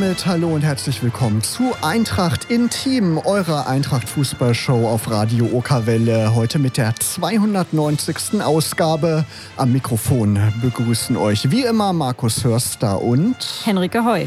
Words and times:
Damit 0.00 0.26
hallo 0.26 0.54
und 0.54 0.62
herzlich 0.62 1.02
willkommen 1.02 1.42
zu 1.42 1.74
Eintracht 1.82 2.52
Intim, 2.52 3.18
eurer 3.18 3.66
Eintracht 3.66 4.08
Fußballshow 4.08 4.86
auf 4.86 5.10
Radio 5.10 5.46
Okerwelle. 5.52 6.36
Heute 6.36 6.60
mit 6.60 6.76
der 6.76 6.94
290. 6.94 8.40
Ausgabe. 8.40 9.24
Am 9.56 9.72
Mikrofon 9.72 10.38
begrüßen 10.62 11.16
euch 11.16 11.50
wie 11.50 11.64
immer 11.64 11.92
Markus 11.92 12.44
Hörster 12.44 13.02
und 13.02 13.38
Henrike 13.64 14.04
Heu. 14.04 14.26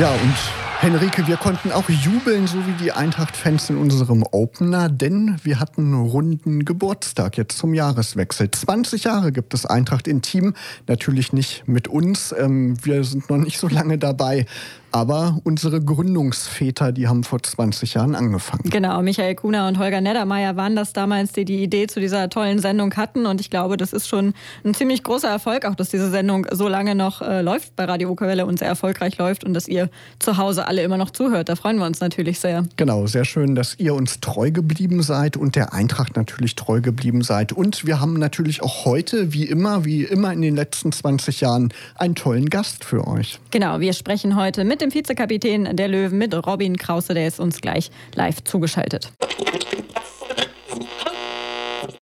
Ja, 0.00 0.10
und 0.10 0.34
Henrike, 0.80 1.26
wir 1.26 1.36
konnten 1.36 1.70
auch 1.70 1.88
jubeln, 1.90 2.46
so 2.46 2.66
wie 2.66 2.72
die 2.82 2.92
Eintracht-Fans 2.92 3.68
in 3.68 3.76
unserem 3.76 4.24
Opener, 4.32 4.88
denn 4.88 5.38
wir 5.44 5.60
hatten 5.60 5.82
einen 5.82 6.06
runden 6.06 6.64
Geburtstag 6.64 7.36
jetzt 7.36 7.58
zum 7.58 7.74
Jahreswechsel. 7.74 8.50
20 8.50 9.04
Jahre 9.04 9.32
gibt 9.32 9.52
es 9.52 9.66
Eintracht 9.66 10.08
in 10.08 10.22
Team, 10.22 10.54
natürlich 10.88 11.34
nicht 11.34 11.68
mit 11.68 11.88
uns. 11.88 12.34
Ähm, 12.36 12.74
wir 12.82 13.04
sind 13.04 13.28
noch 13.28 13.36
nicht 13.36 13.58
so 13.58 13.68
lange 13.68 13.98
dabei, 13.98 14.46
aber 14.92 15.38
unsere 15.44 15.80
Gründungsväter, 15.80 16.92
die 16.92 17.08
haben 17.08 17.24
vor 17.24 17.42
20 17.42 17.94
Jahren 17.94 18.14
angefangen. 18.14 18.68
Genau, 18.68 19.00
Michael 19.02 19.34
Kuhner 19.34 19.66
und 19.66 19.78
Holger 19.78 20.00
Neddermeier 20.00 20.56
waren 20.56 20.76
das 20.76 20.92
damals, 20.92 21.32
die 21.32 21.46
die 21.46 21.62
Idee 21.62 21.86
zu 21.86 21.98
dieser 21.98 22.28
tollen 22.28 22.58
Sendung 22.58 22.94
hatten. 22.94 23.24
Und 23.24 23.40
ich 23.40 23.48
glaube, 23.48 23.78
das 23.78 23.92
ist 23.92 24.06
schon 24.06 24.34
ein 24.64 24.74
ziemlich 24.74 25.02
großer 25.02 25.28
Erfolg, 25.28 25.64
auch 25.64 25.74
dass 25.74 25.88
diese 25.88 26.10
Sendung 26.10 26.46
so 26.50 26.68
lange 26.68 26.94
noch 26.94 27.22
äh, 27.22 27.40
läuft 27.40 27.74
bei 27.74 27.84
Radio 27.86 28.10
Okerwelle 28.10 28.44
und 28.44 28.58
sehr 28.58 28.68
erfolgreich 28.68 29.16
läuft 29.16 29.44
und 29.44 29.54
dass 29.54 29.66
ihr 29.66 29.88
zu 30.18 30.36
Hause 30.36 30.66
alle 30.66 30.82
immer 30.82 30.98
noch 30.98 31.10
zuhört. 31.10 31.48
Da 31.48 31.56
freuen 31.56 31.78
wir 31.78 31.86
uns 31.86 32.00
natürlich 32.00 32.38
sehr. 32.38 32.64
Genau, 32.76 33.06
sehr 33.06 33.24
schön, 33.24 33.54
dass 33.54 33.78
ihr 33.78 33.94
uns 33.94 34.20
treu 34.20 34.50
geblieben 34.50 35.02
seid 35.02 35.38
und 35.38 35.56
der 35.56 35.72
Eintracht 35.72 36.16
natürlich 36.16 36.54
treu 36.54 36.82
geblieben 36.82 37.22
seid. 37.22 37.52
Und 37.52 37.86
wir 37.86 38.00
haben 38.00 38.18
natürlich 38.18 38.62
auch 38.62 38.84
heute, 38.84 39.32
wie 39.32 39.44
immer, 39.44 39.86
wie 39.86 40.04
immer 40.04 40.32
in 40.32 40.42
den 40.42 40.54
letzten 40.54 40.92
20 40.92 41.40
Jahren, 41.40 41.72
einen 41.96 42.14
tollen 42.14 42.50
Gast 42.50 42.84
für 42.84 43.06
euch. 43.06 43.40
Genau, 43.50 43.80
wir 43.80 43.94
sprechen 43.94 44.36
heute 44.36 44.64
mit 44.64 44.81
dem 44.82 44.92
Vizekapitän 44.92 45.76
der 45.76 45.88
Löwen, 45.88 46.18
mit 46.18 46.34
Robin 46.34 46.76
Krause, 46.76 47.14
der 47.14 47.28
ist 47.28 47.40
uns 47.40 47.60
gleich 47.60 47.90
live 48.14 48.42
zugeschaltet. 48.44 49.12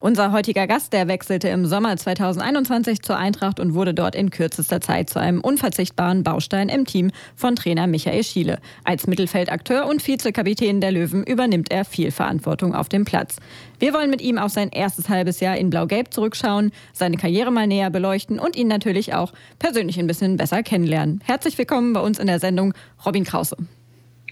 Unser 0.02 0.32
heutiger 0.32 0.66
Gast, 0.66 0.94
der 0.94 1.08
wechselte 1.08 1.50
im 1.50 1.66
Sommer 1.66 1.94
2021 1.94 3.02
zur 3.02 3.18
Eintracht 3.18 3.60
und 3.60 3.74
wurde 3.74 3.92
dort 3.92 4.14
in 4.14 4.30
kürzester 4.30 4.80
Zeit 4.80 5.10
zu 5.10 5.20
einem 5.20 5.42
unverzichtbaren 5.42 6.22
Baustein 6.22 6.70
im 6.70 6.86
Team 6.86 7.10
von 7.36 7.54
Trainer 7.54 7.86
Michael 7.86 8.24
Schiele. 8.24 8.60
Als 8.82 9.06
Mittelfeldakteur 9.06 9.86
und 9.86 10.06
Vizekapitän 10.06 10.80
der 10.80 10.92
Löwen 10.92 11.22
übernimmt 11.22 11.70
er 11.70 11.84
viel 11.84 12.12
Verantwortung 12.12 12.74
auf 12.74 12.88
dem 12.88 13.04
Platz. 13.04 13.36
Wir 13.78 13.92
wollen 13.92 14.08
mit 14.08 14.22
ihm 14.22 14.38
auf 14.38 14.52
sein 14.52 14.70
erstes 14.70 15.10
halbes 15.10 15.40
Jahr 15.40 15.58
in 15.58 15.68
Blau-Gelb 15.68 16.14
zurückschauen, 16.14 16.72
seine 16.94 17.18
Karriere 17.18 17.50
mal 17.50 17.66
näher 17.66 17.90
beleuchten 17.90 18.38
und 18.38 18.56
ihn 18.56 18.68
natürlich 18.68 19.12
auch 19.12 19.34
persönlich 19.58 20.00
ein 20.00 20.06
bisschen 20.06 20.38
besser 20.38 20.62
kennenlernen. 20.62 21.20
Herzlich 21.24 21.58
willkommen 21.58 21.92
bei 21.92 22.00
uns 22.00 22.18
in 22.18 22.26
der 22.26 22.40
Sendung 22.40 22.72
Robin 23.04 23.24
Krause. 23.24 23.54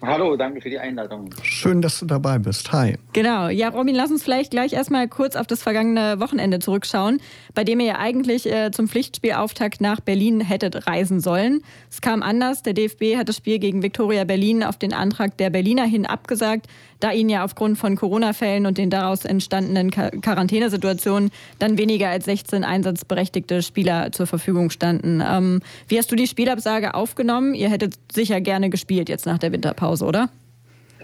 Hallo, 0.00 0.36
danke 0.36 0.60
für 0.60 0.70
die 0.70 0.78
Einladung. 0.78 1.30
Schön, 1.42 1.82
dass 1.82 1.98
du 1.98 2.06
dabei 2.06 2.38
bist. 2.38 2.72
Hi. 2.72 2.96
Genau. 3.12 3.48
Ja, 3.48 3.68
Robin, 3.68 3.94
lass 3.94 4.10
uns 4.10 4.22
vielleicht 4.22 4.52
gleich 4.52 4.72
erstmal 4.72 5.08
kurz 5.08 5.34
auf 5.34 5.46
das 5.46 5.62
vergangene 5.62 6.20
Wochenende 6.20 6.60
zurückschauen, 6.60 7.20
bei 7.54 7.64
dem 7.64 7.80
ihr 7.80 7.86
ja 7.86 7.98
eigentlich 7.98 8.46
äh, 8.46 8.70
zum 8.70 8.86
Pflichtspielauftakt 8.86 9.80
nach 9.80 10.00
Berlin 10.00 10.40
hättet 10.40 10.86
reisen 10.86 11.20
sollen. 11.20 11.62
Es 11.90 12.00
kam 12.00 12.22
anders. 12.22 12.62
Der 12.62 12.74
DFB 12.74 13.16
hat 13.16 13.28
das 13.28 13.36
Spiel 13.36 13.58
gegen 13.58 13.82
Viktoria 13.82 14.22
Berlin 14.24 14.62
auf 14.62 14.76
den 14.76 14.92
Antrag 14.92 15.36
der 15.36 15.50
Berliner 15.50 15.84
hin 15.84 16.06
abgesagt, 16.06 16.68
da 17.00 17.12
ihnen 17.12 17.30
ja 17.30 17.44
aufgrund 17.44 17.78
von 17.78 17.96
Corona-Fällen 17.96 18.66
und 18.66 18.78
den 18.78 18.90
daraus 18.90 19.24
entstandenen 19.24 19.90
Quar 19.90 20.10
Quarantänesituationen 20.10 21.30
dann 21.58 21.78
weniger 21.78 22.08
als 22.08 22.24
16 22.24 22.64
einsatzberechtigte 22.64 23.62
Spieler 23.62 24.12
zur 24.12 24.26
Verfügung 24.26 24.70
standen. 24.70 25.22
Ähm, 25.26 25.60
wie 25.86 25.98
hast 25.98 26.10
du 26.10 26.16
die 26.16 26.26
Spielabsage 26.26 26.94
aufgenommen? 26.94 27.54
Ihr 27.54 27.70
hättet 27.70 27.94
sicher 28.12 28.40
gerne 28.40 28.70
gespielt 28.70 29.08
jetzt 29.08 29.26
nach 29.26 29.38
der 29.38 29.52
Winterpause, 29.52 30.04
oder? 30.04 30.28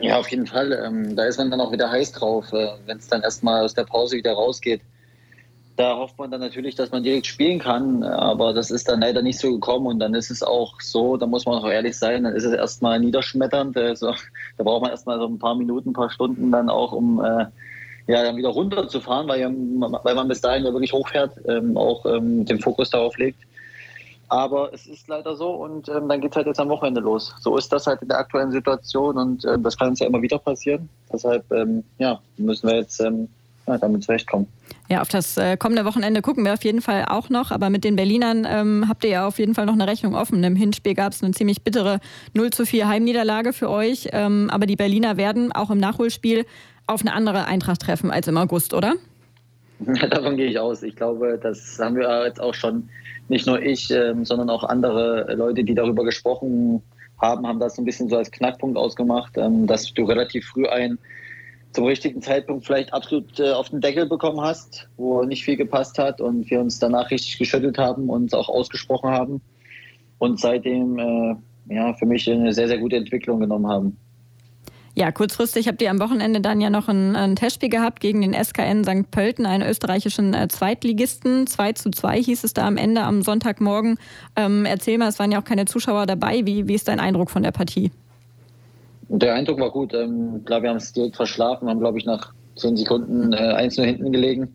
Ja, 0.01 0.19
auf 0.19 0.29
jeden 0.29 0.47
Fall. 0.47 0.73
Ähm, 0.73 1.15
da 1.17 1.25
ist 1.25 1.39
man 1.39 1.51
dann 1.51 1.61
auch 1.61 1.73
wieder 1.73 1.91
heiß 1.91 2.13
drauf, 2.13 2.53
äh, 2.53 2.69
wenn 2.87 2.99
es 2.99 3.09
dann 3.09 3.23
erstmal 3.23 3.63
aus 3.63 3.75
der 3.75 3.85
Pause 3.85 4.17
wieder 4.17 4.33
rausgeht. 4.33 4.81
Da 5.77 5.97
hofft 5.97 6.17
man 6.19 6.31
dann 6.31 6.41
natürlich, 6.41 6.77
dass 6.77 6.93
man 6.93 7.03
direkt 7.03 7.27
spielen 7.27 7.59
kann, 7.59 8.05
aber 8.05 8.53
das 8.53 8.71
ist 8.71 8.89
dann 8.89 9.01
leider 9.01 9.23
nicht 9.23 9.41
so 9.41 9.53
gekommen 9.53 9.87
und 9.89 9.99
dann 9.99 10.15
ist 10.15 10.31
es 10.31 10.45
auch 10.45 10.81
so, 10.81 11.17
da 11.17 11.27
muss 11.27 11.47
man 11.47 11.59
auch 11.59 11.69
ehrlich 11.69 11.99
sein, 11.99 12.23
dann 12.23 12.37
ist 12.37 12.45
es 12.45 12.53
erstmal 12.53 13.01
niederschmetternd. 13.01 13.77
Also, 13.77 14.15
da 14.57 14.63
braucht 14.63 14.83
man 14.83 14.93
erstmal 14.93 15.19
so 15.19 15.27
ein 15.27 15.41
paar 15.41 15.57
Minuten, 15.57 15.91
ein 15.91 15.95
paar 15.95 16.11
Stunden 16.11 16.53
dann 16.53 16.69
auch, 16.71 16.93
um 16.93 17.21
äh, 17.25 17.47
ja, 18.07 18.23
dann 18.23 18.37
wieder 18.37 18.51
runterzufahren, 18.51 19.27
weil, 19.27 19.41
weil 20.05 20.15
man 20.15 20.29
bis 20.29 20.41
dahin 20.41 20.65
ja 20.65 20.73
wirklich 20.73 20.93
hochfährt, 20.93 21.33
ähm, 21.49 21.77
auch 21.77 22.07
ähm, 22.07 22.45
den 22.45 22.61
Fokus 22.61 22.91
darauf 22.91 23.17
legt. 23.19 23.41
Aber 24.29 24.73
es 24.73 24.87
ist 24.87 25.09
leider 25.09 25.37
so 25.37 25.51
und 25.51 25.89
ähm, 25.89 26.09
dann 26.09 26.21
geht 26.21 26.33
es 26.33 26.37
halt 26.37 26.47
jetzt 26.47 26.61
am 26.61 26.69
Wochenende 26.69 27.01
los. 27.01 27.35
So 27.41 27.57
ist 27.57 27.73
das 27.73 27.87
halt 27.87 28.01
in 28.03 28.09
der 28.09 28.19
aktuellen 28.19 28.53
Situation 28.53 29.19
und 29.19 29.45
ähm, 29.45 29.63
das 29.63 29.77
kann 29.77 29.89
uns 29.89 30.01
ja 30.01 30.07
immer 30.07 30.23
wieder 30.23 30.39
passieren. 30.39 30.89
Deshalb 31.13 31.51
ähm, 31.53 31.85
ja, 31.99 32.21
müssen 32.37 32.69
wir 32.69 32.77
jetzt 32.77 33.01
ähm, 33.01 33.29
ja, 33.67 33.79
damit 33.79 34.05
zurechtkommen. 34.05 34.47
Ja, 34.89 35.01
auf 35.01 35.09
das 35.09 35.37
äh, 35.37 35.57
kommende 35.57 35.85
Wochenende 35.85 36.21
gucken 36.21 36.45
wir 36.45 36.53
auf 36.53 36.65
jeden 36.65 36.83
Fall 36.83 37.07
auch 37.09 37.31
noch. 37.31 37.51
Aber 37.51 37.71
mit 37.71 37.85
den 37.85 37.97
Berlinern 37.97 38.47
ähm, 38.49 38.87
habt 38.89 39.05
ihr 39.05 39.11
ja 39.11 39.27
auf 39.27 39.39
jeden 39.39 39.55
Fall 39.55 39.67
noch 39.67 39.73
eine 39.73 39.87
Rechnung 39.87 40.15
offen. 40.15 40.43
Im 40.45 40.57
Hinspiel 40.57 40.95
gab 40.95 41.13
es 41.13 41.23
eine 41.23 41.33
ziemlich 41.33 41.63
bittere 41.63 42.01
0 42.35 42.51
zu 42.51 42.67
4 42.67 42.89
Heimniederlage 42.89 43.53
für 43.53 43.71
euch. 43.71 44.09
Ähm, 44.13 44.51
aber 44.51 44.67
die 44.67 44.77
Berliner 44.77 45.17
werden 45.17 45.53
auch 45.53 45.71
im 45.71 45.79
Nachholspiel 45.79 46.45
auf 46.87 47.01
eine 47.01 47.15
andere 47.15 47.47
Eintracht 47.47 47.81
treffen 47.81 48.11
als 48.11 48.29
im 48.29 48.37
August, 48.37 48.75
oder? 48.75 48.95
Davon 50.11 50.37
gehe 50.37 50.47
ich 50.47 50.59
aus. 50.59 50.83
Ich 50.83 50.97
glaube, 50.97 51.39
das 51.43 51.79
haben 51.81 51.97
wir 51.97 52.27
jetzt 52.27 52.41
auch 52.41 52.55
schon, 52.55 52.89
nicht 53.29 53.47
nur 53.47 53.63
ich, 53.63 53.91
ähm, 53.91 54.25
sondern 54.25 54.51
auch 54.51 54.65
andere 54.65 55.35
Leute, 55.35 55.65
die 55.65 55.75
darüber 55.75 56.05
gesprochen 56.05 56.83
haben, 57.21 57.47
haben 57.47 57.59
das 57.59 57.77
so 57.77 57.83
ein 57.83 57.85
bisschen 57.85 58.09
so 58.09 58.17
als 58.17 58.31
Knackpunkt 58.31 58.77
ausgemacht, 58.77 59.37
ähm, 59.37 59.67
dass 59.67 59.93
du 59.95 60.05
relativ 60.05 60.47
früh 60.47 60.67
ein 60.67 60.99
zum 61.75 61.85
richtigen 61.87 62.23
Zeitpunkt 62.23 62.65
vielleicht 62.65 62.95
absolut 62.95 63.39
äh, 63.41 63.51
auf 63.51 63.69
den 63.69 63.81
Deckel 63.81 64.07
bekommen 64.07 64.41
hast, 64.41 64.89
wo 64.97 65.25
nicht 65.25 65.45
viel 65.45 65.57
gepasst 65.57 65.99
hat 65.99 66.21
und 66.21 66.49
wir 66.49 66.61
uns 66.61 66.79
danach 66.79 67.11
richtig 67.11 67.37
geschüttelt 67.39 67.79
haben 67.79 68.09
und 68.09 68.33
auch 68.35 68.49
ausgesprochen 68.49 69.11
haben 69.11 69.43
und 70.19 70.41
seitdem 70.41 70.99
äh, 70.99 71.35
ja, 71.75 71.93
für 71.95 72.07
mich 72.07 72.31
eine 72.31 72.53
sehr, 72.53 72.69
sehr 72.69 72.79
gute 72.79 72.97
Entwicklung 72.97 73.41
genommen 73.41 73.67
haben. 73.67 73.97
Ja, 74.97 75.11
kurzfristig 75.11 75.67
habt 75.67 75.83
ihr 75.83 75.91
am 75.91 75.99
Wochenende 75.99 76.41
dann 76.41 76.61
ja 76.61 76.71
noch 76.71 76.87
ein, 76.87 77.17
ein 77.17 77.35
Testspiel 77.35 77.69
gehabt 77.69 77.99
gegen 77.99 78.21
den 78.21 78.33
SKN 78.33 78.85
St. 78.85 79.11
Pölten, 79.11 79.45
einen 79.45 79.69
österreichischen 79.69 80.35
äh, 80.35 80.47
Zweitligisten. 80.47 81.49
2 81.49 81.73
zu 81.73 81.91
2 81.91 82.23
hieß 82.23 82.45
es 82.45 82.55
da 82.55 82.65
am 82.69 82.77
Ende 82.77 83.03
am 83.03 83.23
Sonntagmorgen. 83.23 83.99
Ähm, 84.37 84.65
erzähl 84.65 84.99
mal, 84.99 85.09
es 85.09 85.19
waren 85.19 85.33
ja 85.33 85.41
auch 85.41 85.45
keine 85.45 85.65
Zuschauer 85.65 86.07
dabei. 86.07 86.47
Wie, 86.47 86.69
wie 86.69 86.75
ist 86.75 86.87
dein 86.87 87.01
Eindruck 87.01 87.31
von 87.31 87.43
der 87.43 87.51
Partie? 87.51 87.91
Der 89.09 89.35
Eindruck 89.35 89.61
war 89.61 89.71
gut. 89.71 89.95
Ähm, 89.95 90.45
klar, 90.45 90.63
wir 90.63 90.71
haben 90.71 90.77
es 90.77 90.93
direkt 90.93 91.17
verschlafen, 91.17 91.69
haben, 91.69 91.81
glaube 91.81 91.99
ich, 91.99 92.05
nach 92.05 92.33
zehn 92.57 92.77
Sekunden 92.77 93.33
äh, 93.33 93.37
eins 93.37 93.77
nur 93.77 93.87
hinten 93.87 94.13
gelegen. 94.13 94.55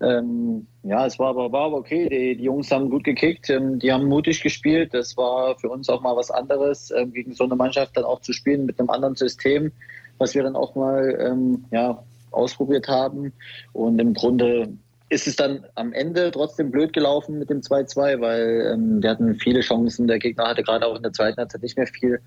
Ähm, 0.00 0.66
ja, 0.82 1.06
es 1.06 1.18
war 1.18 1.28
aber, 1.28 1.52
war 1.52 1.66
aber 1.66 1.76
okay. 1.76 2.08
Die, 2.08 2.36
die 2.36 2.44
Jungs 2.44 2.70
haben 2.70 2.90
gut 2.90 3.04
gekickt, 3.04 3.48
ähm, 3.50 3.78
die 3.78 3.92
haben 3.92 4.06
mutig 4.06 4.42
gespielt. 4.42 4.92
Das 4.94 5.16
war 5.16 5.56
für 5.58 5.68
uns 5.68 5.88
auch 5.88 6.02
mal 6.02 6.16
was 6.16 6.30
anderes, 6.30 6.90
ähm, 6.90 7.12
gegen 7.12 7.34
so 7.34 7.44
eine 7.44 7.54
Mannschaft 7.54 7.96
dann 7.96 8.04
auch 8.04 8.20
zu 8.20 8.32
spielen 8.32 8.66
mit 8.66 8.80
einem 8.80 8.90
anderen 8.90 9.14
System, 9.14 9.70
was 10.18 10.34
wir 10.34 10.42
dann 10.42 10.56
auch 10.56 10.74
mal 10.74 11.16
ähm, 11.20 11.64
ja, 11.70 12.02
ausprobiert 12.32 12.88
haben. 12.88 13.32
Und 13.72 14.00
im 14.00 14.14
Grunde 14.14 14.76
ist 15.12 15.26
es 15.26 15.36
dann 15.36 15.66
am 15.74 15.92
Ende 15.92 16.30
trotzdem 16.30 16.70
blöd 16.70 16.94
gelaufen 16.94 17.38
mit 17.38 17.50
dem 17.50 17.60
2-2, 17.60 18.20
weil 18.20 18.72
ähm, 18.72 19.02
wir 19.02 19.10
hatten 19.10 19.34
viele 19.34 19.60
Chancen. 19.60 20.06
Der 20.06 20.18
Gegner 20.18 20.48
hatte 20.48 20.62
gerade 20.62 20.86
auch 20.86 20.96
in 20.96 21.02
der 21.02 21.12
zweiten 21.12 21.36
Halbzeit 21.36 21.62
nicht 21.62 21.76
mehr 21.76 21.86
viel, 21.86 22.18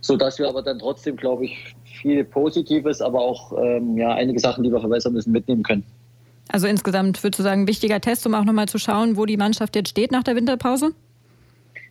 sodass 0.00 0.38
wir 0.38 0.48
aber 0.48 0.62
dann 0.62 0.78
trotzdem, 0.78 1.16
glaube 1.16 1.46
ich, 1.46 1.74
viel 1.84 2.24
Positives, 2.24 3.00
aber 3.00 3.20
auch 3.20 3.52
ähm, 3.60 3.98
ja, 3.98 4.14
einige 4.14 4.38
Sachen, 4.38 4.62
die 4.62 4.70
wir 4.70 4.78
verbessern 4.78 5.12
müssen, 5.12 5.32
mitnehmen 5.32 5.64
können. 5.64 5.84
Also 6.48 6.68
insgesamt 6.68 7.22
würdest 7.24 7.40
du 7.40 7.42
sagen, 7.42 7.66
wichtiger 7.66 8.00
Test, 8.00 8.24
um 8.26 8.34
auch 8.34 8.44
nochmal 8.44 8.68
zu 8.68 8.78
schauen, 8.78 9.16
wo 9.16 9.26
die 9.26 9.36
Mannschaft 9.36 9.74
jetzt 9.74 9.90
steht 9.90 10.12
nach 10.12 10.22
der 10.22 10.36
Winterpause? 10.36 10.92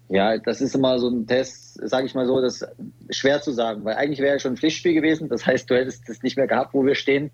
Ja, 0.09 0.39
das 0.39 0.59
ist 0.59 0.75
immer 0.75 0.97
so 0.97 1.07
ein 1.07 1.27
Test, 1.27 1.87
sage 1.87 2.07
ich 2.07 2.15
mal 2.15 2.25
so, 2.25 2.41
das 2.41 2.63
ist 3.07 3.15
schwer 3.15 3.41
zu 3.41 3.51
sagen, 3.51 3.85
weil 3.85 3.95
eigentlich 3.95 4.19
wäre 4.19 4.33
ja 4.33 4.39
schon 4.39 4.53
ein 4.53 4.57
Pflichtspiel 4.57 4.95
gewesen. 4.95 5.29
Das 5.29 5.45
heißt, 5.45 5.69
du 5.69 5.75
hättest 5.75 6.09
es 6.09 6.23
nicht 6.23 6.35
mehr 6.35 6.47
gehabt, 6.47 6.73
wo 6.73 6.83
wir 6.83 6.95
stehen. 6.95 7.29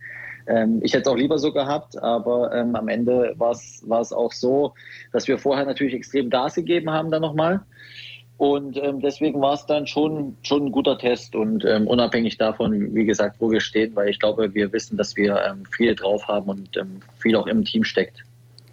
Ähm, 0.45 0.81
ich 0.83 0.94
hätte 0.94 1.04
es 1.04 1.07
auch 1.07 1.16
lieber 1.16 1.39
so 1.39 1.54
gehabt, 1.54 1.98
aber 2.04 2.54
ähm, 2.54 2.75
am 2.75 2.89
Ende 2.89 3.33
war 3.38 3.51
es 3.51 4.13
auch 4.13 4.33
so, 4.33 4.74
dass 5.13 5.27
wir 5.30 5.38
vorher 5.38 5.66
natürlich 5.66 5.94
extrem 5.94 6.30
Gas 6.30 6.56
gegeben 6.56 6.92
haben 6.92 7.12
dann 7.12 7.22
nochmal. 7.22 7.62
Und 8.38 8.75
ähm, 8.75 9.00
deswegen 9.00 9.39
war 9.39 9.54
es 9.54 9.66
dann 9.66 9.88
schon, 9.88 10.36
schon 10.42 10.66
ein 10.66 10.72
guter 10.74 10.98
Test 10.98 11.36
und 11.36 11.63
ähm, 11.63 11.88
unabhängig 11.88 12.38
davon, 12.38 12.94
wie 12.94 13.06
gesagt, 13.06 13.38
wo 13.39 13.50
wir 13.50 13.62
stehen, 13.62 13.95
weil 13.95 14.10
ich 14.10 14.19
glaube, 14.19 14.54
wir 14.54 14.74
wissen, 14.74 14.98
dass 14.98 15.16
wir 15.16 15.42
ähm, 15.42 15.63
viel 15.74 15.95
drauf 15.95 16.27
haben 16.27 16.50
und 16.50 16.75
ähm, 16.75 17.00
viel 17.19 17.38
auch 17.38 17.48
im 17.48 17.63
Team 17.63 17.86
steckt. 17.86 18.25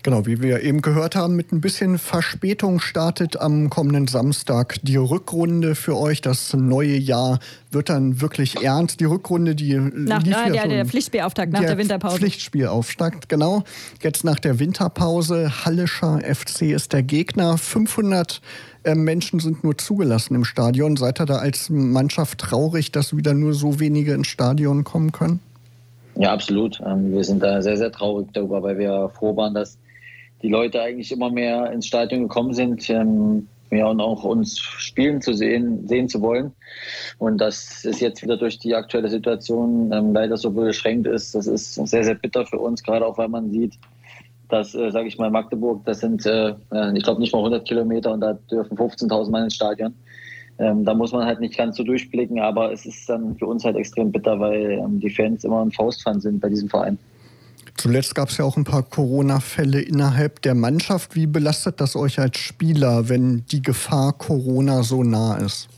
Genau, 0.04 0.26
wie 0.26 0.42
wir 0.42 0.62
eben 0.62 0.82
gehört 0.82 1.14
haben, 1.14 1.36
mit 1.36 1.52
ein 1.52 1.60
bisschen 1.60 1.96
Verspätung 1.96 2.80
startet 2.80 3.40
am 3.40 3.70
kommenden 3.70 4.08
Samstag 4.08 4.78
die 4.82 4.96
Rückrunde 4.96 5.76
für 5.76 5.96
euch. 5.96 6.20
Das 6.20 6.52
neue 6.54 6.96
Jahr 6.96 7.38
wird 7.70 7.88
dann 7.88 8.20
wirklich 8.20 8.64
ernst. 8.64 8.98
Die 8.98 9.04
Rückrunde, 9.04 9.54
die 9.54 9.76
nach, 9.76 10.24
lief 10.24 10.32
ja, 10.32 10.52
ja 10.52 10.66
der 10.66 10.86
Pflichtspielauftakt 10.86 11.52
nach 11.52 11.60
der, 11.60 11.68
der 11.70 11.78
Winterpause. 11.78 12.16
Pflichtspielauftakt, 12.16 13.28
genau. 13.28 13.62
Jetzt 14.02 14.24
nach 14.24 14.40
der 14.40 14.58
Winterpause. 14.58 15.64
Hallischer 15.64 16.18
FC 16.20 16.62
ist 16.62 16.92
der 16.92 17.04
Gegner. 17.04 17.56
500 17.56 18.40
äh, 18.82 18.96
Menschen 18.96 19.38
sind 19.38 19.62
nur 19.62 19.78
zugelassen 19.78 20.34
im 20.34 20.44
Stadion. 20.44 20.96
Seid 20.96 21.20
ihr 21.20 21.26
da 21.26 21.36
als 21.36 21.70
Mannschaft 21.70 22.38
traurig, 22.38 22.90
dass 22.90 23.16
wieder 23.16 23.34
nur 23.34 23.54
so 23.54 23.78
wenige 23.78 24.14
ins 24.14 24.26
Stadion 24.26 24.82
kommen 24.82 25.12
können? 25.12 25.38
Ja, 26.16 26.32
absolut. 26.32 26.80
Ähm, 26.84 27.12
wir 27.12 27.22
sind 27.22 27.40
da 27.40 27.62
sehr, 27.62 27.76
sehr 27.76 27.92
traurig 27.92 28.26
darüber, 28.32 28.64
weil 28.64 28.78
wir 28.78 29.08
froh 29.14 29.36
waren, 29.36 29.54
dass 29.54 29.78
die 30.42 30.48
Leute 30.48 30.82
eigentlich 30.82 31.12
immer 31.12 31.30
mehr 31.30 31.70
ins 31.72 31.86
Stadion 31.86 32.22
gekommen 32.22 32.54
sind, 32.54 32.88
ähm, 32.90 33.48
ja, 33.70 33.86
und 33.86 34.00
auch 34.00 34.22
uns 34.24 34.58
spielen 34.58 35.22
zu 35.22 35.32
sehen, 35.32 35.88
sehen 35.88 36.08
zu 36.08 36.20
wollen. 36.20 36.52
Und 37.18 37.38
das 37.38 37.84
ist 37.86 38.00
jetzt 38.00 38.22
wieder 38.22 38.36
durch 38.36 38.58
die 38.58 38.74
aktuelle 38.74 39.08
Situation 39.08 39.90
ähm, 39.92 40.12
leider 40.12 40.36
so 40.36 40.50
beschränkt 40.50 41.06
ist. 41.06 41.34
Das 41.34 41.46
ist 41.46 41.74
sehr, 41.74 42.04
sehr 42.04 42.14
bitter 42.14 42.44
für 42.44 42.58
uns, 42.58 42.82
gerade 42.82 43.06
auch 43.06 43.16
weil 43.16 43.28
man 43.28 43.50
sieht, 43.50 43.78
dass, 44.50 44.74
äh, 44.74 44.90
sage 44.90 45.08
ich 45.08 45.16
mal, 45.16 45.30
Magdeburg, 45.30 45.82
das 45.86 46.00
sind, 46.00 46.26
äh, 46.26 46.54
ich 46.94 47.02
glaube, 47.02 47.20
nicht 47.20 47.32
mal 47.32 47.38
100 47.38 47.66
Kilometer 47.66 48.12
und 48.12 48.20
da 48.20 48.34
dürfen 48.50 48.76
15.000 48.76 49.30
Mann 49.30 49.44
ins 49.44 49.54
Stadion. 49.54 49.94
Ähm, 50.58 50.84
da 50.84 50.92
muss 50.92 51.12
man 51.12 51.24
halt 51.24 51.40
nicht 51.40 51.56
ganz 51.56 51.76
so 51.76 51.82
durchblicken, 51.82 52.40
aber 52.40 52.72
es 52.72 52.84
ist 52.84 53.08
dann 53.08 53.36
für 53.38 53.46
uns 53.46 53.64
halt 53.64 53.76
extrem 53.76 54.12
bitter, 54.12 54.38
weil 54.38 54.72
ähm, 54.72 55.00
die 55.00 55.08
Fans 55.08 55.44
immer 55.44 55.64
ein 55.64 55.72
Faustpfand 55.72 56.22
sind 56.22 56.40
bei 56.40 56.50
diesem 56.50 56.68
Verein. 56.68 56.98
Zuletzt 57.76 58.14
gab 58.14 58.28
es 58.28 58.36
ja 58.36 58.44
auch 58.44 58.56
ein 58.56 58.64
paar 58.64 58.82
Corona-Fälle 58.82 59.80
innerhalb 59.80 60.42
der 60.42 60.54
Mannschaft. 60.54 61.14
Wie 61.14 61.26
belastet 61.26 61.80
das 61.80 61.96
euch 61.96 62.18
als 62.18 62.38
Spieler, 62.38 63.08
wenn 63.08 63.44
die 63.46 63.62
Gefahr 63.62 64.12
Corona 64.12 64.82
so 64.82 65.02
nah 65.02 65.36
ist? 65.38 65.68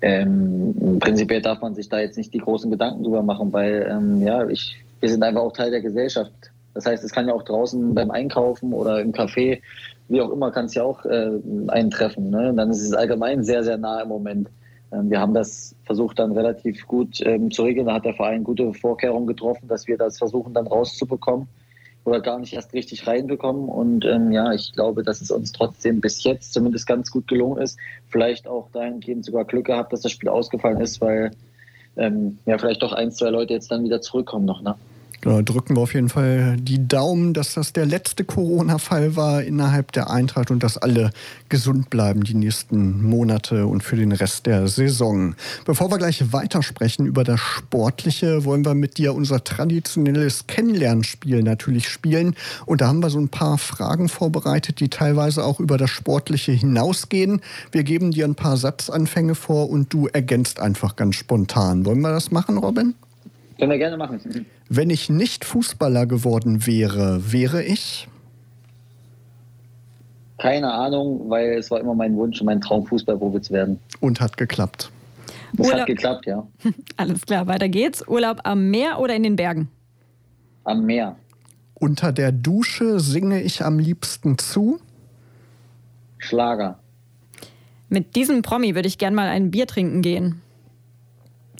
Ähm, 0.00 0.98
prinzipiell 0.98 1.40
darf 1.40 1.60
man 1.60 1.74
sich 1.74 1.88
da 1.88 2.00
jetzt 2.00 2.16
nicht 2.16 2.34
die 2.34 2.38
großen 2.38 2.70
Gedanken 2.70 3.04
drüber 3.04 3.22
machen, 3.22 3.52
weil 3.52 3.86
ähm, 3.88 4.20
ja, 4.22 4.48
ich, 4.48 4.76
wir 5.00 5.08
sind 5.08 5.22
einfach 5.22 5.42
auch 5.42 5.52
Teil 5.52 5.70
der 5.70 5.80
Gesellschaft. 5.80 6.32
Das 6.74 6.86
heißt, 6.86 7.04
es 7.04 7.12
kann 7.12 7.28
ja 7.28 7.34
auch 7.34 7.44
draußen 7.44 7.94
beim 7.94 8.10
Einkaufen 8.10 8.72
oder 8.72 9.00
im 9.00 9.12
Café, 9.12 9.60
wie 10.08 10.20
auch 10.20 10.30
immer, 10.30 10.50
kann 10.50 10.64
es 10.64 10.74
ja 10.74 10.82
auch 10.82 11.04
äh, 11.04 11.30
eintreffen. 11.68 12.30
Ne? 12.30 12.52
Dann 12.56 12.70
ist 12.70 12.80
es 12.80 12.92
allgemein 12.92 13.44
sehr, 13.44 13.62
sehr 13.62 13.76
nah 13.76 14.00
im 14.00 14.08
Moment. 14.08 14.48
Ähm, 14.92 15.10
wir 15.10 15.20
haben 15.20 15.34
das 15.34 15.74
versucht 15.84 16.18
dann 16.18 16.32
relativ 16.32 16.86
gut 16.86 17.20
ähm, 17.24 17.50
zu 17.50 17.62
regeln. 17.62 17.86
Da 17.86 17.94
hat 17.94 18.04
der 18.04 18.14
Verein 18.14 18.44
gute 18.44 18.72
Vorkehrungen 18.74 19.26
getroffen, 19.26 19.68
dass 19.68 19.86
wir 19.86 19.96
das 19.96 20.18
versuchen 20.18 20.54
dann 20.54 20.66
rauszubekommen 20.66 21.48
oder 22.04 22.20
gar 22.20 22.38
nicht 22.38 22.52
erst 22.52 22.72
richtig 22.72 23.06
reinbekommen. 23.06 23.68
Und 23.68 24.04
ähm, 24.04 24.32
ja, 24.32 24.52
ich 24.52 24.72
glaube, 24.72 25.02
dass 25.02 25.20
es 25.20 25.30
uns 25.30 25.52
trotzdem 25.52 26.00
bis 26.00 26.24
jetzt 26.24 26.52
zumindest 26.52 26.86
ganz 26.86 27.10
gut 27.10 27.28
gelungen 27.28 27.60
ist. 27.62 27.78
Vielleicht 28.08 28.46
auch 28.46 28.70
dahingehend 28.72 29.24
sogar 29.24 29.44
Glück 29.44 29.66
gehabt, 29.66 29.92
dass 29.92 30.02
das 30.02 30.12
Spiel 30.12 30.28
ausgefallen 30.28 30.80
ist, 30.80 31.00
weil 31.00 31.30
ähm, 31.96 32.38
ja 32.46 32.58
vielleicht 32.58 32.82
doch 32.82 32.92
ein, 32.92 33.12
zwei 33.12 33.30
Leute 33.30 33.54
jetzt 33.54 33.70
dann 33.70 33.84
wieder 33.84 34.00
zurückkommen 34.00 34.44
noch. 34.44 34.62
Ne? 34.62 34.74
Da 35.22 35.40
drücken 35.40 35.76
wir 35.76 35.82
auf 35.82 35.94
jeden 35.94 36.08
Fall 36.08 36.56
die 36.58 36.88
Daumen, 36.88 37.32
dass 37.32 37.54
das 37.54 37.72
der 37.72 37.86
letzte 37.86 38.24
Corona-Fall 38.24 39.14
war 39.14 39.40
innerhalb 39.40 39.92
der 39.92 40.10
Eintracht 40.10 40.50
und 40.50 40.64
dass 40.64 40.78
alle 40.78 41.12
gesund 41.48 41.90
bleiben 41.90 42.24
die 42.24 42.34
nächsten 42.34 43.08
Monate 43.08 43.68
und 43.68 43.84
für 43.84 43.94
den 43.94 44.10
Rest 44.10 44.46
der 44.46 44.66
Saison. 44.66 45.36
Bevor 45.64 45.92
wir 45.92 45.98
gleich 45.98 46.32
weitersprechen 46.32 47.06
über 47.06 47.22
das 47.22 47.38
Sportliche, 47.38 48.44
wollen 48.44 48.64
wir 48.64 48.74
mit 48.74 48.98
dir 48.98 49.14
unser 49.14 49.44
traditionelles 49.44 50.48
Kennenlernspiel 50.48 51.44
natürlich 51.44 51.88
spielen. 51.88 52.34
Und 52.66 52.80
da 52.80 52.88
haben 52.88 53.00
wir 53.00 53.10
so 53.10 53.20
ein 53.20 53.28
paar 53.28 53.58
Fragen 53.58 54.08
vorbereitet, 54.08 54.80
die 54.80 54.88
teilweise 54.88 55.44
auch 55.44 55.60
über 55.60 55.78
das 55.78 55.90
Sportliche 55.90 56.50
hinausgehen. 56.50 57.42
Wir 57.70 57.84
geben 57.84 58.10
dir 58.10 58.24
ein 58.24 58.34
paar 58.34 58.56
Satzanfänge 58.56 59.36
vor 59.36 59.70
und 59.70 59.92
du 59.92 60.08
ergänzt 60.08 60.58
einfach 60.58 60.96
ganz 60.96 61.14
spontan. 61.14 61.86
Wollen 61.86 62.00
wir 62.00 62.10
das 62.10 62.32
machen, 62.32 62.58
Robin? 62.58 62.96
Können 63.62 63.70
wir 63.70 63.78
gerne 63.78 63.96
machen. 63.96 64.44
Wenn 64.68 64.90
ich 64.90 65.08
nicht 65.08 65.44
Fußballer 65.44 66.06
geworden 66.06 66.66
wäre, 66.66 67.32
wäre 67.32 67.62
ich? 67.62 68.08
Keine 70.38 70.72
Ahnung, 70.72 71.30
weil 71.30 71.52
es 71.52 71.70
war 71.70 71.78
immer 71.78 71.94
mein 71.94 72.16
Wunsch 72.16 72.40
und 72.40 72.46
mein 72.46 72.60
Traum, 72.60 72.84
Fußballprofi 72.84 73.40
zu 73.40 73.52
werden. 73.52 73.78
Und 74.00 74.20
hat 74.20 74.36
geklappt. 74.36 74.90
Es 75.52 75.60
Urlaub. 75.60 75.78
hat 75.78 75.86
geklappt, 75.86 76.26
ja. 76.26 76.44
Alles 76.96 77.24
klar, 77.24 77.46
weiter 77.46 77.68
geht's. 77.68 78.02
Urlaub 78.08 78.40
am 78.42 78.68
Meer 78.68 78.98
oder 78.98 79.14
in 79.14 79.22
den 79.22 79.36
Bergen? 79.36 79.68
Am 80.64 80.84
Meer. 80.84 81.14
Unter 81.74 82.10
der 82.10 82.32
Dusche 82.32 82.98
singe 82.98 83.42
ich 83.42 83.64
am 83.64 83.78
liebsten 83.78 84.38
zu? 84.38 84.80
Schlager. 86.18 86.80
Mit 87.88 88.16
diesem 88.16 88.42
Promi 88.42 88.74
würde 88.74 88.88
ich 88.88 88.98
gern 88.98 89.14
mal 89.14 89.28
ein 89.28 89.52
Bier 89.52 89.68
trinken 89.68 90.02
gehen. 90.02 90.42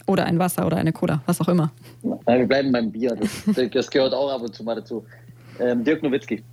Oder 0.05 0.25
ein 0.25 0.37
Wasser 0.39 0.65
oder 0.65 0.77
eine 0.77 0.91
Cola, 0.91 1.21
was 1.25 1.39
auch 1.39 1.47
immer. 1.47 1.71
Nein, 2.01 2.39
wir 2.39 2.47
bleiben 2.47 2.71
beim 2.71 2.91
Bier. 2.91 3.15
Das, 3.15 3.69
das 3.71 3.89
gehört 3.89 4.13
auch 4.13 4.31
ab 4.31 4.41
und 4.41 4.53
zu 4.53 4.63
mal 4.63 4.75
dazu. 4.75 5.05
Ähm, 5.59 5.83
Dirk 5.83 6.03
Nowitzki. 6.03 6.43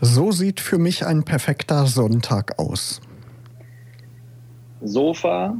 So 0.00 0.30
sieht 0.30 0.60
für 0.60 0.78
mich 0.78 1.04
ein 1.04 1.24
perfekter 1.24 1.86
Sonntag 1.86 2.58
aus. 2.58 3.00
Sofa, 4.80 5.56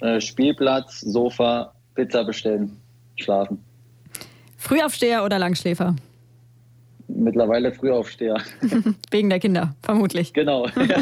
äh, 0.00 0.20
Spielplatz, 0.20 1.00
Sofa, 1.00 1.72
Pizza 1.94 2.24
bestellen, 2.24 2.76
schlafen. 3.16 3.64
Frühaufsteher 4.58 5.24
oder 5.24 5.38
Langschläfer? 5.38 5.94
Mittlerweile 7.08 7.72
Frühaufsteher. 7.72 8.36
Wegen 9.10 9.30
der 9.30 9.38
Kinder, 9.38 9.74
vermutlich. 9.82 10.32
Genau, 10.32 10.66
ja, 10.88 10.96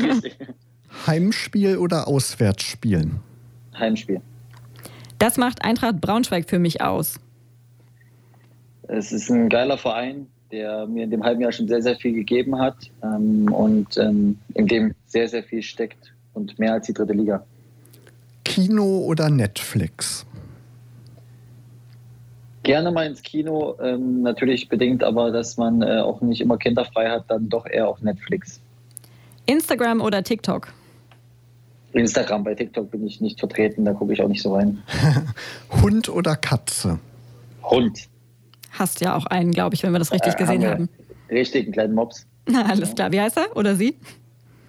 Heimspiel 1.07 1.79
oder 1.79 2.07
Auswärtsspielen? 2.07 3.21
Heimspiel. 3.77 4.21
Das 5.23 5.37
macht 5.37 5.65
Eintracht 5.65 6.01
Braunschweig 6.01 6.51
für 6.51 6.59
mich 6.59 6.81
aus. 6.81 7.21
Es 8.89 9.13
ist 9.13 9.31
ein 9.31 9.49
geiler 9.49 9.79
Verein, 9.79 10.27
der 10.51 10.89
mir 10.89 11.05
in 11.05 11.13
dem 11.13 11.23
halben 11.23 11.41
Jahr 11.41 11.53
schon 11.53 11.69
sehr, 11.69 11.81
sehr 11.81 11.95
viel 11.95 12.13
gegeben 12.13 12.59
hat 12.59 12.75
ähm, 13.05 13.47
und 13.53 13.97
ähm, 13.99 14.37
in 14.55 14.67
dem 14.67 14.97
sehr, 15.07 15.29
sehr 15.29 15.45
viel 15.45 15.63
steckt 15.63 16.13
und 16.35 16.59
mehr 16.59 16.73
als 16.73 16.87
die 16.87 16.93
dritte 16.93 17.13
Liga. 17.13 17.45
Kino 18.45 19.05
oder 19.07 19.31
Netflix? 19.31 20.27
Gerne 22.65 22.91
mal 22.91 23.07
ins 23.07 23.23
Kino, 23.23 23.77
ähm, 23.81 24.23
natürlich 24.23 24.69
bedingt 24.69 25.05
aber, 25.05 25.31
dass 25.31 25.57
man 25.57 25.83
äh, 25.83 26.01
auch 26.01 26.21
nicht 26.21 26.41
immer 26.41 26.59
Kinder 26.59 26.85
frei 26.85 27.09
hat, 27.09 27.27
dann 27.29 27.49
doch 27.49 27.67
eher 27.67 27.87
auf 27.87 28.03
Netflix. 28.03 28.61
Instagram 29.47 30.01
oder 30.01 30.25
TikTok? 30.25 30.73
Instagram, 31.93 32.45
bei 32.45 32.55
TikTok 32.55 32.91
bin 32.91 33.07
ich 33.07 33.21
nicht 33.21 33.39
vertreten, 33.39 33.85
da 33.85 33.93
gucke 33.93 34.13
ich 34.13 34.23
auch 34.23 34.29
nicht 34.29 34.43
so 34.43 34.55
rein. 34.55 34.83
Hund 35.83 36.09
oder 36.09 36.37
Katze? 36.37 36.99
Hund. 37.63 38.09
Hast 38.71 39.01
ja 39.01 39.17
auch 39.17 39.27
einen, 39.27 39.53
glaube 39.53 39.75
ich, 39.75 39.83
wenn 39.83 39.93
wir 39.93 39.99
das 39.99 40.13
richtig 40.13 40.35
äh, 40.35 40.37
gesehen 40.37 40.65
haben. 40.65 40.73
haben. 40.73 40.89
Richtig, 41.31 41.65
einen 41.65 41.73
kleinen 41.73 41.95
Mops. 41.95 42.27
Na, 42.47 42.65
alles 42.71 42.95
klar. 42.95 43.13
Wie 43.13 43.21
heißt 43.21 43.37
er 43.37 43.57
oder 43.57 43.77
sie? 43.77 43.97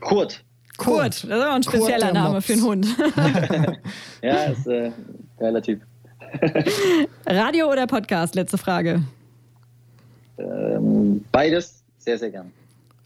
Kurt. 0.01 0.43
Kurt, 0.77 1.07
das 1.07 1.23
ist 1.23 1.31
aber 1.31 1.53
ein 1.53 1.63
spezieller 1.63 2.11
Name 2.11 2.35
Mops. 2.35 2.45
für 2.45 2.53
einen 2.53 2.63
Hund. 2.63 2.87
ja, 4.21 4.43
ist 4.45 4.67
äh, 4.67 4.91
geiler 5.37 5.61
Typ. 5.61 5.81
Radio 7.27 7.71
oder 7.71 7.85
Podcast? 7.85 8.33
Letzte 8.35 8.57
Frage. 8.57 9.03
Ähm, 10.37 11.23
beides, 11.31 11.83
sehr, 11.99 12.17
sehr 12.17 12.31
gern. 12.31 12.51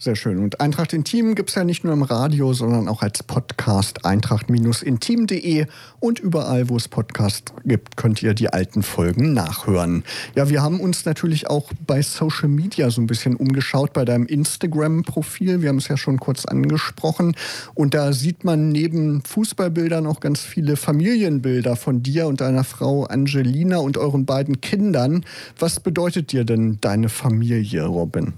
Sehr 0.00 0.14
schön. 0.14 0.38
Und 0.38 0.60
Eintracht 0.60 0.92
Intim 0.92 1.34
gibt 1.34 1.48
es 1.48 1.56
ja 1.56 1.64
nicht 1.64 1.82
nur 1.82 1.92
im 1.92 2.04
Radio, 2.04 2.52
sondern 2.52 2.86
auch 2.86 3.02
als 3.02 3.24
Podcast. 3.24 4.04
Eintracht-intim.de 4.04 5.66
und 5.98 6.20
überall, 6.20 6.68
wo 6.68 6.76
es 6.76 6.86
Podcasts 6.86 7.52
gibt, 7.64 7.96
könnt 7.96 8.22
ihr 8.22 8.32
die 8.32 8.48
alten 8.48 8.84
Folgen 8.84 9.32
nachhören. 9.32 10.04
Ja, 10.36 10.48
wir 10.50 10.62
haben 10.62 10.78
uns 10.78 11.04
natürlich 11.04 11.50
auch 11.50 11.72
bei 11.84 12.00
Social 12.00 12.48
Media 12.48 12.90
so 12.90 13.00
ein 13.00 13.08
bisschen 13.08 13.34
umgeschaut, 13.34 13.92
bei 13.92 14.04
deinem 14.04 14.26
Instagram-Profil. 14.26 15.62
Wir 15.62 15.70
haben 15.70 15.78
es 15.78 15.88
ja 15.88 15.96
schon 15.96 16.20
kurz 16.20 16.44
angesprochen. 16.44 17.34
Und 17.74 17.94
da 17.94 18.12
sieht 18.12 18.44
man 18.44 18.68
neben 18.68 19.22
Fußballbildern 19.22 20.06
auch 20.06 20.20
ganz 20.20 20.42
viele 20.42 20.76
Familienbilder 20.76 21.74
von 21.74 22.04
dir 22.04 22.28
und 22.28 22.40
deiner 22.40 22.62
Frau 22.62 23.02
Angelina 23.06 23.78
und 23.78 23.96
euren 23.96 24.26
beiden 24.26 24.60
Kindern. 24.60 25.24
Was 25.58 25.80
bedeutet 25.80 26.30
dir 26.30 26.44
denn 26.44 26.78
deine 26.80 27.08
Familie, 27.08 27.84
Robin? 27.84 28.34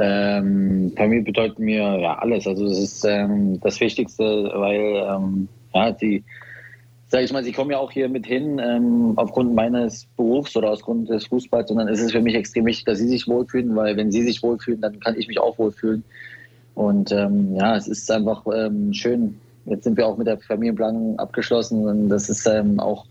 Ähm, 0.00 0.92
Familie 0.96 1.24
bedeutet 1.24 1.58
mir 1.58 1.98
ja 1.98 2.18
alles. 2.18 2.46
Also 2.46 2.66
es 2.66 2.78
ist 2.78 3.04
ähm, 3.04 3.58
das 3.60 3.80
Wichtigste, 3.80 4.50
weil 4.54 5.04
ähm, 5.08 5.48
ja, 5.74 5.92
sie, 5.94 6.22
sage 7.08 7.24
ich 7.24 7.32
mal, 7.32 7.42
sie 7.42 7.52
kommen 7.52 7.72
ja 7.72 7.78
auch 7.78 7.90
hier 7.90 8.08
mit 8.08 8.24
hin 8.24 8.60
ähm, 8.62 9.14
aufgrund 9.16 9.54
meines 9.54 10.06
Berufs 10.16 10.56
oder 10.56 10.70
aus 10.70 10.82
Grund 10.82 11.08
des 11.08 11.26
Fußballs, 11.26 11.68
sondern 11.68 11.88
es 11.88 12.00
ist 12.00 12.12
für 12.12 12.22
mich 12.22 12.36
extrem 12.36 12.66
wichtig, 12.66 12.84
dass 12.84 12.98
sie 12.98 13.08
sich 13.08 13.26
wohlfühlen, 13.26 13.74
weil 13.74 13.96
wenn 13.96 14.12
sie 14.12 14.22
sich 14.22 14.40
wohlfühlen, 14.40 14.80
dann 14.80 15.00
kann 15.00 15.16
ich 15.18 15.26
mich 15.26 15.40
auch 15.40 15.58
wohlfühlen. 15.58 16.04
Und 16.76 17.10
ähm, 17.10 17.56
ja, 17.56 17.76
es 17.76 17.88
ist 17.88 18.08
einfach 18.12 18.46
ähm, 18.54 18.92
schön. 18.94 19.40
Jetzt 19.64 19.82
sind 19.82 19.96
wir 19.96 20.06
auch 20.06 20.16
mit 20.16 20.28
der 20.28 20.38
Familienplanung 20.38 21.18
abgeschlossen 21.18 21.86
und 21.86 22.08
das 22.08 22.28
ist 22.28 22.48
auch 22.78 23.04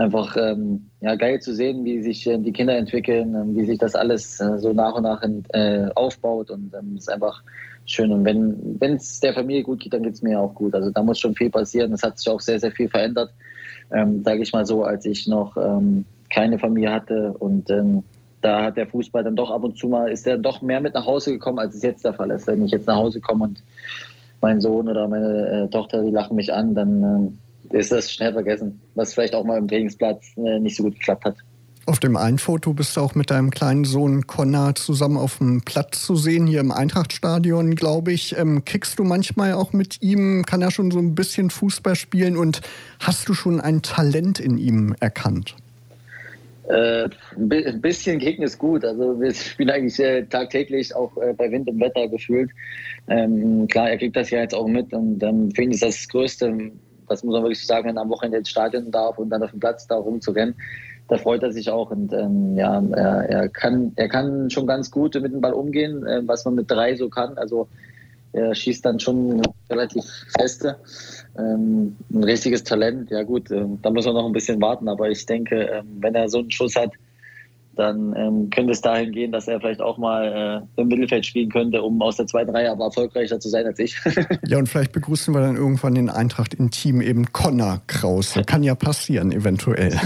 einfach 0.00 0.34
ähm, 0.38 0.90
ja, 1.02 1.14
geil 1.14 1.40
zu 1.40 1.54
sehen, 1.54 1.84
wie 1.84 2.02
sich 2.02 2.26
äh, 2.26 2.38
die 2.38 2.52
Kinder 2.52 2.76
entwickeln, 2.76 3.34
äh, 3.34 3.56
wie 3.56 3.66
sich 3.66 3.78
das 3.78 3.94
alles 3.94 4.40
äh, 4.40 4.58
so 4.58 4.72
nach 4.72 4.94
und 4.94 5.02
nach 5.02 5.22
in, 5.22 5.44
äh, 5.50 5.90
aufbaut 5.94 6.50
und 6.50 6.72
ähm, 6.74 6.96
ist 6.96 7.12
einfach 7.12 7.42
schön. 7.84 8.10
Und 8.10 8.24
wenn 8.24 8.94
es 8.94 9.20
der 9.20 9.34
Familie 9.34 9.62
gut 9.62 9.80
geht, 9.80 9.92
dann 9.92 10.02
geht 10.02 10.14
es 10.14 10.22
mir 10.22 10.40
auch 10.40 10.54
gut. 10.54 10.74
Also 10.74 10.90
da 10.90 11.02
muss 11.02 11.18
schon 11.18 11.34
viel 11.34 11.50
passieren. 11.50 11.92
Es 11.92 12.02
hat 12.02 12.18
sich 12.18 12.30
auch 12.30 12.40
sehr, 12.40 12.58
sehr 12.58 12.72
viel 12.72 12.88
verändert, 12.88 13.30
ähm, 13.92 14.24
sage 14.24 14.40
ich 14.42 14.52
mal 14.52 14.64
so, 14.64 14.84
als 14.84 15.04
ich 15.04 15.26
noch 15.26 15.56
ähm, 15.58 16.06
keine 16.32 16.58
Familie 16.58 16.92
hatte 16.92 17.34
und 17.38 17.68
ähm, 17.70 18.02
da 18.40 18.64
hat 18.64 18.78
der 18.78 18.86
Fußball 18.86 19.22
dann 19.22 19.36
doch 19.36 19.50
ab 19.50 19.64
und 19.64 19.76
zu 19.76 19.88
mal, 19.88 20.10
ist 20.10 20.26
er 20.26 20.38
doch 20.38 20.62
mehr 20.62 20.80
mit 20.80 20.94
nach 20.94 21.04
Hause 21.04 21.32
gekommen, 21.32 21.58
als 21.58 21.74
es 21.74 21.82
jetzt 21.82 22.06
der 22.06 22.14
Fall 22.14 22.30
ist. 22.30 22.46
Wenn 22.46 22.64
ich 22.64 22.70
jetzt 22.70 22.86
nach 22.86 22.96
Hause 22.96 23.20
komme 23.20 23.44
und 23.44 23.62
mein 24.40 24.62
Sohn 24.62 24.88
oder 24.88 25.08
meine 25.08 25.64
äh, 25.64 25.68
Tochter, 25.68 26.02
die 26.02 26.10
lachen 26.10 26.36
mich 26.36 26.54
an, 26.54 26.74
dann 26.74 27.02
äh, 27.02 27.49
ist 27.70 27.92
das 27.92 28.12
schnell 28.12 28.32
vergessen, 28.32 28.80
was 28.94 29.14
vielleicht 29.14 29.34
auch 29.34 29.44
mal 29.44 29.58
im 29.58 29.68
Trainingsplatz 29.68 30.26
äh, 30.36 30.58
nicht 30.58 30.76
so 30.76 30.84
gut 30.84 30.94
geklappt 30.94 31.24
hat. 31.24 31.36
Auf 31.86 31.98
dem 31.98 32.16
einen 32.16 32.38
Foto 32.38 32.72
bist 32.72 32.96
du 32.96 33.00
auch 33.00 33.14
mit 33.14 33.30
deinem 33.30 33.50
kleinen 33.50 33.84
Sohn 33.84 34.26
Connor 34.26 34.74
zusammen 34.74 35.16
auf 35.16 35.38
dem 35.38 35.62
Platz 35.62 36.04
zu 36.04 36.14
sehen, 36.14 36.46
hier 36.46 36.60
im 36.60 36.70
Eintrachtstadion, 36.70 37.74
glaube 37.74 38.12
ich. 38.12 38.38
Ähm, 38.38 38.64
kickst 38.64 38.98
du 38.98 39.04
manchmal 39.04 39.54
auch 39.54 39.72
mit 39.72 40.00
ihm? 40.00 40.44
Kann 40.46 40.62
er 40.62 40.70
schon 40.70 40.90
so 40.90 40.98
ein 40.98 41.14
bisschen 41.14 41.50
Fußball 41.50 41.96
spielen? 41.96 42.36
Und 42.36 42.60
hast 43.00 43.28
du 43.28 43.34
schon 43.34 43.60
ein 43.60 43.82
Talent 43.82 44.38
in 44.38 44.58
ihm 44.58 44.94
erkannt? 45.00 45.56
Äh, 46.68 47.08
ein 47.36 47.80
bisschen 47.80 48.20
Kicken 48.20 48.44
ist 48.44 48.58
gut. 48.58 48.84
Also 48.84 49.20
wir 49.20 49.34
spielen 49.34 49.70
eigentlich 49.70 49.98
äh, 49.98 50.24
tagtäglich 50.26 50.94
auch 50.94 51.16
äh, 51.16 51.32
bei 51.32 51.50
Wind 51.50 51.68
und 51.68 51.80
Wetter 51.80 52.06
gefühlt. 52.06 52.50
Ähm, 53.08 53.66
klar, 53.66 53.90
er 53.90 53.98
kriegt 53.98 54.14
das 54.14 54.30
ja 54.30 54.40
jetzt 54.40 54.54
auch 54.54 54.68
mit 54.68 54.92
und 54.92 55.20
ähm, 55.24 55.50
für 55.50 55.62
ihn 55.62 55.72
ist 55.72 55.82
das, 55.82 55.96
das 55.96 56.08
Größte, 56.08 56.70
das 57.10 57.24
muss 57.24 57.32
man 57.32 57.42
wirklich 57.42 57.66
sagen, 57.66 57.88
wenn 57.88 57.96
er 57.96 58.02
am 58.02 58.10
Wochenende 58.10 58.38
ins 58.38 58.50
Stadion 58.50 58.90
darf 58.92 59.18
und 59.18 59.30
dann 59.30 59.42
auf 59.42 59.50
dem 59.50 59.58
Platz 59.58 59.86
da 59.88 59.96
rumzurennen. 59.96 60.54
Da 61.08 61.18
freut 61.18 61.42
er 61.42 61.50
sich 61.50 61.68
auch 61.68 61.90
und 61.90 62.12
ähm, 62.12 62.56
ja, 62.56 62.80
er, 62.92 63.28
er, 63.28 63.48
kann, 63.48 63.92
er 63.96 64.08
kann 64.08 64.48
schon 64.48 64.68
ganz 64.68 64.92
gut 64.92 65.20
mit 65.20 65.32
dem 65.32 65.40
Ball 65.40 65.52
umgehen, 65.52 66.06
äh, 66.06 66.22
was 66.24 66.44
man 66.44 66.54
mit 66.54 66.70
drei 66.70 66.94
so 66.94 67.08
kann. 67.08 67.36
Also 67.36 67.66
er 68.32 68.54
schießt 68.54 68.84
dann 68.84 69.00
schon 69.00 69.42
relativ 69.68 70.04
feste. 70.38 70.76
Ähm, 71.36 71.96
ein 72.12 72.22
richtiges 72.22 72.62
Talent, 72.62 73.10
ja 73.10 73.24
gut, 73.24 73.50
äh, 73.50 73.64
da 73.82 73.90
muss 73.90 74.06
man 74.06 74.14
noch 74.14 74.26
ein 74.26 74.32
bisschen 74.32 74.60
warten, 74.60 74.88
aber 74.88 75.10
ich 75.10 75.26
denke, 75.26 75.68
äh, 75.68 75.82
wenn 75.98 76.14
er 76.14 76.28
so 76.28 76.38
einen 76.38 76.52
Schuss 76.52 76.76
hat, 76.76 76.92
dann 77.80 78.14
ähm, 78.16 78.50
könnte 78.50 78.72
es 78.72 78.80
dahin 78.80 79.12
gehen, 79.12 79.32
dass 79.32 79.48
er 79.48 79.58
vielleicht 79.60 79.80
auch 79.80 79.98
mal 79.98 80.64
äh, 80.76 80.80
im 80.80 80.88
Mittelfeld 80.88 81.26
spielen 81.26 81.50
könnte, 81.50 81.82
um 81.82 82.00
aus 82.02 82.16
der 82.16 82.26
zweiten 82.26 82.50
Reihe 82.50 82.70
aber 82.70 82.84
erfolgreicher 82.84 83.40
zu 83.40 83.48
sein 83.48 83.66
als 83.66 83.78
ich. 83.78 83.96
ja, 84.46 84.58
und 84.58 84.68
vielleicht 84.68 84.92
begrüßen 84.92 85.34
wir 85.34 85.40
dann 85.40 85.56
irgendwann 85.56 85.94
den 85.94 86.10
Eintracht 86.10 86.54
im 86.54 86.70
Team 86.70 87.00
eben 87.00 87.32
Connor 87.32 87.80
Krause. 87.86 88.44
Kann 88.44 88.62
ja 88.62 88.74
passieren, 88.74 89.32
eventuell. 89.32 89.98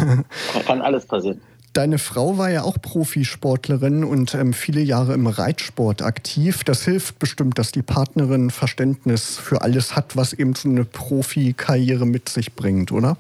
Kann 0.67 0.81
alles 0.81 1.07
passieren. 1.07 1.41
Deine 1.75 1.99
Frau 1.99 2.39
war 2.39 2.51
ja 2.51 2.63
auch 2.63 2.81
Profisportlerin 2.81 4.05
und 4.05 4.33
ähm, 4.35 4.53
viele 4.53 4.81
Jahre 4.81 5.13
im 5.13 5.27
Reitsport 5.27 6.03
aktiv. 6.03 6.63
Das 6.63 6.85
hilft 6.85 7.19
bestimmt, 7.19 7.59
dass 7.59 7.73
die 7.73 7.83
Partnerin 7.83 8.51
Verständnis 8.51 9.37
für 9.39 9.63
alles 9.63 9.97
hat, 9.97 10.17
was 10.17 10.33
eben 10.33 10.55
so 10.55 10.69
eine 10.69 10.85
Profikarriere 10.85 12.07
mit 12.07 12.29
sich 12.29 12.55
bringt, 12.55 12.93
oder? 12.93 13.17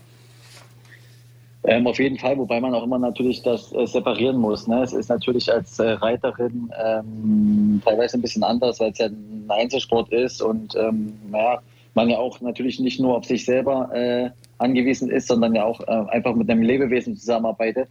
Ähm, 1.66 1.87
auf 1.87 1.99
jeden 1.99 2.18
Fall, 2.18 2.37
wobei 2.37 2.61
man 2.61 2.75
auch 2.75 2.85
immer 2.85 2.99
natürlich 2.99 3.42
das 3.42 3.73
äh, 3.73 3.87
separieren 3.87 4.37
muss. 4.37 4.66
Ne? 4.66 4.83
Es 4.83 4.92
ist 4.92 5.09
natürlich 5.09 5.50
als 5.50 5.78
äh, 5.78 5.92
Reiterin 5.92 6.71
ähm, 6.85 7.80
teilweise 7.83 8.18
ein 8.18 8.23
bisschen 8.23 8.42
anders, 8.42 8.80
weil 8.80 8.90
es 8.90 8.99
ja 8.99 9.06
ein 9.06 9.47
Einzelsport 9.49 10.12
ist 10.12 10.42
und 10.42 10.75
ähm, 10.76 11.14
naja, 11.30 11.61
man 11.94 12.11
ja 12.11 12.18
auch 12.18 12.40
natürlich 12.40 12.80
nicht 12.80 13.00
nur 13.00 13.16
auf 13.16 13.25
sich 13.25 13.47
selber 13.47 13.90
äh, 13.94 14.30
angewiesen 14.59 15.11
ist, 15.11 15.28
sondern 15.28 15.54
ja 15.54 15.64
auch 15.64 15.80
äh, 15.80 16.11
einfach 16.11 16.35
mit 16.35 16.50
einem 16.50 16.62
Lebewesen 16.62 17.16
zusammenarbeitet. 17.16 17.88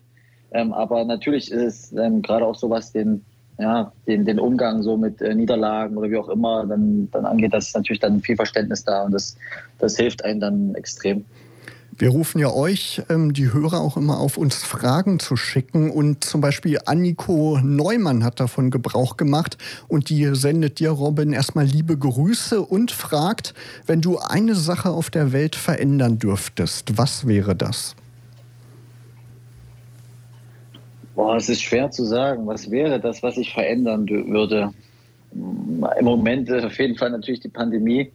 Ähm, 0.51 0.72
aber 0.72 1.03
natürlich 1.03 1.51
ist 1.51 1.94
es 1.94 1.94
ähm, 1.94 2.22
gerade 2.22 2.46
auch 2.46 2.56
so, 2.56 2.70
was 2.70 2.92
den, 2.92 3.25
ja, 3.58 3.92
den, 4.06 4.24
den 4.25 4.39
Umgang 4.39 4.84
so 4.84 4.98
mit 4.98 5.20
äh, 5.22 5.34
Niederlagen 5.34 5.98
oder 5.98 6.12
wie 6.12 6.18
auch 6.18 6.30
immer 6.30 6.65
dann, 6.68 7.10
dann 7.12 7.25
angeht, 7.25 7.53
das 7.53 7.70
ist 7.70 7.75
natürlich 7.75 8.01
dann 8.01 8.22
viel 8.22 8.36
Verständnis 8.36 8.84
da 8.84 9.03
und 9.03 9.13
das, 9.13 9.36
das 9.80 9.98
hilft 9.98 10.24
einem 10.24 10.39
dann 10.39 10.75
extrem. 10.75 11.25
Wir 12.03 12.10
rufen 12.10 12.39
ja 12.39 12.51
euch, 12.51 13.01
ähm, 13.10 13.31
die 13.31 13.53
Hörer, 13.53 13.79
auch 13.79 13.95
immer 13.95 14.19
auf, 14.19 14.36
uns 14.36 14.62
Fragen 14.62 15.19
zu 15.19 15.38
schicken. 15.38 15.89
Und 15.89 16.22
zum 16.25 16.41
Beispiel 16.41 16.79
Anniko 16.86 17.62
Neumann 17.63 18.25
hat 18.25 18.41
davon 18.41 18.72
Gebrauch 18.72 19.15
gemacht. 19.15 19.57
Und 19.88 20.10
die 20.10 20.36
sendet 20.36 20.79
dir, 20.79 20.89
Robin, 20.89 21.31
erstmal 21.31 21.63
liebe 21.63 21.98
Grüße 21.98 22.60
und 22.60 22.91
fragt, 22.91 23.53
wenn 23.88 24.01
du 24.01 24.17
eine 24.17 24.53
Sache 24.53 24.89
auf 24.89 25.12
der 25.12 25.31
Welt 25.31 25.55
verändern 25.55 26.19
dürftest, 26.19 26.98
was 26.98 27.25
wäre 27.25 27.55
das? 27.55 27.95
Boah, 31.15 31.38
es 31.38 31.48
ist 31.48 31.62
schwer 31.62 31.89
zu 31.89 32.03
sagen. 32.03 32.45
Was 32.45 32.69
wäre 32.69 33.00
das, 33.00 33.24
was 33.24 33.38
ich 33.38 33.53
verändern 33.53 34.10
würde? 34.10 34.74
Im 35.31 36.03
Moment 36.05 36.51
auf 36.51 36.77
jeden 36.77 36.98
Fall 36.98 37.12
natürlich 37.12 37.39
die 37.39 37.48
Pandemie. 37.48 38.12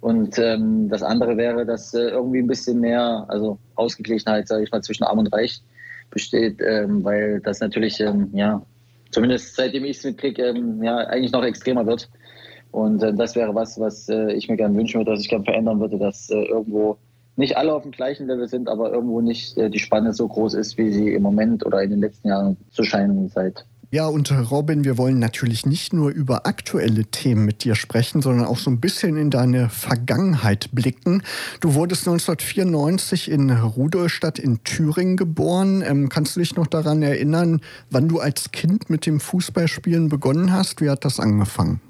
Und 0.00 0.38
ähm, 0.38 0.88
das 0.88 1.02
andere 1.02 1.36
wäre, 1.36 1.66
dass 1.66 1.92
äh, 1.92 2.08
irgendwie 2.08 2.38
ein 2.38 2.46
bisschen 2.46 2.80
mehr, 2.80 3.26
also 3.28 3.58
Ausgeglichenheit, 3.74 4.48
sage 4.48 4.64
ich 4.64 4.72
mal, 4.72 4.82
zwischen 4.82 5.04
Arm 5.04 5.18
und 5.18 5.32
Reich 5.32 5.62
besteht, 6.10 6.58
ähm, 6.60 7.04
weil 7.04 7.40
das 7.40 7.60
natürlich, 7.60 8.00
ähm, 8.00 8.30
ja, 8.32 8.62
zumindest 9.10 9.56
seitdem 9.56 9.84
ich 9.84 9.98
es 9.98 10.04
mitkriege, 10.04 10.42
ähm, 10.46 10.82
ja, 10.82 10.96
eigentlich 10.96 11.32
noch 11.32 11.44
extremer 11.44 11.86
wird. 11.86 12.08
Und 12.70 13.02
äh, 13.02 13.12
das 13.12 13.36
wäre 13.36 13.54
was, 13.54 13.78
was 13.78 14.08
äh, 14.08 14.32
ich 14.32 14.48
mir 14.48 14.56
gerne 14.56 14.76
wünschen 14.76 15.00
würde, 15.00 15.10
dass 15.12 15.20
ich 15.20 15.28
gerne 15.28 15.44
verändern 15.44 15.80
würde, 15.80 15.98
dass 15.98 16.30
äh, 16.30 16.44
irgendwo 16.44 16.96
nicht 17.36 17.56
alle 17.56 17.74
auf 17.74 17.82
dem 17.82 17.92
gleichen 17.92 18.26
Level 18.26 18.48
sind, 18.48 18.68
aber 18.68 18.92
irgendwo 18.92 19.20
nicht 19.20 19.56
äh, 19.58 19.68
die 19.68 19.78
Spanne 19.78 20.12
so 20.12 20.28
groß 20.28 20.54
ist, 20.54 20.78
wie 20.78 20.92
sie 20.92 21.12
im 21.12 21.22
Moment 21.22 21.64
oder 21.66 21.82
in 21.82 21.90
den 21.90 22.00
letzten 22.00 22.28
Jahren 22.28 22.56
zu 22.70 22.84
scheinen 22.84 23.28
seit 23.28 23.66
ja, 23.92 24.06
und 24.06 24.30
Robin, 24.50 24.84
wir 24.84 24.98
wollen 24.98 25.18
natürlich 25.18 25.66
nicht 25.66 25.92
nur 25.92 26.10
über 26.10 26.46
aktuelle 26.46 27.06
Themen 27.06 27.44
mit 27.44 27.64
dir 27.64 27.74
sprechen, 27.74 28.22
sondern 28.22 28.46
auch 28.46 28.58
so 28.58 28.70
ein 28.70 28.78
bisschen 28.78 29.16
in 29.16 29.30
deine 29.30 29.68
Vergangenheit 29.68 30.68
blicken. 30.70 31.24
Du 31.60 31.74
wurdest 31.74 32.06
1994 32.06 33.28
in 33.28 33.50
Rudolstadt 33.50 34.38
in 34.38 34.62
Thüringen 34.62 35.16
geboren. 35.16 35.82
Ähm, 35.84 36.08
kannst 36.08 36.36
du 36.36 36.40
dich 36.40 36.54
noch 36.54 36.68
daran 36.68 37.02
erinnern, 37.02 37.60
wann 37.90 38.06
du 38.06 38.20
als 38.20 38.52
Kind 38.52 38.90
mit 38.90 39.06
dem 39.06 39.18
Fußballspielen 39.18 40.08
begonnen 40.08 40.52
hast? 40.52 40.80
Wie 40.80 40.88
hat 40.88 41.04
das 41.04 41.18
angefangen? 41.18 41.80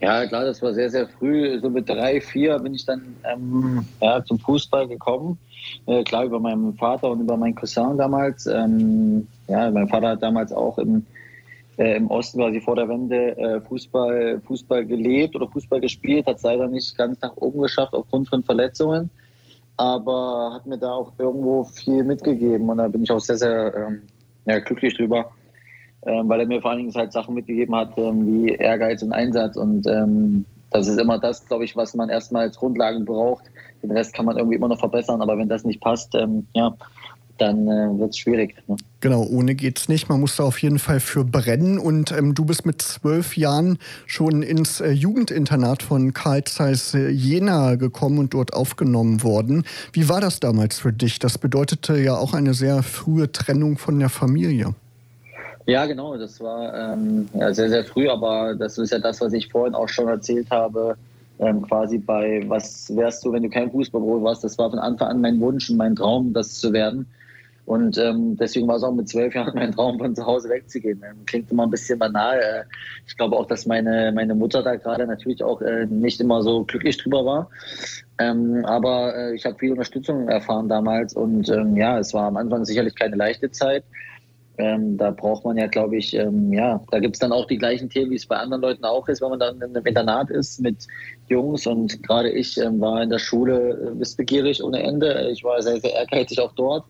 Ja, 0.00 0.24
klar, 0.26 0.44
das 0.44 0.62
war 0.62 0.72
sehr, 0.72 0.90
sehr 0.90 1.08
früh. 1.08 1.58
So 1.60 1.68
mit 1.70 1.88
drei, 1.88 2.20
vier 2.20 2.58
bin 2.60 2.74
ich 2.74 2.86
dann 2.86 3.16
ähm, 3.24 3.84
ja, 4.00 4.24
zum 4.24 4.38
Fußball 4.38 4.86
gekommen. 4.86 5.38
Äh, 5.86 6.04
klar, 6.04 6.24
über 6.24 6.38
meinen 6.38 6.74
Vater 6.74 7.10
und 7.10 7.20
über 7.20 7.36
meinen 7.36 7.56
Cousin 7.56 7.98
damals. 7.98 8.46
Ähm, 8.46 9.26
ja, 9.48 9.70
mein 9.70 9.88
Vater 9.88 10.10
hat 10.10 10.22
damals 10.22 10.52
auch 10.52 10.78
im, 10.78 11.04
äh, 11.78 11.96
im 11.96 12.08
Osten 12.10 12.38
quasi 12.38 12.60
vor 12.60 12.76
der 12.76 12.88
Wende 12.88 13.36
äh, 13.38 13.60
Fußball, 13.62 14.40
Fußball 14.46 14.86
gelebt 14.86 15.34
oder 15.34 15.48
Fußball 15.48 15.80
gespielt, 15.80 16.26
hat 16.26 16.36
es 16.36 16.42
leider 16.42 16.68
nicht 16.68 16.96
ganz 16.96 17.20
nach 17.20 17.36
oben 17.36 17.62
geschafft 17.62 17.92
aufgrund 17.92 18.28
von 18.28 18.44
Verletzungen. 18.44 19.10
Aber 19.76 20.52
hat 20.54 20.66
mir 20.66 20.78
da 20.78 20.92
auch 20.92 21.12
irgendwo 21.18 21.64
viel 21.64 22.04
mitgegeben 22.04 22.68
und 22.68 22.78
da 22.78 22.88
bin 22.88 23.02
ich 23.02 23.10
auch 23.10 23.20
sehr, 23.20 23.36
sehr 23.36 23.74
ähm, 23.74 24.02
ja, 24.44 24.60
glücklich 24.60 24.96
drüber 24.96 25.30
weil 26.02 26.40
er 26.40 26.46
mir 26.46 26.60
vor 26.60 26.70
allen 26.70 26.78
Dingen 26.78 26.94
halt 26.94 27.12
Sachen 27.12 27.34
mitgegeben 27.34 27.74
hat, 27.74 27.96
ähm, 27.96 28.26
wie 28.26 28.50
Ehrgeiz 28.50 29.02
und 29.02 29.12
Einsatz. 29.12 29.56
Und 29.56 29.86
ähm, 29.86 30.44
das 30.70 30.86
ist 30.86 31.00
immer 31.00 31.18
das, 31.18 31.46
glaube 31.46 31.64
ich, 31.64 31.76
was 31.76 31.94
man 31.94 32.08
erstmal 32.08 32.42
als 32.42 32.56
Grundlagen 32.56 33.04
braucht. 33.04 33.44
Den 33.82 33.90
Rest 33.90 34.14
kann 34.14 34.24
man 34.24 34.36
irgendwie 34.36 34.56
immer 34.56 34.68
noch 34.68 34.78
verbessern, 34.78 35.22
aber 35.22 35.38
wenn 35.38 35.48
das 35.48 35.64
nicht 35.64 35.80
passt, 35.80 36.14
ähm, 36.14 36.46
ja, 36.54 36.74
dann 37.38 37.68
äh, 37.68 37.98
wird 37.98 38.10
es 38.10 38.18
schwierig. 38.18 38.56
Ne? 38.66 38.76
Genau, 39.00 39.22
ohne 39.22 39.54
geht's 39.54 39.88
nicht. 39.88 40.08
Man 40.08 40.20
muss 40.20 40.36
da 40.36 40.42
auf 40.42 40.60
jeden 40.60 40.78
Fall 40.78 41.00
für 41.00 41.24
brennen. 41.24 41.78
Und 41.78 42.12
ähm, 42.12 42.34
du 42.34 42.44
bist 42.44 42.66
mit 42.66 42.82
zwölf 42.82 43.36
Jahren 43.36 43.78
schon 44.06 44.42
ins 44.42 44.80
äh, 44.80 44.90
Jugendinternat 44.90 45.82
von 45.82 46.12
Karl 46.12 46.44
Zeiss 46.44 46.94
äh, 46.94 47.08
Jena 47.08 47.76
gekommen 47.76 48.18
und 48.18 48.34
dort 48.34 48.54
aufgenommen 48.54 49.22
worden. 49.22 49.64
Wie 49.92 50.08
war 50.08 50.20
das 50.20 50.40
damals 50.40 50.78
für 50.80 50.92
dich? 50.92 51.20
Das 51.20 51.38
bedeutete 51.38 51.98
ja 51.98 52.16
auch 52.16 52.34
eine 52.34 52.54
sehr 52.54 52.82
frühe 52.82 53.30
Trennung 53.30 53.78
von 53.78 53.98
der 53.98 54.08
Familie. 54.08 54.74
Ja, 55.68 55.84
genau, 55.84 56.16
das 56.16 56.40
war 56.40 56.94
ähm, 56.94 57.28
ja, 57.34 57.52
sehr, 57.52 57.68
sehr 57.68 57.84
früh, 57.84 58.08
aber 58.08 58.54
das 58.54 58.78
ist 58.78 58.90
ja 58.90 58.98
das, 58.98 59.20
was 59.20 59.34
ich 59.34 59.48
vorhin 59.48 59.74
auch 59.74 59.90
schon 59.90 60.08
erzählt 60.08 60.50
habe, 60.50 60.96
ähm, 61.40 61.60
quasi 61.60 61.98
bei 61.98 62.42
was 62.46 62.90
wärst 62.96 63.22
du, 63.22 63.32
wenn 63.32 63.42
du 63.42 63.50
kein 63.50 63.70
Fußballprofi 63.70 64.24
warst. 64.24 64.42
Das 64.42 64.56
war 64.56 64.70
von 64.70 64.78
Anfang 64.78 65.08
an 65.08 65.20
mein 65.20 65.38
Wunsch 65.40 65.68
und 65.68 65.76
mein 65.76 65.94
Traum, 65.94 66.32
das 66.32 66.54
zu 66.54 66.72
werden. 66.72 67.06
Und 67.66 67.98
ähm, 67.98 68.34
deswegen 68.38 68.66
war 68.66 68.76
es 68.76 68.82
auch 68.82 68.94
mit 68.94 69.10
zwölf 69.10 69.34
Jahren 69.34 69.52
mein 69.54 69.72
Traum, 69.72 69.98
von 69.98 70.16
zu 70.16 70.24
Hause 70.24 70.48
wegzugehen. 70.48 71.02
Ähm, 71.04 71.26
klingt 71.26 71.50
immer 71.50 71.64
ein 71.64 71.70
bisschen 71.70 71.98
banal. 71.98 72.38
Äh, 72.38 72.64
ich 73.06 73.14
glaube 73.18 73.36
auch, 73.36 73.44
dass 73.44 73.66
meine, 73.66 74.10
meine 74.14 74.34
Mutter 74.34 74.62
da 74.62 74.76
gerade 74.76 75.06
natürlich 75.06 75.44
auch 75.44 75.60
äh, 75.60 75.84
nicht 75.84 76.18
immer 76.18 76.42
so 76.42 76.64
glücklich 76.64 76.96
drüber 76.96 77.26
war. 77.26 77.50
Ähm, 78.18 78.64
aber 78.64 79.14
äh, 79.14 79.34
ich 79.34 79.44
habe 79.44 79.58
viel 79.58 79.72
Unterstützung 79.72 80.28
erfahren 80.28 80.70
damals 80.70 81.12
und 81.12 81.50
ähm, 81.50 81.76
ja, 81.76 81.98
es 81.98 82.14
war 82.14 82.24
am 82.24 82.38
Anfang 82.38 82.64
sicherlich 82.64 82.94
keine 82.94 83.16
leichte 83.16 83.50
Zeit. 83.50 83.84
Ähm, 84.58 84.96
da 84.96 85.12
braucht 85.12 85.44
man 85.44 85.56
ja, 85.56 85.68
glaube 85.68 85.96
ich, 85.96 86.14
ähm, 86.14 86.52
ja, 86.52 86.82
da 86.90 86.98
gibt 86.98 87.14
es 87.14 87.20
dann 87.20 87.30
auch 87.30 87.46
die 87.46 87.58
gleichen 87.58 87.88
Themen, 87.88 88.10
wie 88.10 88.16
es 88.16 88.26
bei 88.26 88.36
anderen 88.36 88.62
Leuten 88.62 88.84
auch 88.84 89.08
ist, 89.08 89.22
wenn 89.22 89.30
man 89.30 89.38
dann 89.38 89.56
in 89.56 89.76
einem 89.76 89.86
Internat 89.86 90.30
ist 90.30 90.60
mit 90.60 90.86
Jungs. 91.28 91.66
Und 91.66 92.02
gerade 92.02 92.28
ich 92.30 92.58
ähm, 92.58 92.80
war 92.80 93.00
in 93.02 93.10
der 93.10 93.20
Schule 93.20 93.70
äh, 93.70 94.00
wissbegierig 94.00 94.62
ohne 94.62 94.82
Ende. 94.82 95.28
Ich 95.30 95.44
war 95.44 95.62
sehr, 95.62 95.80
sehr 95.80 95.94
ehrgeizig 95.94 96.40
auch 96.40 96.52
dort. 96.52 96.84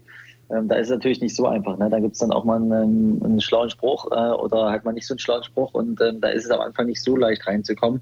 Ähm, 0.51 0.67
da 0.69 0.77
ist 0.77 0.87
es 0.87 0.93
natürlich 0.93 1.21
nicht 1.21 1.37
so 1.37 1.47
einfach. 1.47 1.77
Ne? 1.77 1.91
Da 1.91 2.01
gibt 2.01 2.15
es 2.15 2.21
dann 2.21 2.33
auch 2.33 2.45
mal 2.45 2.57
einen, 2.57 3.23
einen 3.23 3.41
schlauen 3.41 3.69
Spruch 3.69 4.07
äh, 4.11 4.31
oder 4.31 4.71
halt 4.71 4.85
mal 4.85 4.93
nicht 4.93 5.07
so 5.07 5.13
einen 5.13 5.19
schlauen 5.19 5.43
Spruch 5.45 5.75
und 5.75 6.01
ähm, 6.01 6.23
da 6.23 6.29
ist 6.29 6.47
es 6.47 6.51
am 6.51 6.61
Anfang 6.61 6.87
nicht 6.87 7.03
so 7.03 7.17
leicht 7.17 7.47
reinzukommen. 7.47 8.01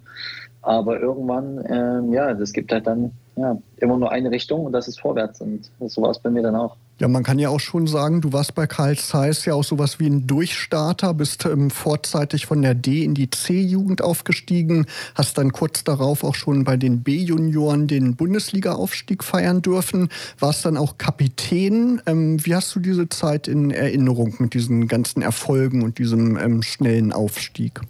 Aber 0.62 1.00
irgendwann, 1.00 1.64
ähm, 1.68 2.12
ja, 2.12 2.34
das 2.34 2.52
gibt 2.52 2.72
halt 2.72 2.86
dann 2.86 3.12
ja, 3.36 3.58
immer 3.78 3.98
nur 3.98 4.12
eine 4.12 4.30
Richtung 4.30 4.64
und 4.64 4.72
das 4.72 4.86
ist 4.86 5.00
vorwärts. 5.00 5.40
Und 5.40 5.70
so 5.86 6.02
war 6.02 6.10
es 6.10 6.20
bei 6.20 6.30
mir 6.30 6.42
dann 6.42 6.54
auch. 6.54 6.76
Ja, 6.98 7.08
man 7.08 7.24
kann 7.24 7.38
ja 7.38 7.50
auch 7.50 7.60
schon 7.60 7.86
sagen, 7.86 8.22
du 8.22 8.32
warst 8.32 8.54
bei 8.54 8.66
Karl 8.66 8.96
Zeiss 8.96 9.44
ja 9.44 9.52
auch 9.52 9.64
sowas 9.64 10.00
wie 10.00 10.06
ein 10.06 10.26
Durchstarter, 10.26 11.12
bist 11.12 11.44
ähm, 11.44 11.70
vorzeitig 11.70 12.46
von 12.46 12.62
der 12.62 12.74
D 12.74 13.04
in 13.04 13.12
die 13.12 13.28
C-Jugend 13.28 14.00
aufgestiegen, 14.00 14.86
hast 15.14 15.36
dann 15.36 15.52
kurz 15.52 15.84
darauf 15.84 16.24
auch 16.24 16.34
schon 16.34 16.64
bei 16.64 16.78
den 16.78 17.02
B-Junioren 17.02 17.86
den 17.86 18.16
Bundesliga-Aufstieg 18.16 19.24
feiern 19.24 19.60
dürfen, 19.60 20.08
warst 20.38 20.64
dann 20.64 20.78
auch 20.78 20.96
Kapitän. 20.96 22.00
Ähm, 22.06 22.44
wie 22.46 22.54
hast 22.54 22.74
du 22.74 22.80
diese 22.80 23.10
Zeit 23.10 23.46
in 23.46 23.70
Erinnerung 23.70 24.34
mit 24.38 24.54
diesen 24.54 24.88
ganzen 24.88 25.20
Erfolgen 25.20 25.82
und 25.82 25.98
diesem 25.98 26.38
ähm, 26.38 26.62
schnellen 26.62 27.12
Aufstieg? 27.12 27.82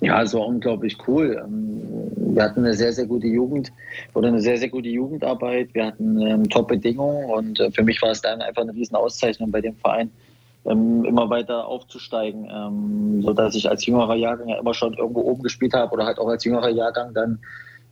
Ja, 0.00 0.22
es 0.22 0.34
war 0.34 0.46
unglaublich 0.46 0.96
cool. 1.06 1.42
Ähm, 1.44 1.74
wir 2.34 2.42
hatten 2.42 2.64
eine 2.64 2.74
sehr, 2.74 2.92
sehr 2.92 3.06
gute 3.06 3.26
Jugend 3.26 3.72
oder 4.12 4.28
eine 4.28 4.40
sehr, 4.40 4.56
sehr 4.58 4.68
gute 4.68 4.88
Jugendarbeit. 4.88 5.72
Wir 5.72 5.86
hatten 5.86 6.20
ähm, 6.20 6.48
Top-Bedingungen 6.48 7.30
und 7.30 7.60
äh, 7.60 7.70
für 7.70 7.82
mich 7.82 8.02
war 8.02 8.10
es 8.10 8.20
dann 8.20 8.42
einfach 8.42 8.62
eine 8.62 8.74
riesen 8.74 8.96
Auszeichnung 8.96 9.50
bei 9.50 9.60
dem 9.60 9.76
Verein, 9.76 10.10
ähm, 10.66 11.04
immer 11.04 11.30
weiter 11.30 11.66
aufzusteigen, 11.66 12.48
ähm, 12.50 13.22
sodass 13.22 13.54
ich 13.54 13.68
als 13.68 13.86
jüngerer 13.86 14.16
Jahrgang 14.16 14.48
ja 14.48 14.58
immer 14.58 14.74
schon 14.74 14.94
irgendwo 14.94 15.20
oben 15.20 15.42
gespielt 15.42 15.74
habe 15.74 15.92
oder 15.92 16.06
halt 16.06 16.18
auch 16.18 16.28
als 16.28 16.44
jüngerer 16.44 16.70
Jahrgang 16.70 17.14
dann 17.14 17.38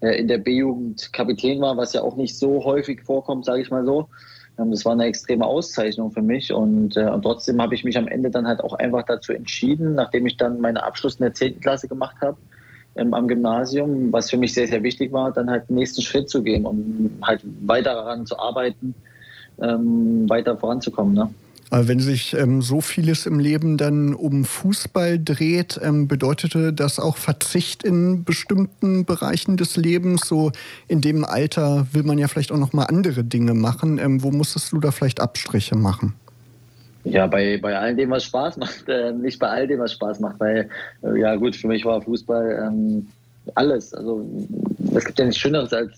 äh, 0.01 0.19
in 0.19 0.29
der 0.29 0.39
B-Jugend 0.39 1.13
Kapitän 1.13 1.61
war, 1.61 1.77
was 1.77 1.93
ja 1.93 2.03
auch 2.03 2.17
nicht 2.17 2.37
so 2.37 2.65
häufig 2.65 3.03
vorkommt, 3.03 3.45
sage 3.45 3.63
ich 3.63 3.71
mal 3.71 3.85
so. 3.85 4.09
Ähm, 4.59 4.71
das 4.71 4.85
war 4.85 4.93
eine 4.93 5.05
extreme 5.05 5.47
Auszeichnung 5.47 6.11
für 6.11 6.23
mich 6.23 6.53
und, 6.53 6.97
äh, 6.97 7.09
und 7.09 7.23
trotzdem 7.23 7.61
habe 7.61 7.75
ich 7.75 7.85
mich 7.85 7.97
am 7.97 8.09
Ende 8.09 8.31
dann 8.31 8.47
halt 8.47 8.63
auch 8.63 8.75
einfach 8.75 9.05
dazu 9.05 9.33
entschieden, 9.33 9.95
nachdem 9.95 10.27
ich 10.27 10.37
dann 10.37 10.61
meinen 10.61 10.77
Abschluss 10.77 11.17
in 11.17 11.25
der 11.25 11.35
10. 11.35 11.61
Klasse 11.61 11.89
gemacht 11.89 12.17
habe 12.21 12.37
ähm, 12.97 13.15
am 13.15 13.29
Gymnasium, 13.29 14.13
was 14.13 14.31
für 14.31 14.37
mich 14.37 14.55
sehr, 14.55 14.69
sehr 14.69 14.83
wichtig 14.83 15.13
war, 15.13 15.33
dann 15.33 15.51
halt 15.51 15.69
den 15.69 15.77
nächsten 15.77 16.03
Schritt 16.03 16.29
zu 16.29 16.43
gehen, 16.43 16.67
um 16.67 17.11
halt 17.23 17.43
weiter 17.67 17.95
daran 17.95 18.27
zu 18.27 18.39
arbeiten, 18.39 18.95
ähm, 19.61 20.29
weiter 20.29 20.57
voranzukommen. 20.57 21.15
Ne? 21.15 21.31
Wenn 21.75 22.01
sich 22.01 22.35
ähm, 22.35 22.61
so 22.61 22.83
vieles 22.83 23.25
im 23.25 23.39
Leben 23.39 23.79
dann 23.79 24.13
um 24.13 24.45
Fußball 24.45 25.19
dreht, 25.19 25.81
ähm, 25.83 26.07
bedeutete 26.07 26.71
das 26.71 27.01
auch 27.01 27.17
Verzicht 27.17 27.83
in 27.83 28.25
bestimmten 28.25 29.07
Bereichen 29.07 29.57
des 29.57 29.79
Lebens? 29.79 30.29
So 30.29 30.53
in 30.87 31.01
dem 31.01 31.25
Alter 31.25 31.87
will 31.93 32.03
man 32.03 32.19
ja 32.19 32.29
vielleicht 32.29 32.53
auch 32.53 32.59
noch 32.59 32.75
mal 32.75 32.85
andere 32.85 33.25
Dinge 33.25 33.55
machen. 33.55 33.97
Ähm, 33.97 34.23
wo 34.23 34.31
musstest 34.31 34.71
du 34.73 34.81
da 34.81 34.91
vielleicht 34.91 35.21
Abstriche 35.21 35.75
machen? 35.75 36.13
Ja, 37.05 37.27
bei, 37.27 37.57
bei 37.57 37.79
all 37.79 37.97
dem, 37.97 38.11
was 38.11 38.25
Spaß 38.25 38.59
macht, 38.59 38.87
äh, 38.89 39.13
nicht 39.13 39.39
bei 39.39 39.49
all 39.49 39.67
dem, 39.67 39.81
was 39.81 39.95
Spaß 39.95 40.21
macht, 40.21 40.39
weil, 40.41 40.69
äh, 41.03 41.19
ja 41.19 41.37
gut, 41.37 41.57
für 41.57 41.69
mich 41.69 41.87
war 41.87 42.03
Fußball 42.03 42.69
ähm, 42.69 43.09
alles. 43.55 43.95
Also 43.95 44.29
es 44.95 45.07
gibt 45.07 45.19
ja 45.19 45.25
nichts 45.25 45.41
Schöneres 45.41 45.73
als 45.73 45.93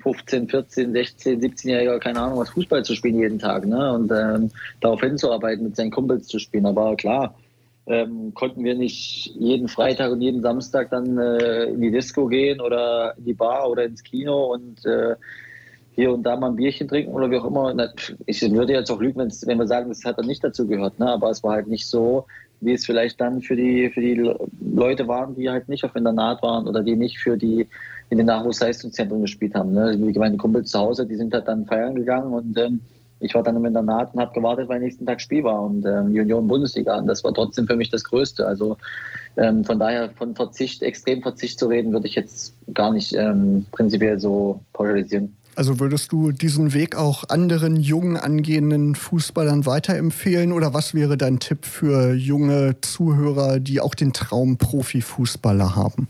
15, 0.00 0.48
14, 0.48 0.92
16, 0.92 1.40
17-Jähriger, 1.40 1.98
keine 1.98 2.20
Ahnung, 2.20 2.38
was 2.38 2.50
Fußball 2.50 2.84
zu 2.84 2.94
spielen 2.94 3.18
jeden 3.18 3.38
Tag 3.38 3.66
ne? 3.66 3.92
und 3.92 4.10
ähm, 4.10 4.50
darauf 4.80 5.00
hinzuarbeiten, 5.00 5.64
mit 5.64 5.76
seinen 5.76 5.90
Kumpels 5.90 6.26
zu 6.26 6.38
spielen. 6.38 6.66
Aber 6.66 6.96
klar, 6.96 7.34
ähm, 7.86 8.32
konnten 8.34 8.62
wir 8.64 8.74
nicht 8.74 9.34
jeden 9.36 9.68
Freitag 9.68 10.12
und 10.12 10.20
jeden 10.20 10.42
Samstag 10.42 10.90
dann 10.90 11.18
äh, 11.18 11.64
in 11.64 11.80
die 11.80 11.90
Disco 11.90 12.26
gehen 12.26 12.60
oder 12.60 13.14
in 13.16 13.24
die 13.24 13.34
Bar 13.34 13.68
oder 13.70 13.84
ins 13.84 14.02
Kino 14.02 14.52
und 14.52 14.84
äh, 14.86 15.16
hier 16.00 16.14
und 16.14 16.22
da 16.22 16.36
mal 16.36 16.48
ein 16.48 16.56
Bierchen 16.56 16.88
trinken 16.88 17.12
oder 17.12 17.30
wie 17.30 17.36
auch 17.36 17.44
immer. 17.44 17.74
Ich 18.26 18.40
würde 18.50 18.72
jetzt 18.72 18.90
auch 18.90 19.00
lügen, 19.00 19.18
wenn 19.18 19.58
wir 19.58 19.66
sagen, 19.66 19.90
das 19.90 20.04
hat 20.04 20.18
dann 20.18 20.26
nicht 20.26 20.42
dazu 20.42 20.66
gehört, 20.66 20.98
ne? 20.98 21.10
aber 21.10 21.30
es 21.30 21.42
war 21.42 21.52
halt 21.52 21.68
nicht 21.68 21.86
so, 21.86 22.26
wie 22.62 22.72
es 22.72 22.86
vielleicht 22.86 23.20
dann 23.20 23.42
für 23.42 23.56
die, 23.56 23.90
für 23.90 24.00
die 24.00 24.14
Leute 24.74 25.06
waren, 25.08 25.34
die 25.34 25.50
halt 25.50 25.68
nicht 25.68 25.84
auf 25.84 25.94
Internat 25.94 26.42
waren 26.42 26.66
oder 26.66 26.82
die 26.82 26.96
nicht 26.96 27.18
für 27.18 27.36
die 27.36 27.66
in 28.08 28.16
den 28.16 28.26
Nachwuchsleistungszentren 28.26 29.20
gespielt 29.20 29.54
haben. 29.54 29.72
Ne? 29.72 29.96
Meine 30.16 30.36
Kumpels 30.36 30.70
zu 30.70 30.78
Hause, 30.78 31.06
die 31.06 31.16
sind 31.16 31.32
halt 31.34 31.46
dann 31.46 31.66
feiern 31.66 31.94
gegangen 31.94 32.32
und 32.32 32.58
ähm, 32.58 32.80
ich 33.20 33.34
war 33.34 33.42
dann 33.42 33.56
im 33.56 33.64
Internat 33.66 34.14
und 34.14 34.20
habe 34.20 34.32
gewartet, 34.32 34.68
weil 34.68 34.80
nächsten 34.80 35.04
Tag 35.04 35.20
Spiel 35.20 35.44
war 35.44 35.62
und 35.62 35.84
ähm, 35.84 36.06
Union 36.06 36.48
Bundesliga. 36.48 36.96
Und 36.98 37.06
das 37.06 37.22
war 37.22 37.34
trotzdem 37.34 37.66
für 37.66 37.76
mich 37.76 37.90
das 37.90 38.02
Größte. 38.04 38.46
Also 38.46 38.78
ähm, 39.36 39.62
von 39.62 39.78
daher 39.78 40.08
von 40.10 40.34
Verzicht, 40.34 40.82
extrem 40.82 41.20
Verzicht 41.20 41.58
zu 41.58 41.66
reden, 41.66 41.92
würde 41.92 42.06
ich 42.06 42.14
jetzt 42.14 42.54
gar 42.72 42.92
nicht 42.92 43.12
ähm, 43.12 43.66
prinzipiell 43.72 44.18
so 44.18 44.60
pauschalisieren. 44.72 45.36
Also 45.60 45.78
würdest 45.78 46.10
du 46.10 46.32
diesen 46.32 46.72
Weg 46.72 46.96
auch 46.96 47.24
anderen 47.28 47.76
jungen 47.76 48.16
angehenden 48.16 48.94
Fußballern 48.94 49.66
weiterempfehlen 49.66 50.52
oder 50.52 50.72
was 50.72 50.94
wäre 50.94 51.18
dein 51.18 51.38
Tipp 51.38 51.66
für 51.66 52.14
junge 52.14 52.80
Zuhörer, 52.80 53.60
die 53.60 53.78
auch 53.82 53.94
den 53.94 54.14
Traum 54.14 54.56
Profifußballer 54.56 55.76
haben? 55.76 56.08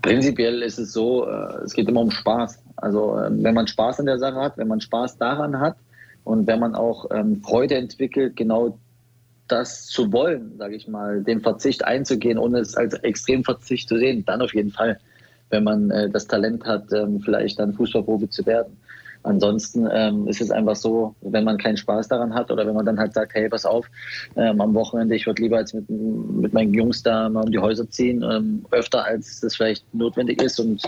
Prinzipiell 0.00 0.62
ist 0.62 0.78
es 0.78 0.94
so, 0.94 1.28
äh, 1.28 1.62
es 1.62 1.74
geht 1.74 1.90
immer 1.90 2.00
um 2.00 2.10
Spaß. 2.10 2.58
Also 2.76 3.18
ähm, 3.18 3.44
wenn 3.44 3.52
man 3.52 3.66
Spaß 3.66 4.00
an 4.00 4.06
der 4.06 4.18
Sache 4.18 4.36
hat, 4.36 4.56
wenn 4.56 4.68
man 4.68 4.80
Spaß 4.80 5.18
daran 5.18 5.60
hat 5.60 5.76
und 6.24 6.46
wenn 6.46 6.58
man 6.58 6.74
auch 6.74 7.04
ähm, 7.10 7.42
Freude 7.42 7.74
entwickelt, 7.74 8.34
genau 8.34 8.78
das 9.46 9.88
zu 9.88 10.10
wollen, 10.10 10.56
sage 10.56 10.76
ich 10.76 10.88
mal, 10.88 11.22
den 11.22 11.42
Verzicht 11.42 11.84
einzugehen, 11.84 12.38
ohne 12.38 12.60
es 12.60 12.76
als 12.76 12.94
Extremverzicht 12.94 13.90
zu 13.90 13.98
sehen, 13.98 14.24
dann 14.24 14.40
auf 14.40 14.54
jeden 14.54 14.70
Fall, 14.70 14.98
wenn 15.50 15.64
man 15.64 15.90
äh, 15.90 16.08
das 16.08 16.26
Talent 16.26 16.64
hat, 16.64 16.92
ähm, 16.92 17.20
vielleicht 17.20 17.58
dann 17.58 17.74
Fußballprofi 17.74 18.28
zu 18.28 18.46
werden. 18.46 18.76
Ansonsten 19.22 19.86
ähm, 19.92 20.26
ist 20.28 20.40
es 20.40 20.50
einfach 20.50 20.76
so, 20.76 21.14
wenn 21.20 21.44
man 21.44 21.58
keinen 21.58 21.76
Spaß 21.76 22.08
daran 22.08 22.32
hat 22.34 22.50
oder 22.50 22.66
wenn 22.66 22.74
man 22.74 22.86
dann 22.86 22.98
halt 22.98 23.12
sagt, 23.12 23.34
hey, 23.34 23.50
pass 23.50 23.66
auf, 23.66 23.86
ähm, 24.36 24.60
am 24.60 24.72
Wochenende, 24.74 25.14
ich 25.14 25.26
würde 25.26 25.42
lieber 25.42 25.58
jetzt 25.58 25.74
mit, 25.74 25.90
mit 25.90 26.54
meinen 26.54 26.72
Jungs 26.72 27.02
da 27.02 27.28
mal 27.28 27.44
um 27.44 27.52
die 27.52 27.58
Häuser 27.58 27.88
ziehen, 27.90 28.22
ähm, 28.22 28.64
öfter 28.70 29.04
als 29.04 29.40
das 29.40 29.56
vielleicht 29.56 29.84
notwendig 29.94 30.40
ist 30.40 30.58
und 30.58 30.82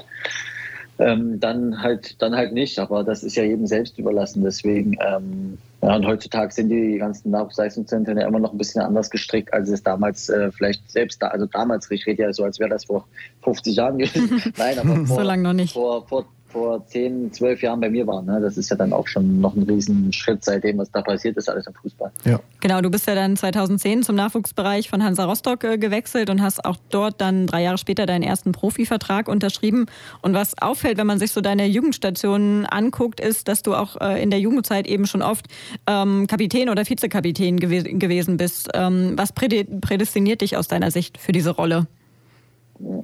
ähm, 0.98 1.40
dann 1.40 1.82
halt 1.82 2.22
dann 2.22 2.34
halt 2.34 2.54
nicht. 2.54 2.78
Aber 2.78 3.04
das 3.04 3.22
ist 3.22 3.36
ja 3.36 3.42
jedem 3.42 3.66
selbst 3.66 3.98
überlassen. 3.98 4.42
Deswegen, 4.42 4.96
ähm, 5.06 5.58
ja, 5.82 5.96
und 5.96 6.06
heutzutage 6.06 6.52
sind 6.52 6.68
die 6.68 6.96
ganzen 6.98 7.30
Nachwuchsleistungszentren 7.32 8.16
ja 8.16 8.28
immer 8.28 8.38
noch 8.38 8.52
ein 8.52 8.58
bisschen 8.58 8.82
anders 8.82 9.10
gestrickt, 9.10 9.52
als 9.52 9.68
es 9.68 9.82
damals 9.82 10.28
äh, 10.28 10.52
vielleicht 10.52 10.88
selbst 10.88 11.20
da, 11.20 11.28
also 11.28 11.46
damals, 11.46 11.90
ich 11.90 12.06
rede 12.06 12.22
ja 12.22 12.32
so, 12.32 12.44
als 12.44 12.60
wäre 12.60 12.70
das 12.70 12.84
vor 12.84 13.06
50 13.42 13.74
Jahren 13.74 13.98
gewesen. 13.98 14.42
Nein, 14.56 14.78
aber 14.78 15.06
vor, 15.06 15.16
so 15.16 15.22
lange 15.22 15.42
noch 15.42 15.52
nicht. 15.52 15.72
Vor, 15.72 16.06
vor 16.06 16.26
vor 16.52 16.86
zehn, 16.86 17.32
zwölf 17.32 17.62
Jahren 17.62 17.80
bei 17.80 17.88
mir 17.88 18.06
war. 18.06 18.22
Ne? 18.22 18.40
Das 18.40 18.56
ist 18.56 18.70
ja 18.70 18.76
dann 18.76 18.92
auch 18.92 19.08
schon 19.08 19.40
noch 19.40 19.56
ein 19.56 19.62
Riesenschritt 19.62 20.44
seitdem, 20.44 20.78
was 20.78 20.90
da 20.90 21.00
passiert 21.00 21.36
ist, 21.36 21.48
alles 21.48 21.66
im 21.66 21.74
Fußball. 21.74 22.12
Ja. 22.24 22.40
Genau, 22.60 22.80
du 22.80 22.90
bist 22.90 23.06
ja 23.06 23.14
dann 23.14 23.36
2010 23.36 24.02
zum 24.02 24.14
Nachwuchsbereich 24.16 24.88
von 24.90 25.02
Hansa 25.02 25.24
Rostock 25.24 25.64
äh, 25.64 25.78
gewechselt 25.78 26.30
und 26.30 26.42
hast 26.42 26.64
auch 26.64 26.76
dort 26.90 27.20
dann 27.20 27.46
drei 27.46 27.62
Jahre 27.62 27.78
später 27.78 28.06
deinen 28.06 28.22
ersten 28.22 28.52
Profivertrag 28.52 29.28
unterschrieben. 29.28 29.86
Und 30.20 30.34
was 30.34 30.60
auffällt, 30.60 30.98
wenn 30.98 31.06
man 31.06 31.18
sich 31.18 31.32
so 31.32 31.40
deine 31.40 31.66
Jugendstationen 31.66 32.66
anguckt, 32.66 33.20
ist, 33.20 33.48
dass 33.48 33.62
du 33.62 33.74
auch 33.74 34.00
äh, 34.00 34.22
in 34.22 34.30
der 34.30 34.40
Jugendzeit 34.40 34.86
eben 34.86 35.06
schon 35.06 35.22
oft 35.22 35.46
ähm, 35.86 36.26
Kapitän 36.26 36.68
oder 36.68 36.88
Vizekapitän 36.88 37.58
gew 37.58 37.82
gewesen 37.98 38.36
bist. 38.36 38.68
Ähm, 38.74 39.14
was 39.16 39.32
prädestiniert 39.32 40.42
dich 40.42 40.56
aus 40.56 40.68
deiner 40.68 40.90
Sicht 40.90 41.18
für 41.18 41.32
diese 41.32 41.50
Rolle? 41.50 41.86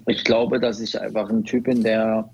Ich 0.06 0.24
glaube, 0.24 0.58
dass 0.58 0.80
ich 0.80 1.00
einfach 1.00 1.30
ein 1.30 1.44
Typ 1.44 1.64
bin, 1.64 1.82
der 1.82 2.28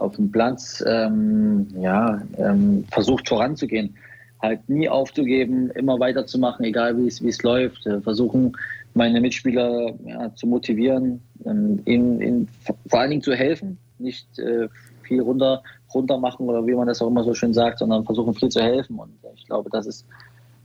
auf 0.00 0.16
dem 0.16 0.30
Platz 0.30 0.82
ähm, 0.86 1.68
ja, 1.80 2.22
ähm, 2.36 2.84
versucht 2.90 3.28
voranzugehen. 3.28 3.94
Halt 4.40 4.68
nie 4.68 4.88
aufzugeben, 4.88 5.70
immer 5.70 5.98
weiterzumachen, 5.98 6.64
egal 6.64 6.96
wie 6.96 7.06
es 7.06 7.42
läuft. 7.42 7.86
Äh, 7.86 8.00
versuchen, 8.00 8.56
meine 8.94 9.20
Mitspieler 9.20 9.94
ja, 10.04 10.34
zu 10.34 10.46
motivieren, 10.46 11.20
ähm, 11.44 11.80
ihnen, 11.84 12.20
ihnen, 12.20 12.48
vor 12.86 13.00
allen 13.00 13.10
Dingen 13.10 13.22
zu 13.22 13.34
helfen, 13.34 13.78
nicht 13.98 14.38
äh, 14.38 14.68
viel 15.02 15.20
runter, 15.20 15.62
runter 15.92 16.18
machen 16.18 16.48
oder 16.48 16.66
wie 16.66 16.74
man 16.74 16.86
das 16.86 17.00
auch 17.00 17.08
immer 17.08 17.24
so 17.24 17.34
schön 17.34 17.54
sagt, 17.54 17.78
sondern 17.78 18.04
versuchen 18.04 18.34
viel 18.34 18.48
zu 18.48 18.60
helfen. 18.60 18.98
Und 18.98 19.12
ich 19.34 19.46
glaube, 19.46 19.70
das 19.70 19.86
ist 19.86 20.06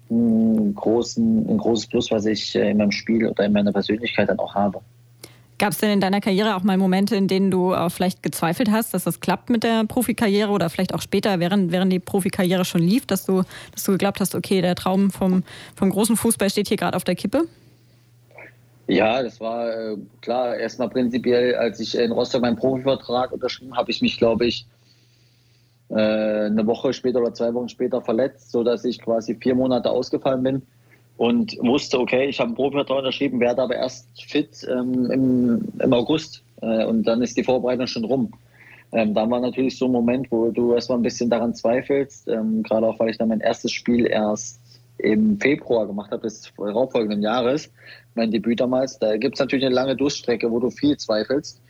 ein, 0.09 0.75
großen, 0.75 1.49
ein 1.49 1.57
großes 1.57 1.87
Plus, 1.87 2.11
was 2.11 2.25
ich 2.25 2.55
äh, 2.55 2.71
in 2.71 2.77
meinem 2.77 2.91
Spiel 2.91 3.27
oder 3.27 3.45
in 3.45 3.53
meiner 3.53 3.71
Persönlichkeit 3.71 4.29
dann 4.29 4.39
auch 4.39 4.53
habe. 4.53 4.81
Gab 5.63 5.71
es 5.71 5.77
denn 5.77 5.91
in 5.91 6.01
deiner 6.01 6.19
Karriere 6.19 6.57
auch 6.57 6.63
mal 6.63 6.75
Momente, 6.77 7.15
in 7.15 7.29
denen 7.29 7.49
du 7.49 7.73
auch 7.73 7.87
vielleicht 7.87 8.21
gezweifelt 8.21 8.69
hast, 8.69 8.93
dass 8.93 9.05
das 9.05 9.21
klappt 9.21 9.49
mit 9.49 9.63
der 9.63 9.85
Profikarriere 9.85 10.49
oder 10.49 10.69
vielleicht 10.69 10.93
auch 10.93 11.01
später, 11.01 11.39
während, 11.39 11.71
während 11.71 11.93
die 11.93 11.99
Profikarriere 11.99 12.65
schon 12.65 12.81
lief, 12.81 13.05
dass 13.05 13.25
du, 13.25 13.43
dass 13.71 13.85
du 13.85 13.93
geglaubt 13.93 14.19
hast, 14.19 14.35
okay, 14.35 14.61
der 14.61 14.75
Traum 14.75 15.09
vom, 15.09 15.45
vom 15.73 15.89
großen 15.89 16.17
Fußball 16.17 16.49
steht 16.49 16.67
hier 16.67 16.75
gerade 16.75 16.97
auf 16.97 17.05
der 17.05 17.15
Kippe? 17.15 17.43
Ja, 18.87 19.23
das 19.23 19.39
war 19.39 19.69
äh, 19.69 19.95
klar. 20.19 20.57
Erstmal 20.57 20.89
prinzipiell, 20.89 21.55
als 21.55 21.79
ich 21.79 21.97
in 21.97 22.11
Rostock 22.11 22.41
meinen 22.41 22.57
Profivertrag 22.57 23.31
unterschrieben 23.31 23.77
habe, 23.77 23.89
ich 23.89 24.01
mich, 24.01 24.17
glaube 24.17 24.45
ich, 24.45 24.67
äh, 25.91 25.93
eine 25.95 26.67
Woche 26.67 26.91
später 26.91 27.21
oder 27.21 27.33
zwei 27.33 27.53
Wochen 27.53 27.69
später 27.69 28.01
verletzt, 28.01 28.51
sodass 28.51 28.83
ich 28.83 28.99
quasi 28.99 29.35
vier 29.35 29.55
Monate 29.55 29.89
ausgefallen 29.89 30.43
bin 30.43 30.61
und 31.17 31.57
wusste, 31.61 31.99
okay, 31.99 32.27
ich 32.27 32.39
habe 32.39 32.47
einen 32.47 32.55
Profivertrag 32.55 32.99
unterschrieben, 32.99 33.39
werde 33.39 33.61
aber 33.61 33.75
erst 33.75 34.07
fit 34.21 34.65
ähm, 34.69 35.11
im, 35.11 35.67
im 35.79 35.93
August 35.93 36.43
äh, 36.61 36.85
und 36.85 37.03
dann 37.03 37.21
ist 37.21 37.37
die 37.37 37.43
Vorbereitung 37.43 37.87
schon 37.87 38.05
rum. 38.05 38.31
ähm, 38.91 39.13
da 39.13 39.29
war 39.29 39.39
natürlich 39.39 39.77
so 39.77 39.85
ein 39.85 39.91
Moment, 39.91 40.31
wo 40.31 40.49
du 40.49 40.73
erstmal 40.73 40.97
ein 40.97 41.03
bisschen 41.03 41.29
daran 41.29 41.53
zweifelst, 41.53 42.27
ähm, 42.27 42.63
gerade 42.63 42.87
auch 42.87 42.99
weil 42.99 43.09
ich 43.09 43.17
dann 43.17 43.29
mein 43.29 43.41
erstes 43.41 43.71
Spiel 43.71 44.07
erst 44.07 44.59
im 44.97 45.39
Februar 45.39 45.87
gemacht 45.87 46.11
habe, 46.11 46.23
des 46.23 46.51
darauffolgenden 46.57 47.21
Jahres, 47.21 47.71
mein 48.15 48.31
Debüt 48.31 48.59
damals. 48.59 48.99
Da 48.99 49.17
gibt 49.17 49.35
es 49.35 49.39
natürlich 49.39 49.65
eine 49.65 49.75
lange 49.75 49.95
Durststrecke, 49.95 50.49
wo 50.51 50.59
du 50.59 50.69
viel 50.69 50.97
zweifelst. 50.97 51.61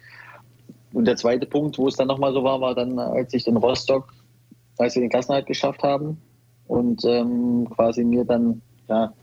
Und 0.93 1.05
der 1.05 1.15
zweite 1.15 1.47
Punkt, 1.47 1.77
wo 1.77 1.87
es 1.87 1.95
dann 1.95 2.07
nochmal 2.07 2.33
so 2.33 2.43
war, 2.43 2.61
war 2.61 2.75
dann, 2.75 2.99
als 2.99 3.33
ich 3.33 3.47
in 3.47 3.57
Rostock, 3.57 4.13
als 4.77 4.95
wir 4.95 5.01
den 5.01 5.09
Klassenhalt 5.09 5.47
geschafft 5.47 5.81
haben 5.81 6.17
und 6.67 7.03
ähm, 7.05 7.67
quasi 7.75 8.03
mir 8.03 8.25
dann 8.25 8.61
ja, 8.87 9.13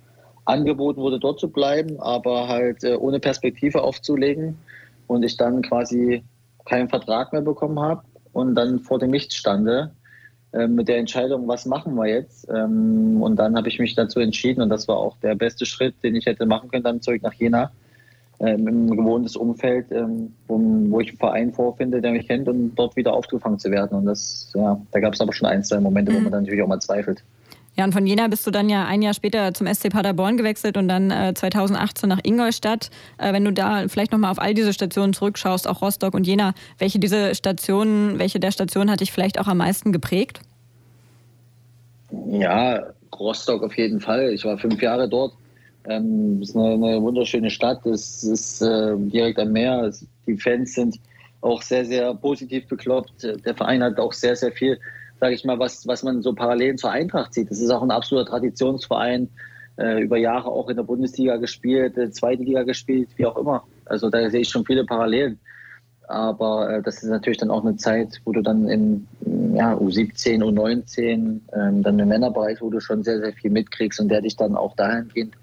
angeboten 0.50 1.00
wurde, 1.00 1.18
dort 1.18 1.40
zu 1.40 1.50
bleiben, 1.50 2.00
aber 2.00 2.48
halt 2.48 2.84
äh, 2.84 2.96
ohne 2.96 3.20
Perspektive 3.20 3.82
aufzulegen 3.82 4.56
und 5.06 5.22
ich 5.22 5.36
dann 5.36 5.62
quasi 5.62 6.22
keinen 6.66 6.88
Vertrag 6.88 7.32
mehr 7.32 7.42
bekommen 7.42 7.80
habe 7.80 8.02
und 8.32 8.54
dann 8.54 8.80
vor 8.80 8.98
dem 8.98 9.10
Nichts 9.10 9.36
stande 9.36 9.92
äh, 10.52 10.66
mit 10.66 10.88
der 10.88 10.98
Entscheidung, 10.98 11.48
was 11.48 11.66
machen 11.66 11.94
wir 11.94 12.06
jetzt? 12.06 12.48
Ähm, 12.52 13.22
und 13.22 13.36
dann 13.36 13.56
habe 13.56 13.68
ich 13.68 13.78
mich 13.78 13.94
dazu 13.94 14.20
entschieden 14.20 14.62
und 14.62 14.68
das 14.68 14.88
war 14.88 14.96
auch 14.96 15.16
der 15.18 15.34
beste 15.34 15.64
Schritt, 15.66 15.94
den 16.02 16.16
ich 16.16 16.26
hätte 16.26 16.46
machen 16.46 16.70
können, 16.70 16.84
dann 16.84 17.00
zurück 17.00 17.22
nach 17.22 17.34
Jena 17.34 17.70
ähm, 18.40 18.66
im 18.66 18.96
gewohntes 18.96 19.36
Umfeld, 19.36 19.92
ähm, 19.92 20.32
wo, 20.48 20.58
wo, 20.58 21.00
ich 21.00 21.10
einen 21.10 21.18
Verein 21.18 21.52
vorfinde, 21.52 22.00
der 22.00 22.12
mich 22.12 22.26
kennt 22.26 22.48
und 22.48 22.74
dort 22.74 22.96
wieder 22.96 23.12
aufgefangen 23.12 23.58
zu 23.58 23.70
werden. 23.70 23.98
Und 23.98 24.06
das, 24.06 24.50
ja, 24.54 24.80
da 24.90 25.00
gab 25.00 25.14
es 25.14 25.20
aber 25.20 25.32
schon 25.32 25.48
ein, 25.48 25.62
zwei 25.62 25.78
Momente, 25.78 26.10
mhm. 26.10 26.16
wo 26.16 26.20
man 26.22 26.32
dann 26.32 26.42
natürlich 26.42 26.62
auch 26.62 26.68
mal 26.68 26.80
zweifelt. 26.80 27.22
Ja, 27.80 27.86
und 27.86 27.92
von 27.92 28.06
Jena 28.06 28.28
bist 28.28 28.46
du 28.46 28.50
dann 28.50 28.68
ja 28.68 28.84
ein 28.84 29.00
Jahr 29.00 29.14
später 29.14 29.54
zum 29.54 29.66
SC 29.66 29.88
Paderborn 29.88 30.36
gewechselt 30.36 30.76
und 30.76 30.86
dann 30.86 31.10
äh, 31.10 31.32
2018 31.34 32.10
nach 32.10 32.20
Ingolstadt. 32.22 32.90
Äh, 33.16 33.32
wenn 33.32 33.42
du 33.42 33.54
da 33.54 33.88
vielleicht 33.88 34.12
nochmal 34.12 34.32
auf 34.32 34.38
all 34.38 34.52
diese 34.52 34.74
Stationen 34.74 35.14
zurückschaust, 35.14 35.66
auch 35.66 35.80
Rostock 35.80 36.12
und 36.12 36.26
Jena, 36.26 36.52
welche 36.76 36.98
diese 36.98 37.34
Stationen, 37.34 38.18
welche 38.18 38.38
der 38.38 38.50
Stationen 38.50 38.90
hat 38.90 39.00
dich 39.00 39.12
vielleicht 39.12 39.40
auch 39.40 39.46
am 39.46 39.56
meisten 39.56 39.92
geprägt? 39.92 40.42
Ja, 42.28 42.82
Rostock 43.18 43.62
auf 43.62 43.74
jeden 43.78 43.98
Fall. 43.98 44.30
Ich 44.34 44.44
war 44.44 44.58
fünf 44.58 44.82
Jahre 44.82 45.08
dort. 45.08 45.32
Ähm, 45.88 46.42
ist 46.42 46.54
eine, 46.54 46.74
eine, 46.74 47.00
wunderschöne 47.00 47.48
Stadt. 47.48 47.86
Es 47.86 48.22
ist 48.22 48.60
äh, 48.60 48.94
direkt 48.98 49.38
am 49.38 49.52
Meer. 49.52 49.90
Die 50.26 50.36
Fans 50.36 50.74
sind 50.74 51.00
auch 51.40 51.62
sehr, 51.62 51.86
sehr 51.86 52.12
positiv 52.12 52.66
bekloppt. 52.66 53.22
Der 53.22 53.54
Verein 53.54 53.82
hat 53.82 53.98
auch 53.98 54.12
sehr, 54.12 54.36
sehr 54.36 54.52
viel, 54.52 54.78
sage 55.20 55.35
ich 55.35 55.44
mal, 55.44 55.59
was, 55.59 55.87
was 55.87 56.02
man 56.02 56.22
so 56.22 56.33
parallel 56.33 56.76
zur 56.76 56.90
Eintracht 56.90 57.35
sieht. 57.35 57.50
Das 57.50 57.61
ist 57.61 57.70
auch 57.70 57.83
ein 57.83 57.90
absoluter 57.90 58.30
Traditionsverein. 58.30 59.28
Äh, 59.76 60.02
über 60.02 60.18
Jahre 60.18 60.50
auch 60.50 60.68
in 60.68 60.76
der 60.76 60.83
Bundesliga 60.83 61.37
gespielt, 61.37 61.96
äh, 61.96 62.11
zweite 62.11 62.42
Liga 62.42 62.64
gespielt, 62.64 63.09
wie 63.16 63.24
auch 63.24 63.37
immer. 63.37 63.64
Also 63.87 64.11
da 64.11 64.28
sehe 64.28 64.40
ich 64.40 64.48
schon 64.48 64.66
viele 64.66 64.85
Parallelen. 64.85 65.38
Aber 66.06 66.70
äh, 66.70 66.83
das 66.83 67.02
ist 67.02 67.09
natürlich 67.09 67.38
dann 67.38 67.50
auch 67.50 67.64
eine 67.64 67.76
Zeit, 67.76 68.20
wo 68.24 68.33
du 68.33 68.42
dann 68.42 68.68
im 68.68 69.06
ja, 69.54 69.74
U17, 69.74 70.42
U19, 70.42 71.40
ähm, 71.54 71.83
dann 71.83 71.98
im 71.98 72.09
Männerbereich, 72.09 72.61
wo 72.61 72.68
du 72.68 72.80
schon 72.80 73.02
sehr, 73.04 73.20
sehr 73.20 73.33
viel 73.33 73.50
mitkriegst 73.50 74.00
und 74.00 74.09
der 74.09 74.20
dich 74.20 74.37
dann 74.37 74.54
auch 74.54 74.74
dahingehend 74.76 75.35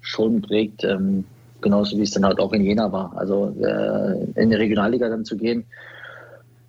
schon 0.00 0.42
prägt, 0.42 0.82
ähm, 0.82 1.24
genauso 1.60 1.96
wie 1.98 2.02
es 2.02 2.10
dann 2.10 2.24
halt 2.24 2.40
auch 2.40 2.52
in 2.52 2.64
Jena 2.64 2.90
war. 2.90 3.12
Also 3.16 3.54
äh, 3.60 4.40
in 4.40 4.50
die 4.50 4.56
Regionalliga 4.56 5.08
dann 5.08 5.24
zu 5.24 5.36
gehen, 5.36 5.66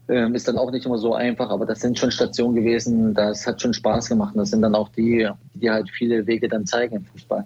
äh, 0.09 0.29
ist 0.31 0.47
dann 0.47 0.57
auch 0.57 0.71
nicht 0.71 0.85
immer 0.85 0.97
so 0.97 1.13
einfach, 1.13 1.49
aber 1.49 1.65
das 1.65 1.79
sind 1.81 1.97
schon 1.97 2.11
Stationen 2.11 2.55
gewesen, 2.55 3.13
das 3.13 3.45
hat 3.45 3.61
schon 3.61 3.73
Spaß 3.73 4.09
gemacht. 4.09 4.33
Das 4.35 4.49
sind 4.49 4.61
dann 4.61 4.75
auch 4.75 4.89
die, 4.89 5.29
die 5.53 5.69
halt 5.69 5.89
viele 5.89 6.25
Wege 6.27 6.47
dann 6.47 6.65
zeigen 6.65 6.95
im 6.95 7.05
Fußball. 7.05 7.45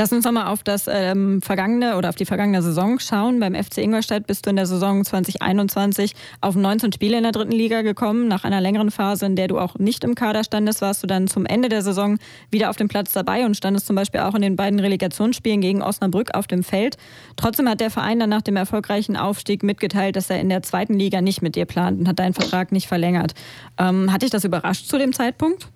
Lass 0.00 0.14
uns 0.14 0.24
nochmal 0.24 0.46
auf 0.46 0.62
das 0.62 0.86
ähm, 0.88 1.42
vergangene 1.42 1.98
oder 1.98 2.08
auf 2.08 2.14
die 2.14 2.24
vergangene 2.24 2.62
Saison 2.62 2.98
schauen. 2.98 3.38
Beim 3.38 3.54
FC 3.54 3.76
Ingolstadt 3.76 4.26
bist 4.26 4.46
du 4.46 4.48
in 4.48 4.56
der 4.56 4.64
Saison 4.64 5.04
2021 5.04 6.14
auf 6.40 6.54
19 6.54 6.94
Spiele 6.94 7.18
in 7.18 7.22
der 7.22 7.32
dritten 7.32 7.52
Liga 7.52 7.82
gekommen. 7.82 8.26
Nach 8.26 8.44
einer 8.44 8.62
längeren 8.62 8.90
Phase, 8.90 9.26
in 9.26 9.36
der 9.36 9.46
du 9.46 9.58
auch 9.58 9.74
nicht 9.74 10.02
im 10.02 10.14
Kader 10.14 10.42
standest, 10.42 10.80
warst 10.80 11.02
du 11.02 11.06
dann 11.06 11.28
zum 11.28 11.44
Ende 11.44 11.68
der 11.68 11.82
Saison 11.82 12.16
wieder 12.50 12.70
auf 12.70 12.76
dem 12.76 12.88
Platz 12.88 13.12
dabei 13.12 13.44
und 13.44 13.58
standest 13.58 13.86
zum 13.86 13.94
Beispiel 13.94 14.20
auch 14.20 14.34
in 14.34 14.40
den 14.40 14.56
beiden 14.56 14.80
Relegationsspielen 14.80 15.60
gegen 15.60 15.82
Osnabrück 15.82 16.34
auf 16.34 16.46
dem 16.46 16.62
Feld. 16.62 16.96
Trotzdem 17.36 17.68
hat 17.68 17.80
der 17.80 17.90
Verein 17.90 18.20
dann 18.20 18.30
nach 18.30 18.40
dem 18.40 18.56
erfolgreichen 18.56 19.18
Aufstieg 19.18 19.62
mitgeteilt, 19.62 20.16
dass 20.16 20.30
er 20.30 20.40
in 20.40 20.48
der 20.48 20.62
zweiten 20.62 20.94
Liga 20.94 21.20
nicht 21.20 21.42
mit 21.42 21.56
dir 21.56 21.66
plant 21.66 22.00
und 22.00 22.08
hat 22.08 22.18
deinen 22.18 22.32
Vertrag 22.32 22.72
nicht 22.72 22.88
verlängert. 22.88 23.34
Ähm, 23.76 24.10
hat 24.10 24.22
dich 24.22 24.30
das 24.30 24.46
überrascht 24.46 24.86
zu 24.86 24.96
dem 24.96 25.12
Zeitpunkt? 25.12 25.68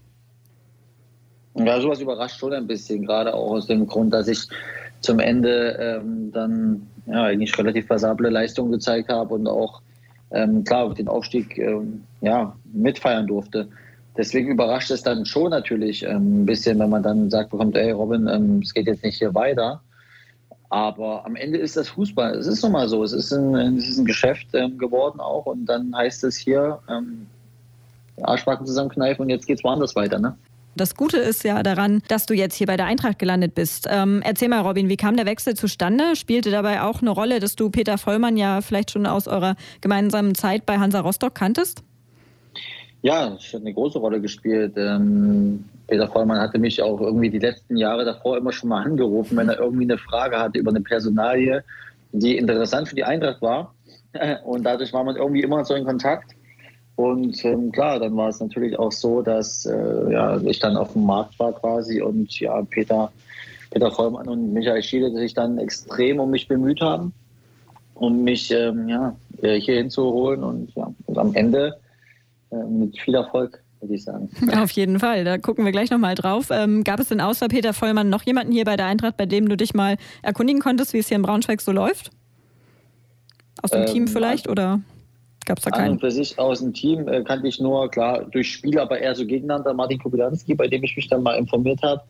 Ja, 1.54 1.80
sowas 1.80 2.00
überrascht 2.00 2.38
schon 2.38 2.52
ein 2.52 2.66
bisschen, 2.66 3.06
gerade 3.06 3.32
auch 3.32 3.52
aus 3.52 3.66
dem 3.66 3.86
Grund, 3.86 4.12
dass 4.12 4.26
ich 4.26 4.48
zum 5.00 5.20
Ende 5.20 5.76
ähm, 5.78 6.32
dann 6.32 6.86
ja, 7.06 7.24
eigentlich 7.24 7.56
relativ 7.56 7.86
passable 7.86 8.28
Leistungen 8.28 8.72
gezeigt 8.72 9.08
habe 9.08 9.34
und 9.34 9.46
auch 9.46 9.80
ähm, 10.32 10.64
klar 10.64 10.92
den 10.94 11.08
Aufstieg 11.08 11.56
ähm, 11.58 12.02
ja, 12.22 12.56
mitfeiern 12.72 13.26
durfte. 13.26 13.68
Deswegen 14.16 14.50
überrascht 14.50 14.90
es 14.90 15.02
dann 15.02 15.26
schon 15.26 15.50
natürlich 15.50 16.04
ähm, 16.04 16.42
ein 16.42 16.46
bisschen, 16.46 16.78
wenn 16.78 16.90
man 16.90 17.02
dann 17.02 17.30
sagt 17.30 17.50
bekommt, 17.50 17.76
ey 17.76 17.90
Robin, 17.92 18.26
ähm, 18.28 18.60
es 18.62 18.72
geht 18.72 18.86
jetzt 18.86 19.04
nicht 19.04 19.18
hier 19.18 19.34
weiter. 19.34 19.80
Aber 20.70 21.24
am 21.24 21.36
Ende 21.36 21.58
ist 21.58 21.76
das 21.76 21.88
Fußball. 21.90 22.34
Es 22.36 22.46
ist 22.48 22.62
nun 22.62 22.72
mal 22.72 22.88
so. 22.88 23.04
Es 23.04 23.12
ist 23.12 23.32
ein, 23.32 23.54
es 23.76 23.88
ist 23.88 23.98
ein 23.98 24.06
Geschäft 24.06 24.48
ähm, 24.54 24.76
geworden 24.78 25.20
auch. 25.20 25.46
Und 25.46 25.66
dann 25.66 25.94
heißt 25.94 26.24
es 26.24 26.36
hier, 26.36 26.80
Arschbacken 28.22 28.66
zusammenkneifen 28.66 29.22
und 29.22 29.28
jetzt 29.28 29.46
geht 29.46 29.58
es 29.58 29.64
woanders 29.64 29.94
weiter. 29.94 30.18
Ne? 30.18 30.36
Das 30.76 30.96
Gute 30.96 31.18
ist 31.18 31.44
ja 31.44 31.62
daran, 31.62 32.02
dass 32.08 32.26
du 32.26 32.34
jetzt 32.34 32.56
hier 32.56 32.66
bei 32.66 32.76
der 32.76 32.86
Eintracht 32.86 33.18
gelandet 33.18 33.54
bist. 33.54 33.86
Ähm, 33.88 34.22
erzähl 34.24 34.48
mal, 34.48 34.60
Robin, 34.60 34.88
wie 34.88 34.96
kam 34.96 35.16
der 35.16 35.26
Wechsel 35.26 35.54
zustande? 35.54 36.16
Spielte 36.16 36.50
dabei 36.50 36.82
auch 36.82 37.00
eine 37.00 37.10
Rolle, 37.10 37.38
dass 37.38 37.54
du 37.54 37.70
Peter 37.70 37.96
Vollmann 37.96 38.36
ja 38.36 38.60
vielleicht 38.60 38.90
schon 38.90 39.06
aus 39.06 39.28
eurer 39.28 39.54
gemeinsamen 39.80 40.34
Zeit 40.34 40.66
bei 40.66 40.78
Hansa 40.78 41.00
Rostock 41.00 41.34
kanntest? 41.34 41.82
Ja, 43.02 43.34
es 43.34 43.52
hat 43.52 43.60
eine 43.60 43.72
große 43.72 43.98
Rolle 43.98 44.20
gespielt. 44.20 44.72
Ähm, 44.76 45.64
Peter 45.86 46.08
Vollmann 46.08 46.40
hatte 46.40 46.58
mich 46.58 46.82
auch 46.82 47.00
irgendwie 47.00 47.30
die 47.30 47.38
letzten 47.38 47.76
Jahre 47.76 48.04
davor 48.04 48.38
immer 48.38 48.50
schon 48.50 48.70
mal 48.70 48.82
angerufen, 48.82 49.36
wenn 49.36 49.48
er 49.48 49.58
irgendwie 49.58 49.84
eine 49.84 49.98
Frage 49.98 50.38
hatte 50.38 50.58
über 50.58 50.70
eine 50.70 50.80
Personalie, 50.80 51.62
die 52.12 52.36
interessant 52.36 52.88
für 52.88 52.96
die 52.96 53.04
Eintracht 53.04 53.42
war. 53.42 53.74
Und 54.44 54.64
dadurch 54.64 54.92
war 54.92 55.04
man 55.04 55.16
irgendwie 55.16 55.42
immer 55.42 55.64
so 55.64 55.74
in 55.74 55.84
Kontakt. 55.84 56.32
Und 56.96 57.44
ähm, 57.44 57.72
klar, 57.72 57.98
dann 57.98 58.16
war 58.16 58.28
es 58.28 58.40
natürlich 58.40 58.78
auch 58.78 58.92
so, 58.92 59.20
dass 59.20 59.66
äh, 59.66 60.12
ja, 60.12 60.40
ich 60.42 60.60
dann 60.60 60.76
auf 60.76 60.92
dem 60.92 61.04
Markt 61.04 61.38
war 61.40 61.52
quasi 61.52 62.00
und 62.00 62.38
ja, 62.38 62.62
Peter, 62.62 63.10
Peter 63.70 63.90
Vollmann 63.90 64.28
und 64.28 64.52
Michael 64.52 64.82
Schiele 64.82 65.10
sich 65.10 65.34
dann 65.34 65.58
extrem 65.58 66.20
um 66.20 66.30
mich 66.30 66.46
bemüht 66.46 66.80
haben, 66.80 67.12
um 67.94 68.22
mich 68.22 68.52
ähm, 68.52 68.88
ja, 68.88 69.16
äh, 69.42 69.58
hier 69.60 69.76
hinzuholen 69.76 70.44
und, 70.44 70.72
ja, 70.76 70.92
und 71.06 71.18
am 71.18 71.34
Ende 71.34 71.76
äh, 72.52 72.56
mit 72.68 72.96
viel 73.00 73.16
Erfolg. 73.16 73.60
würde 73.80 73.94
Ich 73.94 74.04
sagen. 74.04 74.30
Auf 74.56 74.70
jeden 74.70 75.00
Fall, 75.00 75.24
da 75.24 75.36
gucken 75.38 75.64
wir 75.64 75.72
gleich 75.72 75.90
nochmal 75.90 76.14
drauf. 76.14 76.50
Ähm, 76.52 76.84
gab 76.84 77.00
es 77.00 77.08
denn 77.08 77.20
außer 77.20 77.48
Peter 77.48 77.72
Vollmann 77.72 78.08
noch 78.08 78.22
jemanden 78.22 78.52
hier 78.52 78.64
bei 78.64 78.76
der 78.76 78.86
Eintracht, 78.86 79.16
bei 79.16 79.26
dem 79.26 79.48
du 79.48 79.56
dich 79.56 79.74
mal 79.74 79.96
erkundigen 80.22 80.62
konntest, 80.62 80.92
wie 80.92 80.98
es 80.98 81.08
hier 81.08 81.16
in 81.16 81.22
Braunschweig 81.22 81.60
so 81.60 81.72
läuft? 81.72 82.12
Aus 83.62 83.70
dem 83.72 83.80
ähm, 83.80 83.86
Team 83.86 84.06
vielleicht 84.06 84.48
oder? 84.48 84.80
Gab 85.44 85.58
es 85.58 85.64
da 85.64 85.70
keinen? 85.70 85.84
An 85.84 85.92
und 85.92 86.00
für 86.00 86.10
sich 86.10 86.38
aus 86.38 86.60
dem 86.60 86.72
Team 86.72 87.08
äh, 87.08 87.22
kannte 87.22 87.48
ich 87.48 87.60
nur, 87.60 87.90
klar, 87.90 88.24
durch 88.24 88.52
Spiel, 88.52 88.78
aber 88.78 88.98
eher 88.98 89.14
so 89.14 89.26
gegeneinander 89.26 89.74
Martin 89.74 89.98
Kubilanski, 89.98 90.54
bei 90.54 90.68
dem 90.68 90.82
ich 90.84 90.96
mich 90.96 91.08
dann 91.08 91.22
mal 91.22 91.34
informiert 91.34 91.82
habe. 91.82 92.02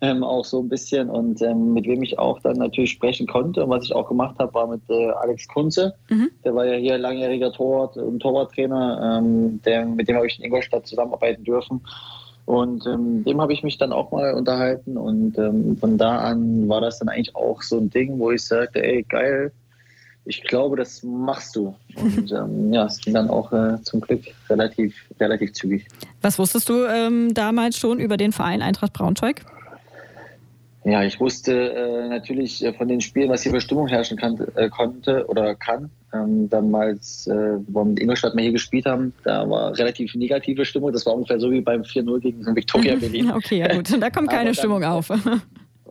Ähm, 0.00 0.24
auch 0.24 0.44
so 0.44 0.60
ein 0.60 0.68
bisschen 0.68 1.08
und 1.08 1.40
ähm, 1.42 1.74
mit 1.74 1.86
wem 1.86 2.02
ich 2.02 2.18
auch 2.18 2.40
dann 2.40 2.56
natürlich 2.56 2.90
sprechen 2.90 3.28
konnte. 3.28 3.62
Und 3.62 3.70
was 3.70 3.84
ich 3.84 3.94
auch 3.94 4.08
gemacht 4.08 4.36
habe, 4.40 4.52
war 4.52 4.66
mit 4.66 4.82
äh, 4.90 5.10
Alex 5.10 5.46
Kunze. 5.46 5.94
Mhm. 6.10 6.28
Der 6.44 6.56
war 6.56 6.66
ja 6.66 6.74
hier 6.74 6.98
langjähriger 6.98 7.52
Torwart 7.52 7.96
und 7.96 8.18
Torwarttrainer. 8.18 9.20
Ähm, 9.20 9.62
der, 9.64 9.86
mit 9.86 10.08
dem 10.08 10.16
habe 10.16 10.26
ich 10.26 10.40
in 10.40 10.44
Ingolstadt 10.44 10.88
zusammenarbeiten 10.88 11.44
dürfen. 11.44 11.82
Und 12.46 12.84
ähm, 12.86 13.22
dem 13.22 13.40
habe 13.40 13.52
ich 13.52 13.62
mich 13.62 13.78
dann 13.78 13.92
auch 13.92 14.10
mal 14.10 14.34
unterhalten. 14.34 14.96
Und 14.96 15.38
ähm, 15.38 15.76
von 15.76 15.96
da 15.96 16.18
an 16.18 16.68
war 16.68 16.80
das 16.80 16.98
dann 16.98 17.08
eigentlich 17.08 17.36
auch 17.36 17.62
so 17.62 17.78
ein 17.78 17.88
Ding, 17.88 18.18
wo 18.18 18.32
ich 18.32 18.44
sagte, 18.44 18.82
ey, 18.82 19.04
geil, 19.08 19.52
ich 20.24 20.42
glaube, 20.44 20.76
das 20.76 21.02
machst 21.02 21.56
du. 21.56 21.74
Und 21.96 22.30
ähm, 22.32 22.72
ja, 22.72 22.86
es 22.86 22.98
ging 22.98 23.14
dann 23.14 23.28
auch 23.28 23.52
äh, 23.52 23.80
zum 23.82 24.00
Glück 24.00 24.22
relativ, 24.48 24.94
relativ 25.18 25.52
zügig. 25.52 25.86
Was 26.20 26.38
wusstest 26.38 26.68
du 26.68 26.84
ähm, 26.84 27.34
damals 27.34 27.76
schon 27.76 27.98
über 27.98 28.16
den 28.16 28.32
Verein 28.32 28.62
Eintracht 28.62 28.92
Braunschweig? 28.92 29.44
Ja, 30.84 31.04
ich 31.04 31.20
wusste 31.20 31.72
äh, 31.72 32.08
natürlich 32.08 32.64
äh, 32.64 32.72
von 32.72 32.88
den 32.88 33.00
Spielen, 33.00 33.30
was 33.30 33.42
hier 33.42 33.52
für 33.52 33.60
Stimmung 33.60 33.86
herrschen 33.86 34.16
kann, 34.16 34.38
äh, 34.56 34.68
konnte 34.68 35.26
oder 35.28 35.54
kann. 35.54 35.90
Ähm, 36.12 36.48
damals, 36.48 37.28
äh, 37.28 37.58
wo 37.68 37.80
wir 37.80 37.84
mit 37.84 38.00
Ingolstadt 38.00 38.34
mal 38.34 38.42
hier 38.42 38.52
gespielt 38.52 38.86
haben, 38.86 39.12
da 39.22 39.48
war 39.48 39.76
relativ 39.78 40.14
negative 40.14 40.64
Stimmung. 40.64 40.92
Das 40.92 41.06
war 41.06 41.14
ungefähr 41.14 41.38
so 41.38 41.50
wie 41.50 41.60
beim 41.60 41.82
4-0 41.82 42.20
gegen 42.20 42.56
Victoria 42.56 42.96
Berlin. 43.00 43.30
okay, 43.30 43.58
ja 43.58 43.72
gut, 43.72 43.90
da 44.00 44.10
kommt 44.10 44.30
keine 44.30 44.54
Stimmung 44.54 44.82
auf. 44.82 45.10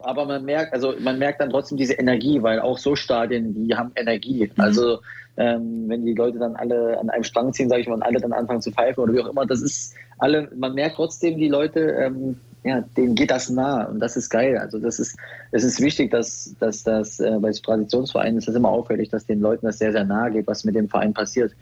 Aber 0.03 0.25
man 0.25 0.45
merkt, 0.45 0.73
also 0.73 0.93
man 0.99 1.19
merkt 1.19 1.41
dann 1.41 1.49
trotzdem 1.49 1.77
diese 1.77 1.93
Energie, 1.93 2.41
weil 2.41 2.59
auch 2.59 2.77
so 2.77 2.95
Stadien, 2.95 3.53
die 3.53 3.75
haben 3.75 3.91
Energie. 3.95 4.45
Mhm. 4.45 4.63
Also 4.63 4.99
ähm, 5.37 5.85
wenn 5.87 6.05
die 6.05 6.13
Leute 6.13 6.39
dann 6.39 6.55
alle 6.55 6.99
an 6.99 7.09
einem 7.09 7.23
Strang 7.23 7.53
ziehen, 7.53 7.69
sage 7.69 7.81
ich 7.81 7.87
mal, 7.87 7.95
und 7.95 8.03
alle 8.03 8.19
dann 8.19 8.33
anfangen 8.33 8.61
zu 8.61 8.71
pfeifen 8.71 9.03
oder 9.03 9.13
wie 9.13 9.21
auch 9.21 9.29
immer, 9.29 9.45
das 9.45 9.61
ist 9.61 9.95
alle, 10.17 10.49
man 10.55 10.73
merkt 10.75 10.97
trotzdem 10.97 11.37
die 11.37 11.47
Leute, 11.47 11.79
ähm, 11.79 12.37
ja, 12.63 12.81
denen 12.95 13.15
geht 13.15 13.31
das 13.31 13.49
nah 13.49 13.85
und 13.85 13.99
das 13.99 14.15
ist 14.15 14.29
geil. 14.29 14.57
Also 14.57 14.77
das 14.77 14.99
ist, 14.99 15.17
es 15.51 15.63
ist 15.63 15.81
wichtig, 15.81 16.11
dass, 16.11 16.55
dass 16.59 16.83
das 16.83 17.19
äh, 17.19 17.37
bei 17.39 17.51
Traditionsvereinen 17.51 18.37
ist 18.37 18.47
das 18.47 18.55
immer 18.55 18.69
auffällig, 18.69 19.09
dass 19.09 19.25
den 19.25 19.41
Leuten 19.41 19.65
das 19.65 19.79
sehr, 19.79 19.91
sehr 19.91 20.03
nahe 20.03 20.31
geht, 20.31 20.47
was 20.47 20.63
mit 20.63 20.75
dem 20.75 20.87
Verein 20.87 21.13
passiert. 21.13 21.53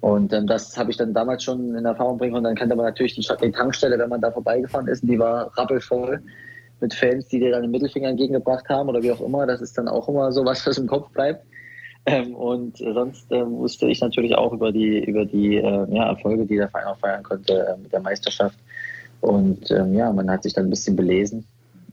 Und 0.00 0.32
ähm, 0.32 0.46
das 0.46 0.78
habe 0.78 0.90
ich 0.90 0.96
dann 0.96 1.12
damals 1.12 1.42
schon 1.42 1.74
in 1.74 1.84
Erfahrung 1.84 2.16
bringen 2.18 2.36
und 2.36 2.44
dann 2.44 2.54
kannte 2.54 2.76
man 2.76 2.86
natürlich 2.86 3.14
die, 3.14 3.26
die 3.42 3.50
Tankstelle, 3.50 3.98
wenn 3.98 4.08
man 4.08 4.20
da 4.20 4.30
vorbeigefahren 4.30 4.88
ist, 4.88 5.02
die 5.02 5.18
war 5.18 5.50
rappelvoll 5.58 6.22
mit 6.80 6.94
Fans, 6.94 7.28
die 7.28 7.38
dir 7.38 7.50
dann 7.50 7.62
den 7.62 7.70
Mittelfinger 7.70 8.08
entgegengebracht 8.08 8.68
haben 8.68 8.88
oder 8.88 9.02
wie 9.02 9.12
auch 9.12 9.20
immer. 9.20 9.46
Das 9.46 9.60
ist 9.60 9.76
dann 9.78 9.88
auch 9.88 10.08
immer 10.08 10.32
so 10.32 10.44
was, 10.44 10.66
was 10.66 10.78
im 10.78 10.86
Kopf 10.86 11.10
bleibt. 11.10 11.44
Ähm, 12.06 12.34
und 12.34 12.78
sonst 12.78 13.26
ähm, 13.30 13.58
wusste 13.58 13.86
ich 13.86 14.00
natürlich 14.00 14.34
auch 14.34 14.52
über 14.52 14.72
die, 14.72 15.04
über 15.04 15.24
die 15.24 15.56
äh, 15.56 15.86
ja, 15.94 16.08
Erfolge, 16.08 16.46
die 16.46 16.56
der 16.56 16.68
Verein 16.68 16.86
auch 16.86 16.98
feiern 16.98 17.22
konnte 17.22 17.66
äh, 17.66 17.76
mit 17.76 17.92
der 17.92 18.00
Meisterschaft. 18.00 18.58
Und 19.20 19.70
ähm, 19.70 19.94
ja, 19.94 20.12
man 20.12 20.30
hat 20.30 20.42
sich 20.42 20.54
dann 20.54 20.66
ein 20.66 20.70
bisschen 20.70 20.96
belesen. 20.96 21.46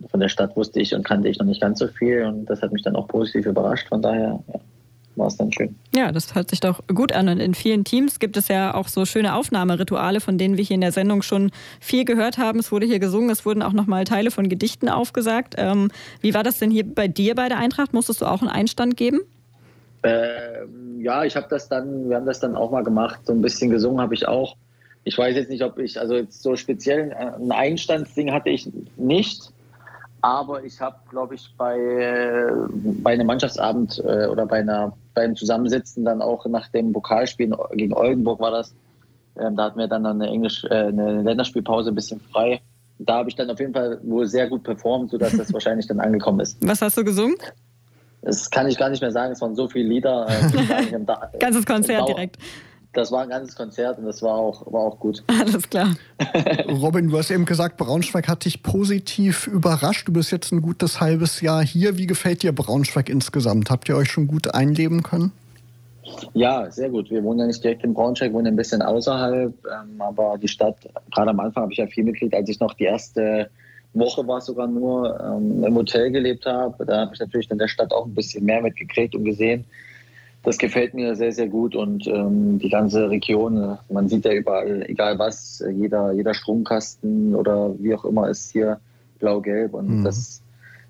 Von 0.09 0.19
der 0.19 0.29
Stadt 0.29 0.55
wusste 0.55 0.79
ich 0.79 0.93
und 0.95 1.03
kannte 1.03 1.27
ich 1.27 1.39
noch 1.39 1.45
nicht 1.45 1.61
ganz 1.61 1.79
so 1.79 1.87
viel 1.87 2.23
und 2.23 2.45
das 2.45 2.61
hat 2.61 2.71
mich 2.71 2.83
dann 2.83 2.95
auch 2.95 3.07
positiv 3.07 3.47
überrascht. 3.47 3.89
Von 3.89 4.01
daher 4.01 4.39
ja, 4.47 4.59
war 5.17 5.27
es 5.27 5.37
dann 5.37 5.51
schön. 5.51 5.75
Ja, 5.95 6.11
das 6.11 6.35
hört 6.35 6.49
sich 6.49 6.59
doch 6.59 6.81
gut 6.87 7.11
an. 7.11 7.27
Und 7.29 7.39
in 7.39 7.53
vielen 7.53 7.83
Teams 7.83 8.19
gibt 8.19 8.37
es 8.37 8.47
ja 8.47 8.73
auch 8.73 8.87
so 8.87 9.05
schöne 9.05 9.35
Aufnahmerituale, 9.35 10.19
von 10.19 10.37
denen 10.37 10.57
wir 10.57 10.63
hier 10.63 10.75
in 10.75 10.81
der 10.81 10.91
Sendung 10.91 11.21
schon 11.21 11.51
viel 11.79 12.05
gehört 12.05 12.37
haben. 12.37 12.59
Es 12.59 12.71
wurde 12.71 12.85
hier 12.85 12.99
gesungen, 12.99 13.29
es 13.29 13.45
wurden 13.45 13.61
auch 13.61 13.73
nochmal 13.73 14.03
Teile 14.03 14.31
von 14.31 14.49
Gedichten 14.49 14.89
aufgesagt. 14.89 15.55
Ähm, 15.57 15.89
wie 16.21 16.33
war 16.33 16.43
das 16.43 16.59
denn 16.59 16.71
hier 16.71 16.85
bei 16.85 17.07
dir 17.07 17.35
bei 17.35 17.49
der 17.49 17.57
Eintracht? 17.57 17.93
Musstest 17.93 18.21
du 18.21 18.25
auch 18.25 18.41
einen 18.41 18.49
Einstand 18.49 18.97
geben? 18.97 19.19
Ähm, 20.03 21.01
ja, 21.01 21.23
ich 21.23 21.35
habe 21.35 21.47
das 21.49 21.67
dann, 21.67 22.09
wir 22.09 22.15
haben 22.15 22.25
das 22.25 22.39
dann 22.39 22.55
auch 22.55 22.71
mal 22.71 22.83
gemacht. 22.83 23.19
So 23.25 23.33
ein 23.33 23.41
bisschen 23.41 23.69
gesungen 23.69 23.99
habe 23.99 24.13
ich 24.13 24.27
auch. 24.27 24.55
Ich 25.03 25.17
weiß 25.17 25.35
jetzt 25.35 25.49
nicht, 25.49 25.63
ob 25.63 25.79
ich, 25.79 25.99
also 25.99 26.15
jetzt 26.15 26.43
so 26.43 26.55
speziell 26.55 27.13
ein 27.13 27.51
Einstandsding 27.51 28.31
hatte 28.31 28.49
ich 28.49 28.69
nicht. 28.97 29.51
Aber 30.21 30.63
ich 30.63 30.81
habe, 30.81 30.97
glaube 31.09 31.35
ich, 31.35 31.53
bei, 31.57 32.51
bei 33.01 33.13
einem 33.13 33.27
Mannschaftsabend 33.27 34.03
äh, 34.05 34.27
oder 34.27 34.45
bei 34.45 34.59
einer, 34.59 34.93
beim 35.17 35.35
Zusammensitzen 35.35 36.05
dann 36.05 36.21
auch 36.21 36.45
nach 36.45 36.67
dem 36.67 36.93
Pokalspiel 36.93 37.51
gegen 37.71 37.93
Oldenburg 37.93 38.39
war 38.39 38.51
das, 38.51 38.71
ähm, 39.39 39.55
da 39.55 39.63
hatten 39.63 39.79
wir 39.79 39.87
dann 39.87 40.05
eine, 40.05 40.27
Englisch, 40.27 40.63
äh, 40.65 40.67
eine 40.67 41.23
Länderspielpause 41.23 41.89
ein 41.89 41.95
bisschen 41.95 42.19
frei. 42.19 42.61
Da 42.99 43.15
habe 43.15 43.29
ich 43.29 43.35
dann 43.35 43.49
auf 43.49 43.59
jeden 43.59 43.73
Fall 43.73 43.99
wohl 44.03 44.27
sehr 44.27 44.47
gut 44.47 44.61
performt, 44.61 45.09
sodass 45.09 45.35
das 45.35 45.51
wahrscheinlich 45.53 45.87
dann 45.87 45.99
angekommen 45.99 46.39
ist. 46.41 46.57
Was 46.61 46.83
hast 46.83 46.97
du 46.97 47.03
gesungen? 47.03 47.35
Das 48.21 48.47
kann 48.51 48.67
ich 48.67 48.77
gar 48.77 48.89
nicht 48.89 49.01
mehr 49.01 49.11
sagen, 49.11 49.33
es 49.33 49.41
waren 49.41 49.55
so 49.55 49.67
viele 49.67 49.89
Lieder. 49.89 50.27
Äh, 50.29 50.91
Ganzes 51.39 51.65
Konzert 51.65 52.07
direkt. 52.07 52.37
Das 52.97 53.11
war 53.11 53.21
ein 53.21 53.29
ganzes 53.29 53.55
Konzert 53.55 53.99
und 53.99 54.05
das 54.05 54.23
war 54.23 54.33
auch, 54.33 54.73
war 54.73 54.81
auch 54.81 54.99
gut. 54.99 55.23
Alles 55.27 55.69
klar. 55.69 55.95
Robin, 56.67 57.11
du 57.11 57.17
hast 57.19 57.29
eben 57.29 57.45
gesagt, 57.45 57.77
Braunschweig 57.77 58.27
hat 58.27 58.43
dich 58.43 58.63
positiv 58.63 59.45
überrascht. 59.45 60.07
Du 60.07 60.13
bist 60.13 60.31
jetzt 60.31 60.51
ein 60.51 60.63
gutes 60.63 60.99
halbes 60.99 61.41
Jahr 61.41 61.63
hier. 61.63 61.99
Wie 61.99 62.07
gefällt 62.07 62.41
dir 62.41 62.53
Braunschweig 62.53 63.07
insgesamt? 63.07 63.69
Habt 63.69 63.87
ihr 63.87 63.95
euch 63.95 64.09
schon 64.09 64.25
gut 64.25 64.51
einleben 64.55 65.03
können? 65.03 65.31
Ja, 66.33 66.71
sehr 66.71 66.89
gut. 66.89 67.11
Wir 67.11 67.23
wohnen 67.23 67.41
ja 67.41 67.45
nicht 67.45 67.63
direkt 67.63 67.83
in 67.83 67.93
Braunschweig, 67.93 68.33
wohnen 68.33 68.47
ein 68.47 68.55
bisschen 68.55 68.81
außerhalb. 68.81 69.53
Ähm, 69.53 70.01
aber 70.01 70.39
die 70.39 70.47
Stadt, 70.47 70.77
gerade 71.13 71.29
am 71.29 71.39
Anfang 71.39 71.65
habe 71.65 71.73
ich 71.73 71.77
ja 71.77 71.85
viel 71.85 72.03
mitgekriegt, 72.03 72.33
als 72.33 72.49
ich 72.49 72.59
noch 72.59 72.73
die 72.73 72.85
erste 72.85 73.51
Woche 73.93 74.27
war 74.27 74.41
sogar 74.41 74.65
nur 74.65 75.19
ähm, 75.19 75.63
im 75.63 75.75
Hotel 75.75 76.09
gelebt 76.09 76.47
habe. 76.47 76.83
Da 76.83 77.01
habe 77.01 77.13
ich 77.13 77.19
natürlich 77.19 77.51
in 77.51 77.59
der 77.59 77.67
Stadt 77.67 77.93
auch 77.93 78.07
ein 78.07 78.15
bisschen 78.15 78.43
mehr 78.43 78.63
mitgekriegt 78.63 79.13
und 79.13 79.23
gesehen. 79.23 79.65
Das 80.47 80.57
gefällt 80.57 80.93
mir 80.93 81.13
sehr, 81.13 81.33
sehr 81.33 81.49
gut 81.49 81.75
und 81.75 82.07
ähm, 82.07 82.57
die 82.57 82.69
ganze 82.69 83.09
Region, 83.09 83.77
man 83.89 84.07
sieht 84.07 84.23
ja 84.23 84.31
überall, 84.31 84.81
egal 84.89 85.19
was, 85.19 85.61
jeder, 85.73 86.13
jeder 86.13 86.33
Stromkasten 86.33 87.35
oder 87.35 87.75
wie 87.79 87.93
auch 87.93 88.05
immer 88.05 88.29
ist 88.29 88.51
hier 88.51 88.79
blau-gelb 89.19 89.73
und 89.73 89.89
mhm. 89.89 90.03
das, 90.05 90.41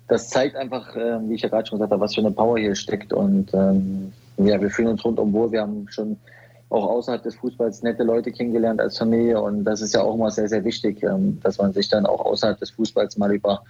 das 0.06 0.30
zeigt 0.30 0.54
einfach, 0.54 0.94
äh, 0.94 1.18
wie 1.28 1.34
ich 1.34 1.42
ja 1.42 1.48
gerade 1.48 1.66
schon 1.66 1.78
gesagt 1.78 1.90
habe, 1.90 2.00
was 2.00 2.14
für 2.14 2.20
eine 2.20 2.30
Power 2.30 2.56
hier 2.56 2.76
steckt 2.76 3.12
und 3.12 3.52
ähm, 3.52 4.12
ja, 4.36 4.60
wir 4.60 4.70
fühlen 4.70 4.90
uns 4.90 5.04
rundum 5.04 5.32
wohl. 5.32 5.50
Wir 5.50 5.62
haben 5.62 5.88
schon 5.88 6.16
auch 6.70 6.86
außerhalb 6.86 7.24
des 7.24 7.34
Fußballs 7.34 7.82
nette 7.82 8.04
Leute 8.04 8.30
kennengelernt 8.30 8.80
als 8.80 8.96
Familie 8.96 9.42
und 9.42 9.64
das 9.64 9.80
ist 9.80 9.92
ja 9.92 10.02
auch 10.02 10.14
immer 10.14 10.30
sehr, 10.30 10.48
sehr 10.48 10.62
wichtig, 10.62 11.02
ähm, 11.02 11.40
dass 11.42 11.58
man 11.58 11.72
sich 11.72 11.88
dann 11.88 12.06
auch 12.06 12.24
außerhalb 12.24 12.60
des 12.60 12.70
Fußballs 12.70 13.18
mal 13.18 13.34
über, 13.34 13.64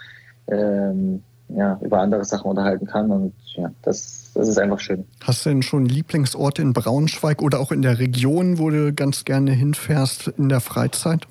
ähm, 0.49 1.23
ja, 1.49 1.79
über 1.83 2.01
andere 2.01 2.25
Sachen 2.25 2.51
unterhalten 2.51 2.87
kann 2.87 3.11
und 3.11 3.33
ja, 3.55 3.71
das, 3.83 4.31
das 4.35 4.49
ist 4.49 4.59
einfach 4.59 4.81
schön. 4.81 5.05
Hast 5.23 5.45
du 5.45 5.51
denn 5.51 5.63
schon 5.63 5.87
Lieblingsorte 5.87 6.63
in 6.63 6.73
Braunschweig 6.73 7.43
oder 7.43 7.61
auch 7.61 7.73
in 7.73 7.83
der 7.83 7.99
Region, 7.99 8.59
wo 8.59 8.71
du 8.71 8.93
ganz 8.93 9.25
gerne 9.25 9.53
hinfährst 9.53 10.29
in 10.37 10.49
der 10.49 10.61
Freizeit? 10.61 11.27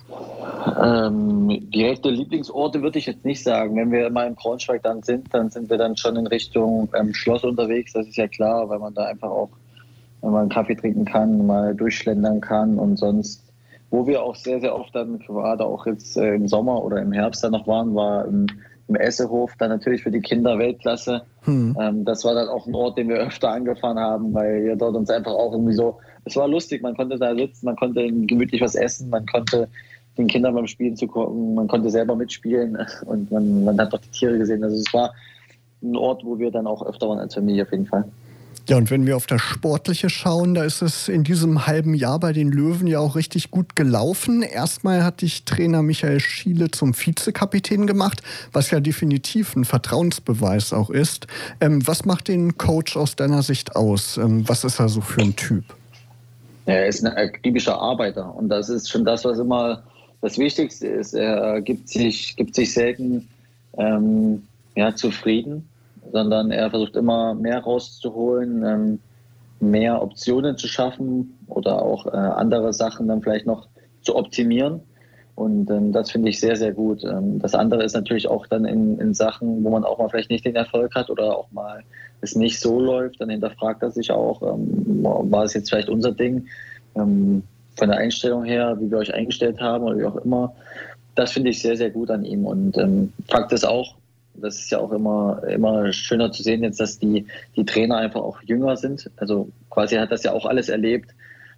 Ähm, 0.81 1.69
direkte 1.71 2.09
Lieblingsorte 2.09 2.81
würde 2.81 2.99
ich 2.99 3.05
jetzt 3.05 3.23
nicht 3.23 3.43
sagen. 3.43 3.75
Wenn 3.77 3.91
wir 3.91 4.09
mal 4.09 4.27
in 4.27 4.35
Braunschweig 4.35 4.83
dann 4.83 5.01
sind, 5.03 5.33
dann 5.33 5.49
sind 5.49 5.69
wir 5.69 5.77
dann 5.77 5.95
schon 5.95 6.15
in 6.17 6.27
Richtung 6.27 6.89
ähm, 6.93 7.13
Schloss 7.13 7.43
unterwegs. 7.43 7.93
Das 7.93 8.07
ist 8.07 8.17
ja 8.17 8.27
klar, 8.27 8.67
weil 8.67 8.79
man 8.79 8.93
da 8.93 9.05
einfach 9.05 9.29
auch 9.29 9.49
wenn 10.21 10.31
man 10.31 10.41
einen 10.41 10.49
Kaffee 10.49 10.75
trinken 10.75 11.05
kann, 11.05 11.45
mal 11.45 11.75
durchschlendern 11.75 12.41
kann 12.41 12.79
und 12.79 12.97
sonst, 12.97 13.43
wo 13.89 14.07
wir 14.07 14.23
auch 14.23 14.35
sehr, 14.35 14.59
sehr 14.59 14.75
oft 14.75 14.93
dann 14.95 15.19
gerade 15.19 15.65
auch 15.65 15.85
jetzt 15.85 16.17
äh, 16.17 16.35
im 16.35 16.47
Sommer 16.47 16.83
oder 16.83 17.01
im 17.01 17.11
Herbst 17.11 17.43
dann 17.43 17.51
noch 17.51 17.67
waren, 17.67 17.95
war 17.95 18.25
im, 18.25 18.47
im 18.87 18.95
Essehof, 18.95 19.53
dann 19.57 19.69
natürlich 19.69 20.03
für 20.03 20.11
die 20.11 20.21
Kinder 20.21 20.57
Weltklasse. 20.57 21.23
Hm. 21.41 21.77
Ähm, 21.79 22.05
das 22.05 22.23
war 22.23 22.33
dann 22.33 22.47
auch 22.47 22.65
ein 22.67 22.75
Ort, 22.75 22.97
den 22.97 23.09
wir 23.09 23.17
öfter 23.17 23.49
angefahren 23.49 23.99
haben, 23.99 24.33
weil 24.33 24.63
wir 24.63 24.75
dort 24.75 24.95
uns 24.95 25.09
einfach 25.09 25.33
auch 25.33 25.51
irgendwie 25.51 25.73
so, 25.73 25.97
es 26.25 26.35
war 26.35 26.47
lustig, 26.47 26.81
man 26.81 26.95
konnte 26.95 27.17
da 27.17 27.35
sitzen, 27.35 27.65
man 27.65 27.75
konnte 27.75 28.09
gemütlich 28.11 28.61
was 28.61 28.75
essen, 28.75 29.09
man 29.09 29.25
konnte 29.25 29.67
den 30.17 30.27
Kindern 30.27 30.55
beim 30.55 30.67
Spielen 30.67 30.95
zugucken, 30.95 31.55
man 31.55 31.67
konnte 31.67 31.89
selber 31.89 32.15
mitspielen 32.15 32.77
und 33.05 33.31
man, 33.31 33.63
man 33.63 33.79
hat 33.79 33.93
doch 33.93 33.99
die 33.99 34.09
Tiere 34.09 34.37
gesehen. 34.37 34.63
Also 34.63 34.77
es 34.77 34.93
war 34.93 35.13
ein 35.83 35.95
Ort, 35.95 36.23
wo 36.23 36.39
wir 36.39 36.51
dann 36.51 36.67
auch 36.67 36.85
öfter 36.85 37.09
waren 37.09 37.19
als 37.19 37.35
Familie 37.35 37.63
auf 37.63 37.71
jeden 37.71 37.85
Fall. 37.85 38.05
Ja, 38.69 38.75
und 38.75 38.91
wenn 38.91 39.05
wir 39.05 39.15
auf 39.15 39.27
das 39.27 39.41
Sportliche 39.41 40.09
schauen, 40.09 40.53
da 40.53 40.65
ist 40.65 40.81
es 40.81 41.07
in 41.07 41.23
diesem 41.23 41.67
halben 41.67 41.93
Jahr 41.93 42.19
bei 42.19 42.33
den 42.33 42.51
Löwen 42.51 42.85
ja 42.85 42.99
auch 42.99 43.15
richtig 43.15 43.49
gut 43.49 43.77
gelaufen. 43.77 44.41
Erstmal 44.41 45.05
hat 45.05 45.21
dich 45.21 45.45
Trainer 45.45 45.81
Michael 45.81 46.19
Schiele 46.19 46.69
zum 46.69 46.93
Vizekapitän 46.93 47.87
gemacht, 47.87 48.21
was 48.51 48.69
ja 48.71 48.81
definitiv 48.81 49.55
ein 49.55 49.63
Vertrauensbeweis 49.63 50.73
auch 50.73 50.89
ist. 50.89 51.27
Ähm, 51.61 51.87
was 51.87 52.03
macht 52.03 52.27
den 52.27 52.57
Coach 52.57 52.97
aus 52.97 53.15
deiner 53.15 53.41
Sicht 53.41 53.77
aus? 53.77 54.17
Ähm, 54.17 54.43
was 54.49 54.65
ist 54.65 54.81
er 54.81 54.89
so 54.89 54.99
für 54.99 55.21
ein 55.21 55.35
Typ? 55.37 55.63
Er 56.65 56.87
ist 56.87 57.05
ein 57.05 57.13
akribischer 57.15 57.79
Arbeiter 57.79 58.35
und 58.35 58.49
das 58.49 58.67
ist 58.67 58.91
schon 58.91 59.05
das, 59.05 59.23
was 59.23 59.39
immer 59.39 59.81
das 60.21 60.37
Wichtigste 60.37 60.87
ist. 60.87 61.13
Er 61.13 61.61
gibt 61.61 61.87
sich, 61.87 62.35
gibt 62.35 62.53
sich 62.53 62.73
selten 62.73 63.29
ähm, 63.77 64.43
ja, 64.75 64.93
zufrieden 64.93 65.69
sondern 66.11 66.51
er 66.51 66.69
versucht 66.69 66.95
immer 66.95 67.33
mehr 67.33 67.59
rauszuholen, 67.59 68.63
ähm, 68.63 68.99
mehr 69.59 70.01
Optionen 70.01 70.57
zu 70.57 70.67
schaffen 70.67 71.37
oder 71.47 71.81
auch 71.81 72.05
äh, 72.05 72.09
andere 72.09 72.73
Sachen 72.73 73.07
dann 73.07 73.21
vielleicht 73.21 73.45
noch 73.45 73.67
zu 74.01 74.15
optimieren. 74.15 74.81
Und 75.35 75.69
ähm, 75.69 75.91
das 75.91 76.09
finde 76.09 76.29
ich 76.29 76.39
sehr, 76.39 76.55
sehr 76.55 76.73
gut. 76.73 77.03
Ähm, 77.03 77.39
das 77.39 77.53
andere 77.53 77.83
ist 77.83 77.93
natürlich 77.93 78.27
auch 78.27 78.47
dann 78.47 78.65
in, 78.65 78.99
in 78.99 79.13
Sachen, 79.13 79.63
wo 79.63 79.69
man 79.69 79.83
auch 79.83 79.99
mal 79.99 80.09
vielleicht 80.09 80.31
nicht 80.31 80.45
den 80.45 80.55
Erfolg 80.55 80.95
hat 80.95 81.09
oder 81.09 81.37
auch 81.37 81.51
mal 81.51 81.83
es 82.21 82.35
nicht 82.35 82.59
so 82.59 82.79
läuft, 82.79 83.21
dann 83.21 83.29
hinterfragt 83.29 83.83
er 83.83 83.91
sich 83.91 84.09
auch, 84.11 84.41
ähm, 84.41 85.03
war 85.03 85.43
es 85.43 85.53
jetzt 85.53 85.69
vielleicht 85.69 85.89
unser 85.89 86.11
Ding, 86.11 86.47
ähm, 86.95 87.43
von 87.75 87.89
der 87.89 87.99
Einstellung 87.99 88.43
her, 88.43 88.77
wie 88.79 88.89
wir 88.89 88.97
euch 88.97 89.13
eingestellt 89.13 89.61
haben 89.61 89.83
oder 89.83 89.97
wie 89.97 90.05
auch 90.05 90.15
immer. 90.17 90.55
Das 91.13 91.31
finde 91.31 91.51
ich 91.51 91.61
sehr, 91.61 91.77
sehr 91.77 91.91
gut 91.91 92.09
an 92.09 92.25
ihm. 92.25 92.45
Und 92.45 92.77
ähm, 92.77 93.13
Fakt 93.27 93.51
ist 93.51 93.65
auch, 93.65 93.95
das 94.41 94.59
ist 94.59 94.71
ja 94.71 94.79
auch 94.79 94.91
immer, 94.91 95.41
immer 95.47 95.91
schöner 95.91 96.31
zu 96.31 96.43
sehen 96.43 96.63
jetzt, 96.63 96.79
dass 96.79 96.99
die, 96.99 97.25
die 97.55 97.65
Trainer 97.65 97.97
einfach 97.97 98.21
auch 98.21 98.41
jünger 98.43 98.77
sind. 98.77 99.09
Also 99.17 99.49
quasi 99.69 99.95
hat 99.95 100.11
das 100.11 100.23
ja 100.23 100.33
auch 100.33 100.45
alles 100.45 100.69
erlebt 100.69 101.11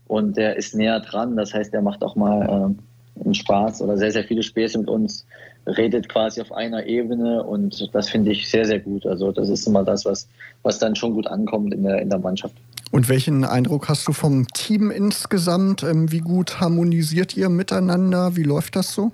und 0.08 0.38
der 0.38 0.56
ist 0.58 0.76
näher 0.76 1.00
dran. 1.00 1.36
Das 1.36 1.54
heißt, 1.54 1.74
er 1.74 1.82
macht 1.82 2.04
auch 2.04 2.16
mal 2.16 2.42
äh, 2.42 3.24
einen 3.24 3.34
Spaß 3.34 3.82
oder 3.82 3.98
sehr, 3.98 4.12
sehr 4.12 4.24
viele 4.24 4.44
Späße 4.44 4.80
mit 4.80 4.90
uns, 4.90 5.26
redet 5.68 6.10
quasi 6.10 6.42
auf 6.42 6.52
einer 6.52 6.86
Ebene 6.86 7.44
und 7.44 7.94
das 7.94 8.10
finde 8.10 8.32
ich 8.32 8.50
sehr, 8.50 8.66
sehr 8.66 8.80
gut. 8.80 9.06
Also 9.06 9.32
das 9.32 9.50
ist 9.50 9.68
immer 9.68 9.84
das, 9.84 10.06
was, 10.06 10.28
was 10.64 10.80
dann 10.80 10.96
schon 10.96 11.14
gut 11.14 11.28
ankommt 11.28 11.74
in 11.74 11.84
der, 11.84 12.02
in 12.02 12.10
der 12.10 12.20
Mannschaft. 12.20 12.56
Und 12.92 13.08
welchen 13.08 13.46
Eindruck 13.46 13.88
hast 13.88 14.08
du 14.08 14.14
vom 14.14 14.48
Team 14.48 14.90
insgesamt? 14.90 15.84
Ähm, 15.84 16.12
wie 16.12 16.20
gut 16.20 16.60
harmonisiert 16.60 17.38
ihr 17.38 17.50
miteinander? 17.50 18.36
Wie 18.36 18.44
läuft 18.44 18.76
das 18.76 18.94
so? 18.94 19.12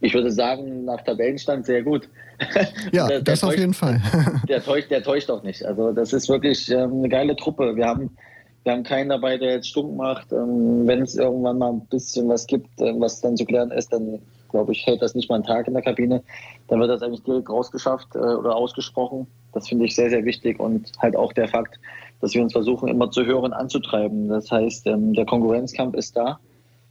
Ich 0.00 0.14
würde 0.14 0.30
sagen, 0.30 0.84
nach 0.84 1.02
Tabellenstand 1.02 1.66
sehr 1.66 1.82
gut. 1.82 2.08
Ja, 2.92 3.06
der, 3.06 3.20
das 3.20 3.40
der 3.40 3.48
auf 3.50 3.56
jeden 3.56 3.74
Fall. 3.74 4.00
der, 4.48 4.64
täuscht, 4.64 4.90
der 4.90 5.02
täuscht 5.02 5.30
auch 5.30 5.42
nicht. 5.42 5.62
Also 5.64 5.92
das 5.92 6.14
ist 6.14 6.28
wirklich 6.30 6.70
ähm, 6.70 6.94
eine 6.94 7.08
geile 7.10 7.36
Truppe. 7.36 7.76
Wir 7.76 7.84
haben, 7.84 8.16
wir 8.64 8.72
haben 8.72 8.82
keinen 8.82 9.10
dabei, 9.10 9.36
der 9.36 9.56
jetzt 9.56 9.68
stunk 9.68 9.94
macht. 9.94 10.32
Ähm, 10.32 10.86
wenn 10.86 11.02
es 11.02 11.16
irgendwann 11.16 11.58
mal 11.58 11.70
ein 11.70 11.86
bisschen 11.90 12.30
was 12.30 12.46
gibt, 12.46 12.80
äh, 12.80 12.98
was 12.98 13.20
dann 13.20 13.36
zu 13.36 13.44
klären 13.44 13.70
ist, 13.70 13.92
dann 13.92 14.20
glaube 14.50 14.72
ich, 14.72 14.86
hält 14.86 15.02
das 15.02 15.14
nicht 15.14 15.28
mal 15.28 15.36
einen 15.36 15.44
Tag 15.44 15.68
in 15.68 15.74
der 15.74 15.82
Kabine. 15.82 16.22
Dann 16.68 16.80
wird 16.80 16.90
das 16.90 17.02
eigentlich 17.02 17.22
direkt 17.22 17.50
rausgeschafft 17.50 18.14
äh, 18.14 18.18
oder 18.18 18.56
ausgesprochen. 18.56 19.26
Das 19.52 19.68
finde 19.68 19.84
ich 19.84 19.94
sehr, 19.94 20.08
sehr 20.08 20.24
wichtig. 20.24 20.58
Und 20.58 20.90
halt 20.98 21.16
auch 21.16 21.34
der 21.34 21.48
Fakt, 21.48 21.78
dass 22.22 22.32
wir 22.32 22.42
uns 22.42 22.52
versuchen, 22.54 22.88
immer 22.88 23.10
zu 23.10 23.26
hören, 23.26 23.52
anzutreiben. 23.52 24.28
Das 24.30 24.50
heißt, 24.50 24.86
ähm, 24.86 25.12
der 25.12 25.26
Konkurrenzkampf 25.26 25.94
ist 25.94 26.16
da 26.16 26.40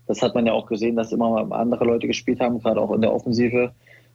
das 0.10 0.24
hat 0.24 0.34
man 0.34 0.48
ja 0.48 0.54
auch 0.54 0.65
gesehen, 0.65 0.95
dass 0.95 1.12
immer 1.12 1.52
andere 1.52 1.86
Leute 1.86 2.08
gespielt 2.08 2.39
haben, 2.39 2.60
gerade 2.60 2.82
auch 2.82 2.91
in 2.91 3.02
der 3.02 3.13
Offensive. 3.13 3.72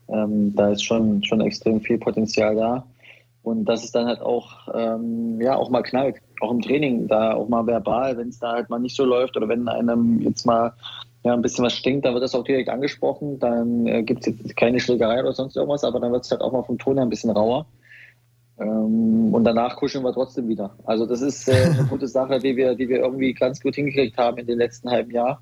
Ähm, 0.08 0.52
da 0.56 0.70
ist 0.70 0.82
schon, 0.82 1.22
schon 1.22 1.40
extrem 1.40 1.80
viel 1.80 1.98
Potenzial 1.98 2.56
da. 2.56 2.84
Und 3.44 3.66
dass 3.66 3.84
es 3.84 3.92
dann 3.92 4.08
halt 4.08 4.20
auch, 4.20 4.66
ähm, 4.74 5.40
ja, 5.40 5.54
auch 5.54 5.70
mal 5.70 5.82
knallt, 5.82 6.16
auch 6.40 6.50
im 6.50 6.60
Training, 6.62 7.06
da 7.06 7.34
auch 7.34 7.48
mal 7.48 7.64
verbal, 7.64 8.16
wenn 8.16 8.30
es 8.30 8.40
da 8.40 8.54
halt 8.54 8.70
mal 8.70 8.80
nicht 8.80 8.96
so 8.96 9.04
läuft 9.04 9.36
oder 9.36 9.48
wenn 9.48 9.68
einem 9.68 10.20
jetzt 10.22 10.44
mal 10.44 10.72
ja, 11.22 11.32
ein 11.32 11.42
bisschen 11.42 11.64
was 11.64 11.74
stinkt, 11.74 12.04
dann 12.04 12.14
wird 12.14 12.24
das 12.24 12.34
auch 12.34 12.42
direkt 12.42 12.70
angesprochen. 12.70 13.38
Dann 13.38 13.86
äh, 13.86 14.02
gibt 14.02 14.26
es 14.26 14.34
jetzt 14.36 14.56
keine 14.56 14.80
Schlägerei 14.80 15.20
oder 15.20 15.32
sonst 15.32 15.56
irgendwas, 15.56 15.84
aber 15.84 16.00
dann 16.00 16.10
wird 16.10 16.24
es 16.24 16.30
halt 16.32 16.40
auch 16.40 16.50
mal 16.50 16.64
vom 16.64 16.76
Ton 16.76 16.96
her 16.96 17.04
ein 17.04 17.10
bisschen 17.10 17.30
rauer. 17.30 17.66
Ähm, 18.58 19.32
und 19.32 19.44
danach 19.44 19.76
kuscheln 19.76 20.02
wir 20.02 20.12
trotzdem 20.12 20.48
wieder. 20.48 20.74
Also 20.86 21.06
das 21.06 21.22
ist 21.22 21.48
äh, 21.48 21.52
eine 21.52 21.86
gute 21.88 22.08
Sache, 22.08 22.40
die 22.40 22.56
wir, 22.56 22.74
die 22.74 22.88
wir 22.88 22.98
irgendwie 22.98 23.32
ganz 23.32 23.60
gut 23.60 23.76
hingekriegt 23.76 24.18
haben 24.18 24.38
in 24.38 24.48
den 24.48 24.58
letzten 24.58 24.90
halben 24.90 25.12
Jahr 25.12 25.40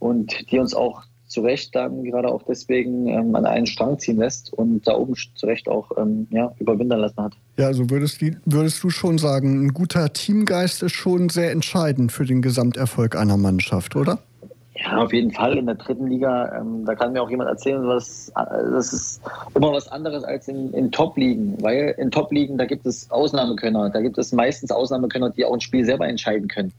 und 0.00 0.50
die 0.50 0.58
uns 0.58 0.74
auch 0.74 1.04
zu 1.30 1.42
Recht 1.42 1.76
dann 1.76 2.02
gerade 2.02 2.28
auch 2.28 2.42
deswegen 2.42 3.06
ähm, 3.06 3.36
an 3.36 3.46
einen 3.46 3.66
Strang 3.66 3.98
ziehen 4.00 4.16
lässt 4.16 4.52
und 4.52 4.86
da 4.86 4.96
oben 4.96 5.14
zu 5.14 5.46
Recht 5.46 5.68
auch 5.68 5.92
ähm, 5.96 6.26
ja, 6.30 6.52
überwintern 6.58 6.98
lassen 6.98 7.22
hat. 7.22 7.34
Ja, 7.56 7.66
also 7.66 7.88
würdest, 7.88 8.20
die, 8.20 8.36
würdest 8.46 8.82
du 8.82 8.90
schon 8.90 9.16
sagen, 9.16 9.66
ein 9.66 9.72
guter 9.72 10.12
Teamgeist 10.12 10.82
ist 10.82 10.92
schon 10.94 11.28
sehr 11.28 11.52
entscheidend 11.52 12.10
für 12.10 12.24
den 12.24 12.42
Gesamterfolg 12.42 13.14
einer 13.14 13.36
Mannschaft, 13.36 13.94
oder? 13.94 14.18
Ja, 14.74 14.96
auf 14.96 15.12
jeden 15.12 15.30
Fall. 15.30 15.58
In 15.58 15.66
der 15.66 15.74
dritten 15.76 16.06
Liga, 16.06 16.58
ähm, 16.58 16.84
da 16.84 16.94
kann 16.94 17.12
mir 17.12 17.22
auch 17.22 17.30
jemand 17.30 17.50
erzählen, 17.50 17.86
was, 17.86 18.32
das 18.34 18.92
ist 18.92 19.20
immer 19.54 19.72
was 19.72 19.88
anderes 19.88 20.24
als 20.24 20.48
in, 20.48 20.72
in 20.72 20.90
Top-Ligen. 20.90 21.62
Weil 21.62 21.94
in 21.98 22.10
Top-Ligen, 22.10 22.56
da 22.56 22.64
gibt 22.64 22.86
es 22.86 23.10
Ausnahmekönner. 23.10 23.90
Da 23.90 24.00
gibt 24.00 24.16
es 24.16 24.32
meistens 24.32 24.72
Ausnahmekönner, 24.72 25.30
die 25.30 25.44
auch 25.44 25.52
ein 25.52 25.60
Spiel 25.60 25.84
selber 25.84 26.08
entscheiden 26.08 26.48
können. 26.48 26.72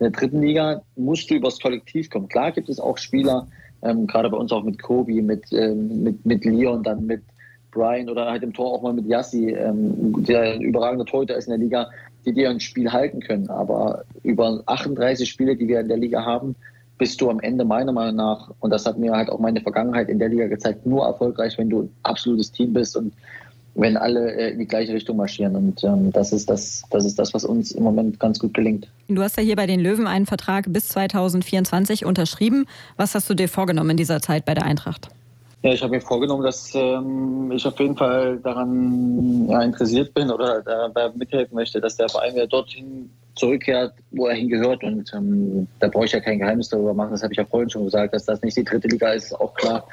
In 0.00 0.04
der 0.04 0.10
dritten 0.10 0.42
Liga 0.42 0.82
musst 0.96 1.30
du 1.30 1.34
übers 1.34 1.58
Kollektiv 1.58 2.08
kommen. 2.10 2.28
Klar 2.28 2.52
gibt 2.52 2.68
es 2.68 2.78
auch 2.78 2.98
Spieler, 2.98 3.48
ähm, 3.82 4.06
gerade 4.06 4.30
bei 4.30 4.36
uns 4.36 4.52
auch 4.52 4.62
mit 4.62 4.80
Kobi, 4.80 5.22
mit, 5.22 5.52
ähm, 5.52 6.02
mit, 6.02 6.24
mit 6.24 6.44
Leon, 6.44 6.82
dann 6.82 7.06
mit 7.06 7.22
Brian 7.70 8.08
oder 8.08 8.26
halt 8.26 8.42
im 8.42 8.52
Tor 8.52 8.72
auch 8.72 8.82
mal 8.82 8.92
mit 8.92 9.06
Yassi, 9.06 9.50
ähm, 9.50 10.24
der 10.24 10.54
ein 10.54 10.62
überragender 10.62 11.04
Torhüter 11.04 11.36
ist 11.36 11.46
in 11.46 11.52
der 11.52 11.58
Liga, 11.58 11.90
die 12.24 12.32
dir 12.32 12.50
ein 12.50 12.60
Spiel 12.60 12.92
halten 12.92 13.20
können. 13.20 13.48
Aber 13.50 14.04
über 14.22 14.62
38 14.66 15.28
Spiele, 15.28 15.56
die 15.56 15.68
wir 15.68 15.80
in 15.80 15.88
der 15.88 15.96
Liga 15.96 16.24
haben, 16.24 16.54
bist 16.96 17.20
du 17.20 17.30
am 17.30 17.40
Ende 17.40 17.64
meiner 17.64 17.92
Meinung 17.92 18.16
nach, 18.16 18.50
und 18.60 18.70
das 18.70 18.84
hat 18.84 18.98
mir 18.98 19.12
halt 19.12 19.30
auch 19.30 19.38
meine 19.38 19.60
Vergangenheit 19.60 20.08
in 20.08 20.18
der 20.18 20.28
Liga 20.28 20.48
gezeigt, 20.48 20.84
nur 20.84 21.04
erfolgreich, 21.04 21.56
wenn 21.56 21.70
du 21.70 21.82
ein 21.82 21.90
absolutes 22.02 22.50
Team 22.50 22.72
bist 22.72 22.96
und 22.96 23.12
wenn 23.78 23.96
alle 23.96 24.34
äh, 24.34 24.50
in 24.50 24.58
die 24.58 24.66
gleiche 24.66 24.92
Richtung 24.92 25.16
marschieren. 25.16 25.56
Und 25.56 25.82
ähm, 25.84 26.12
das, 26.12 26.32
ist 26.32 26.50
das, 26.50 26.82
das 26.90 27.04
ist 27.04 27.18
das, 27.18 27.32
was 27.32 27.44
uns 27.44 27.72
im 27.72 27.84
Moment 27.84 28.18
ganz 28.20 28.38
gut 28.38 28.52
gelingt. 28.52 28.88
Du 29.08 29.22
hast 29.22 29.36
ja 29.36 29.42
hier 29.42 29.56
bei 29.56 29.66
den 29.66 29.80
Löwen 29.80 30.06
einen 30.06 30.26
Vertrag 30.26 30.66
bis 30.68 30.88
2024 30.88 32.04
unterschrieben. 32.04 32.66
Was 32.96 33.14
hast 33.14 33.30
du 33.30 33.34
dir 33.34 33.48
vorgenommen 33.48 33.90
in 33.90 33.96
dieser 33.96 34.20
Zeit 34.20 34.44
bei 34.44 34.54
der 34.54 34.64
Eintracht? 34.64 35.08
Ja, 35.62 35.72
ich 35.72 35.82
habe 35.82 35.92
mir 35.92 36.00
vorgenommen, 36.00 36.44
dass 36.44 36.72
ähm, 36.74 37.50
ich 37.52 37.66
auf 37.66 37.78
jeden 37.80 37.96
Fall 37.96 38.38
daran 38.38 39.48
ja, 39.48 39.62
interessiert 39.62 40.14
bin 40.14 40.30
oder 40.30 40.62
dabei 40.62 41.10
mithelfen 41.16 41.54
möchte, 41.54 41.80
dass 41.80 41.96
der 41.96 42.08
Verein 42.08 42.34
wieder 42.34 42.46
dorthin 42.46 43.10
zurückkehrt, 43.34 43.92
wo 44.12 44.26
er 44.26 44.36
hingehört. 44.36 44.84
Und 44.84 45.10
ähm, 45.14 45.66
da 45.80 45.88
brauche 45.88 46.04
ich 46.04 46.12
ja 46.12 46.20
kein 46.20 46.38
Geheimnis 46.38 46.68
darüber 46.68 46.94
machen. 46.94 47.12
Das 47.12 47.22
habe 47.22 47.32
ich 47.32 47.38
ja 47.38 47.44
vorhin 47.44 47.70
schon 47.70 47.84
gesagt, 47.84 48.14
dass 48.14 48.24
das 48.24 48.40
nicht 48.42 48.56
die 48.56 48.64
dritte 48.64 48.88
Liga 48.88 49.12
ist, 49.12 49.32
auch 49.34 49.54
klar. 49.54 49.84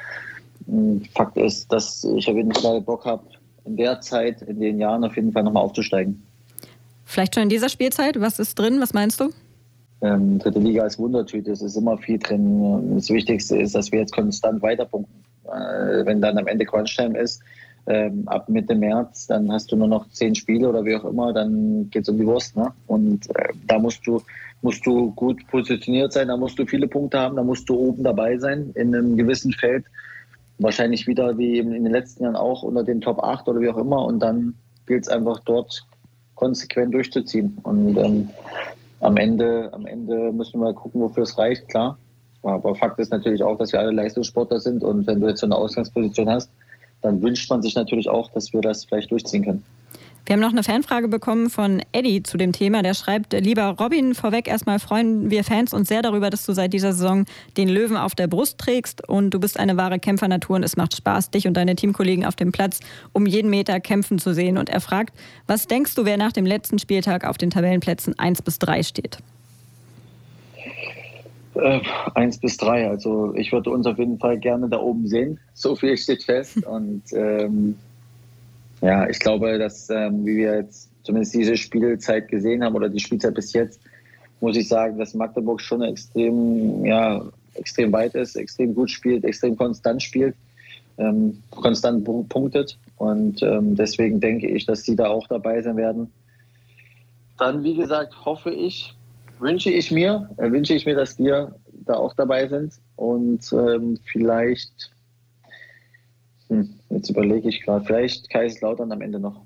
Ähm, 0.68 1.02
Fakt 1.14 1.36
ist, 1.36 1.72
dass 1.72 2.04
ich 2.04 2.28
auf 2.28 2.36
jeden 2.36 2.52
Fall 2.54 2.80
Bock 2.80 3.04
habe, 3.04 3.24
in 3.66 3.76
der 3.76 4.00
Zeit, 4.00 4.42
in 4.42 4.60
den 4.60 4.78
Jahren 4.78 5.04
auf 5.04 5.16
jeden 5.16 5.32
Fall 5.32 5.42
nochmal 5.42 5.62
aufzusteigen. 5.62 6.22
Vielleicht 7.04 7.34
schon 7.34 7.44
in 7.44 7.48
dieser 7.48 7.68
Spielzeit? 7.68 8.20
Was 8.20 8.38
ist 8.38 8.58
drin? 8.58 8.80
Was 8.80 8.92
meinst 8.92 9.20
du? 9.20 9.30
Ähm, 10.02 10.38
dritte 10.38 10.58
Liga 10.58 10.84
ist 10.84 10.98
Wundertüte, 10.98 11.52
es 11.52 11.62
ist 11.62 11.76
immer 11.76 11.96
viel 11.96 12.18
drin. 12.18 12.94
Das 12.96 13.08
Wichtigste 13.08 13.58
ist, 13.58 13.74
dass 13.74 13.92
wir 13.92 14.00
jetzt 14.00 14.12
konstant 14.12 14.60
weiterpunkten. 14.62 15.24
Äh, 15.44 16.04
wenn 16.04 16.20
dann 16.20 16.36
am 16.36 16.46
Ende 16.46 16.66
Crunchtime 16.66 17.18
ist, 17.18 17.42
ähm, 17.86 18.24
ab 18.26 18.48
Mitte 18.48 18.74
März, 18.74 19.28
dann 19.28 19.50
hast 19.50 19.70
du 19.70 19.76
nur 19.76 19.88
noch 19.88 20.08
zehn 20.10 20.34
Spiele 20.34 20.68
oder 20.68 20.84
wie 20.84 20.96
auch 20.96 21.04
immer, 21.04 21.32
dann 21.32 21.88
geht 21.90 22.02
es 22.02 22.08
um 22.08 22.18
die 22.18 22.26
Wurst. 22.26 22.56
Ne? 22.56 22.72
Und 22.88 23.30
äh, 23.30 23.52
da 23.66 23.78
musst 23.78 24.06
du, 24.06 24.22
musst 24.60 24.84
du 24.84 25.12
gut 25.12 25.46
positioniert 25.48 26.12
sein, 26.12 26.28
da 26.28 26.36
musst 26.36 26.58
du 26.58 26.66
viele 26.66 26.88
Punkte 26.88 27.18
haben, 27.18 27.36
da 27.36 27.44
musst 27.44 27.68
du 27.68 27.76
oben 27.76 28.02
dabei 28.02 28.38
sein 28.38 28.72
in 28.74 28.94
einem 28.94 29.16
gewissen 29.16 29.52
Feld 29.52 29.84
wahrscheinlich 30.58 31.06
wieder 31.06 31.36
wie 31.38 31.58
in 31.58 31.70
den 31.70 31.86
letzten 31.86 32.24
Jahren 32.24 32.36
auch 32.36 32.62
unter 32.62 32.84
den 32.84 33.00
Top 33.00 33.22
8 33.22 33.48
oder 33.48 33.60
wie 33.60 33.68
auch 33.68 33.76
immer. 33.76 34.04
Und 34.04 34.20
dann 34.20 34.54
gilt 34.86 35.04
es 35.04 35.08
einfach 35.08 35.40
dort 35.40 35.84
konsequent 36.34 36.94
durchzuziehen. 36.94 37.58
Und 37.62 37.96
ähm, 37.96 38.30
am, 39.00 39.16
Ende, 39.16 39.70
am 39.72 39.86
Ende 39.86 40.32
müssen 40.32 40.60
wir 40.60 40.72
gucken, 40.72 41.00
wofür 41.00 41.24
es 41.24 41.36
reicht, 41.36 41.68
klar. 41.68 41.98
Aber 42.42 42.74
Fakt 42.76 42.98
ist 43.00 43.10
natürlich 43.10 43.42
auch, 43.42 43.58
dass 43.58 43.72
wir 43.72 43.80
alle 43.80 43.90
Leistungssportler 43.90 44.60
sind. 44.60 44.84
Und 44.84 45.06
wenn 45.06 45.20
du 45.20 45.28
jetzt 45.28 45.40
so 45.40 45.46
eine 45.46 45.56
Ausgangsposition 45.56 46.28
hast, 46.28 46.50
dann 47.02 47.20
wünscht 47.20 47.50
man 47.50 47.62
sich 47.62 47.74
natürlich 47.74 48.08
auch, 48.08 48.30
dass 48.30 48.52
wir 48.52 48.60
das 48.60 48.84
vielleicht 48.84 49.10
durchziehen 49.10 49.44
können. 49.44 49.64
Wir 50.26 50.32
haben 50.32 50.40
noch 50.40 50.50
eine 50.50 50.64
Fanfrage 50.64 51.06
bekommen 51.06 51.50
von 51.50 51.80
Eddie 51.92 52.20
zu 52.20 52.36
dem 52.36 52.50
Thema. 52.50 52.82
Der 52.82 52.94
schreibt, 52.94 53.32
lieber 53.32 53.76
Robin, 53.78 54.12
vorweg 54.12 54.48
erstmal 54.48 54.80
freuen 54.80 55.30
wir 55.30 55.44
Fans 55.44 55.72
uns 55.72 55.86
sehr 55.86 56.02
darüber, 56.02 56.30
dass 56.30 56.44
du 56.44 56.52
seit 56.52 56.72
dieser 56.72 56.92
Saison 56.92 57.26
den 57.56 57.68
Löwen 57.68 57.96
auf 57.96 58.16
der 58.16 58.26
Brust 58.26 58.58
trägst 58.58 59.08
und 59.08 59.30
du 59.30 59.38
bist 59.38 59.56
eine 59.56 59.76
wahre 59.76 60.00
Kämpfernatur 60.00 60.56
und 60.56 60.64
es 60.64 60.76
macht 60.76 60.96
Spaß, 60.96 61.30
dich 61.30 61.46
und 61.46 61.56
deine 61.56 61.76
Teamkollegen 61.76 62.24
auf 62.24 62.34
dem 62.34 62.50
Platz 62.50 62.80
um 63.12 63.24
jeden 63.24 63.50
Meter 63.50 63.78
kämpfen 63.78 64.18
zu 64.18 64.34
sehen. 64.34 64.58
Und 64.58 64.68
er 64.68 64.80
fragt, 64.80 65.16
was 65.46 65.68
denkst 65.68 65.94
du, 65.94 66.04
wer 66.04 66.16
nach 66.16 66.32
dem 66.32 66.44
letzten 66.44 66.80
Spieltag 66.80 67.24
auf 67.24 67.38
den 67.38 67.50
Tabellenplätzen 67.50 68.18
1 68.18 68.42
bis 68.42 68.58
3 68.58 68.82
steht? 68.82 69.18
Äh, 71.54 71.80
eins 72.14 72.38
bis 72.38 72.56
drei. 72.56 72.88
Also 72.88 73.32
ich 73.34 73.52
würde 73.52 73.70
uns 73.70 73.86
auf 73.86 73.98
jeden 73.98 74.18
Fall 74.18 74.38
gerne 74.38 74.68
da 74.68 74.78
oben 74.78 75.06
sehen. 75.06 75.38
So 75.54 75.76
viel 75.76 75.96
steht 75.96 76.24
fest. 76.24 76.66
Und 76.66 77.04
ähm, 77.14 77.76
ja, 78.80 79.08
ich 79.08 79.18
glaube, 79.18 79.58
dass, 79.58 79.88
ähm, 79.90 80.24
wie 80.24 80.36
wir 80.36 80.56
jetzt 80.56 80.90
zumindest 81.02 81.34
diese 81.34 81.56
Spielzeit 81.56 82.28
gesehen 82.28 82.62
haben 82.62 82.74
oder 82.74 82.88
die 82.88 83.00
Spielzeit 83.00 83.34
bis 83.34 83.52
jetzt, 83.52 83.80
muss 84.40 84.56
ich 84.56 84.68
sagen, 84.68 84.98
dass 84.98 85.14
Magdeburg 85.14 85.60
schon 85.60 85.82
extrem, 85.82 86.84
ja, 86.84 87.22
extrem 87.54 87.92
weit 87.92 88.14
ist, 88.14 88.36
extrem 88.36 88.74
gut 88.74 88.90
spielt, 88.90 89.24
extrem 89.24 89.56
konstant 89.56 90.02
spielt, 90.02 90.34
ähm, 90.98 91.42
konstant 91.50 92.04
punktet. 92.28 92.78
Und 92.98 93.42
ähm, 93.42 93.76
deswegen 93.76 94.20
denke 94.20 94.48
ich, 94.48 94.66
dass 94.66 94.82
sie 94.82 94.96
da 94.96 95.08
auch 95.08 95.26
dabei 95.28 95.62
sein 95.62 95.76
werden. 95.76 96.12
Dann, 97.38 97.62
wie 97.62 97.76
gesagt, 97.76 98.24
hoffe 98.24 98.50
ich, 98.50 98.94
wünsche 99.38 99.70
ich 99.70 99.90
mir, 99.90 100.28
äh, 100.36 100.50
wünsche 100.50 100.74
ich 100.74 100.86
mir, 100.86 100.94
dass 100.94 101.18
wir 101.18 101.54
da 101.84 101.94
auch 101.94 102.14
dabei 102.14 102.48
sind 102.48 102.74
und 102.96 103.52
ähm, 103.52 103.98
vielleicht 104.04 104.90
hm, 106.48 106.68
jetzt 106.90 107.10
überlege 107.10 107.48
ich 107.48 107.62
gerade. 107.62 107.84
Vielleicht 107.84 108.30
Kaiserslautern 108.30 108.92
am 108.92 109.00
Ende 109.00 109.18
noch. 109.18 109.42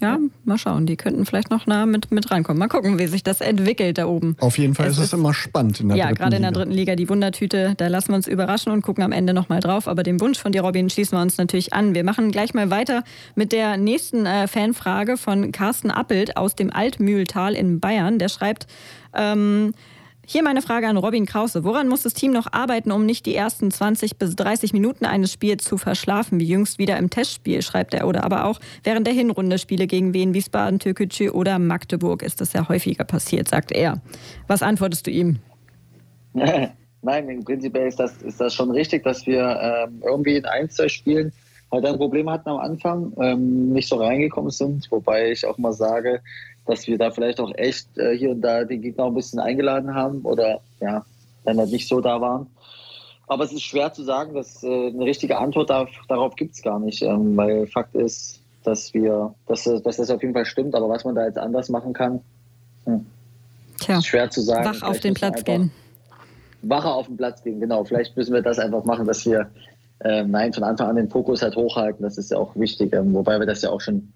Ja, 0.00 0.18
mal 0.44 0.58
schauen. 0.58 0.86
Die 0.86 0.96
könnten 0.96 1.24
vielleicht 1.24 1.50
noch 1.50 1.66
nah 1.66 1.86
mit, 1.86 2.10
mit 2.10 2.30
rankommen. 2.30 2.58
Mal 2.58 2.68
gucken, 2.68 2.98
wie 2.98 3.06
sich 3.06 3.22
das 3.22 3.40
entwickelt 3.40 3.96
da 3.96 4.06
oben. 4.06 4.36
Auf 4.40 4.58
jeden 4.58 4.74
Fall 4.74 4.88
es 4.88 4.98
ist 4.98 5.04
es 5.04 5.12
immer 5.12 5.32
spannend 5.32 5.80
in 5.80 5.88
der 5.88 5.96
ja, 5.96 6.06
dritten 6.06 6.14
Liga. 6.14 6.24
Ja, 6.24 6.24
gerade 6.24 6.36
in 6.36 6.42
der 6.42 6.52
dritten 6.52 6.72
Liga. 6.72 6.96
Die 6.96 7.08
Wundertüte, 7.08 7.74
da 7.76 7.86
lassen 7.86 8.08
wir 8.08 8.16
uns 8.16 8.26
überraschen 8.26 8.72
und 8.72 8.82
gucken 8.82 9.04
am 9.04 9.12
Ende 9.12 9.32
nochmal 9.32 9.60
drauf. 9.60 9.86
Aber 9.86 10.02
dem 10.02 10.20
Wunsch 10.20 10.38
von 10.38 10.50
dir, 10.50 10.62
Robin, 10.62 10.90
schließen 10.90 11.16
wir 11.16 11.22
uns 11.22 11.38
natürlich 11.38 11.72
an. 11.72 11.94
Wir 11.94 12.02
machen 12.02 12.32
gleich 12.32 12.54
mal 12.54 12.70
weiter 12.70 13.04
mit 13.36 13.52
der 13.52 13.76
nächsten 13.76 14.26
äh, 14.26 14.48
Fanfrage 14.48 15.16
von 15.16 15.52
Carsten 15.52 15.90
Appelt 15.90 16.36
aus 16.36 16.56
dem 16.56 16.72
Altmühltal 16.72 17.54
in 17.54 17.78
Bayern. 17.78 18.18
Der 18.18 18.28
schreibt, 18.28 18.66
ähm, 19.14 19.72
hier 20.26 20.42
meine 20.42 20.62
Frage 20.62 20.88
an 20.88 20.96
Robin 20.96 21.26
Krause. 21.26 21.64
Woran 21.64 21.88
muss 21.88 22.02
das 22.02 22.14
Team 22.14 22.32
noch 22.32 22.52
arbeiten, 22.52 22.92
um 22.92 23.06
nicht 23.06 23.26
die 23.26 23.34
ersten 23.34 23.70
20 23.70 24.18
bis 24.18 24.36
30 24.36 24.72
Minuten 24.72 25.04
eines 25.04 25.32
Spiels 25.32 25.64
zu 25.64 25.78
verschlafen, 25.78 26.40
wie 26.40 26.46
jüngst 26.46 26.78
wieder 26.78 26.96
im 26.98 27.10
Testspiel, 27.10 27.62
schreibt 27.62 27.94
er, 27.94 28.06
oder 28.06 28.24
aber 28.24 28.46
auch 28.46 28.60
während 28.82 29.06
der 29.06 29.14
Hinrunde 29.14 29.58
Spiele 29.58 29.86
gegen 29.86 30.14
Wien, 30.14 30.34
Wiesbaden, 30.34 30.78
Türkgücü 30.78 31.30
oder 31.30 31.58
Magdeburg 31.58 32.22
ist 32.22 32.40
das 32.40 32.52
ja 32.52 32.68
häufiger 32.68 33.04
passiert, 33.04 33.48
sagt 33.48 33.72
er. 33.72 34.00
Was 34.46 34.62
antwortest 34.62 35.06
du 35.06 35.10
ihm? 35.10 35.38
Nein, 37.02 37.28
im 37.28 37.44
Prinzip 37.44 37.76
ist 37.76 38.00
das, 38.00 38.22
ist 38.22 38.40
das 38.40 38.54
schon 38.54 38.70
richtig, 38.70 39.04
dass 39.04 39.26
wir 39.26 39.60
ähm, 39.60 40.02
irgendwie 40.02 40.36
in 40.36 40.46
ein, 40.46 40.70
zwei 40.70 40.88
Spielen 40.88 41.32
halt 41.70 41.84
ein 41.84 41.96
Problem 41.96 42.30
hatten 42.30 42.48
am 42.48 42.58
Anfang, 42.58 43.12
ähm, 43.20 43.72
nicht 43.72 43.88
so 43.88 43.96
reingekommen 43.96 44.50
sind, 44.50 44.90
wobei 44.90 45.32
ich 45.32 45.46
auch 45.46 45.58
mal 45.58 45.72
sage, 45.72 46.20
dass 46.66 46.86
wir 46.86 46.98
da 46.98 47.10
vielleicht 47.10 47.40
auch 47.40 47.52
echt 47.56 47.96
äh, 47.98 48.16
hier 48.16 48.30
und 48.30 48.40
da 48.40 48.64
den 48.64 48.82
Gegner 48.82 49.06
ein 49.06 49.14
bisschen 49.14 49.40
eingeladen 49.40 49.94
haben 49.94 50.22
oder 50.22 50.60
ja, 50.80 51.04
dann 51.44 51.58
halt 51.58 51.70
nicht 51.70 51.88
so 51.88 52.00
da 52.00 52.20
waren. 52.20 52.46
Aber 53.26 53.44
es 53.44 53.52
ist 53.52 53.62
schwer 53.62 53.92
zu 53.92 54.02
sagen, 54.02 54.34
dass 54.34 54.62
äh, 54.62 54.88
eine 54.88 55.04
richtige 55.04 55.38
Antwort 55.38 55.70
da, 55.70 55.86
darauf 56.08 56.36
gibt 56.36 56.54
es 56.54 56.62
gar 56.62 56.78
nicht, 56.78 57.02
ähm, 57.02 57.36
weil 57.36 57.66
Fakt 57.66 57.94
ist, 57.94 58.40
dass 58.64 58.92
wir, 58.94 59.34
dass, 59.46 59.64
dass 59.64 59.96
das 59.96 60.10
auf 60.10 60.22
jeden 60.22 60.34
Fall 60.34 60.46
stimmt, 60.46 60.74
aber 60.74 60.88
was 60.88 61.04
man 61.04 61.14
da 61.14 61.24
jetzt 61.24 61.38
anders 61.38 61.68
machen 61.68 61.92
kann, 61.92 62.20
hm, 62.84 63.06
Tja, 63.80 63.98
ist 63.98 64.06
schwer 64.06 64.30
zu 64.30 64.40
sagen. 64.40 64.64
Wach 64.64 64.82
auf 64.82 65.00
den 65.00 65.14
Platz 65.14 65.44
gehen. 65.44 65.70
Wacher 66.62 66.94
auf 66.94 67.06
den 67.06 67.16
Platz 67.16 67.42
gehen, 67.42 67.60
genau. 67.60 67.84
Vielleicht 67.84 68.16
müssen 68.16 68.32
wir 68.32 68.42
das 68.42 68.58
einfach 68.58 68.84
machen, 68.84 69.06
dass 69.06 69.24
wir 69.26 69.50
äh, 70.00 70.24
nein, 70.24 70.52
von 70.52 70.64
Anfang 70.64 70.88
an 70.88 70.96
den 70.96 71.10
Fokus 71.10 71.42
halt 71.42 71.56
hochhalten. 71.56 72.02
Das 72.02 72.18
ist 72.18 72.30
ja 72.30 72.38
auch 72.38 72.54
wichtig, 72.56 72.92
ähm, 72.94 73.14
wobei 73.14 73.38
wir 73.38 73.46
das 73.46 73.62
ja 73.62 73.70
auch 73.70 73.80
schon 73.80 74.12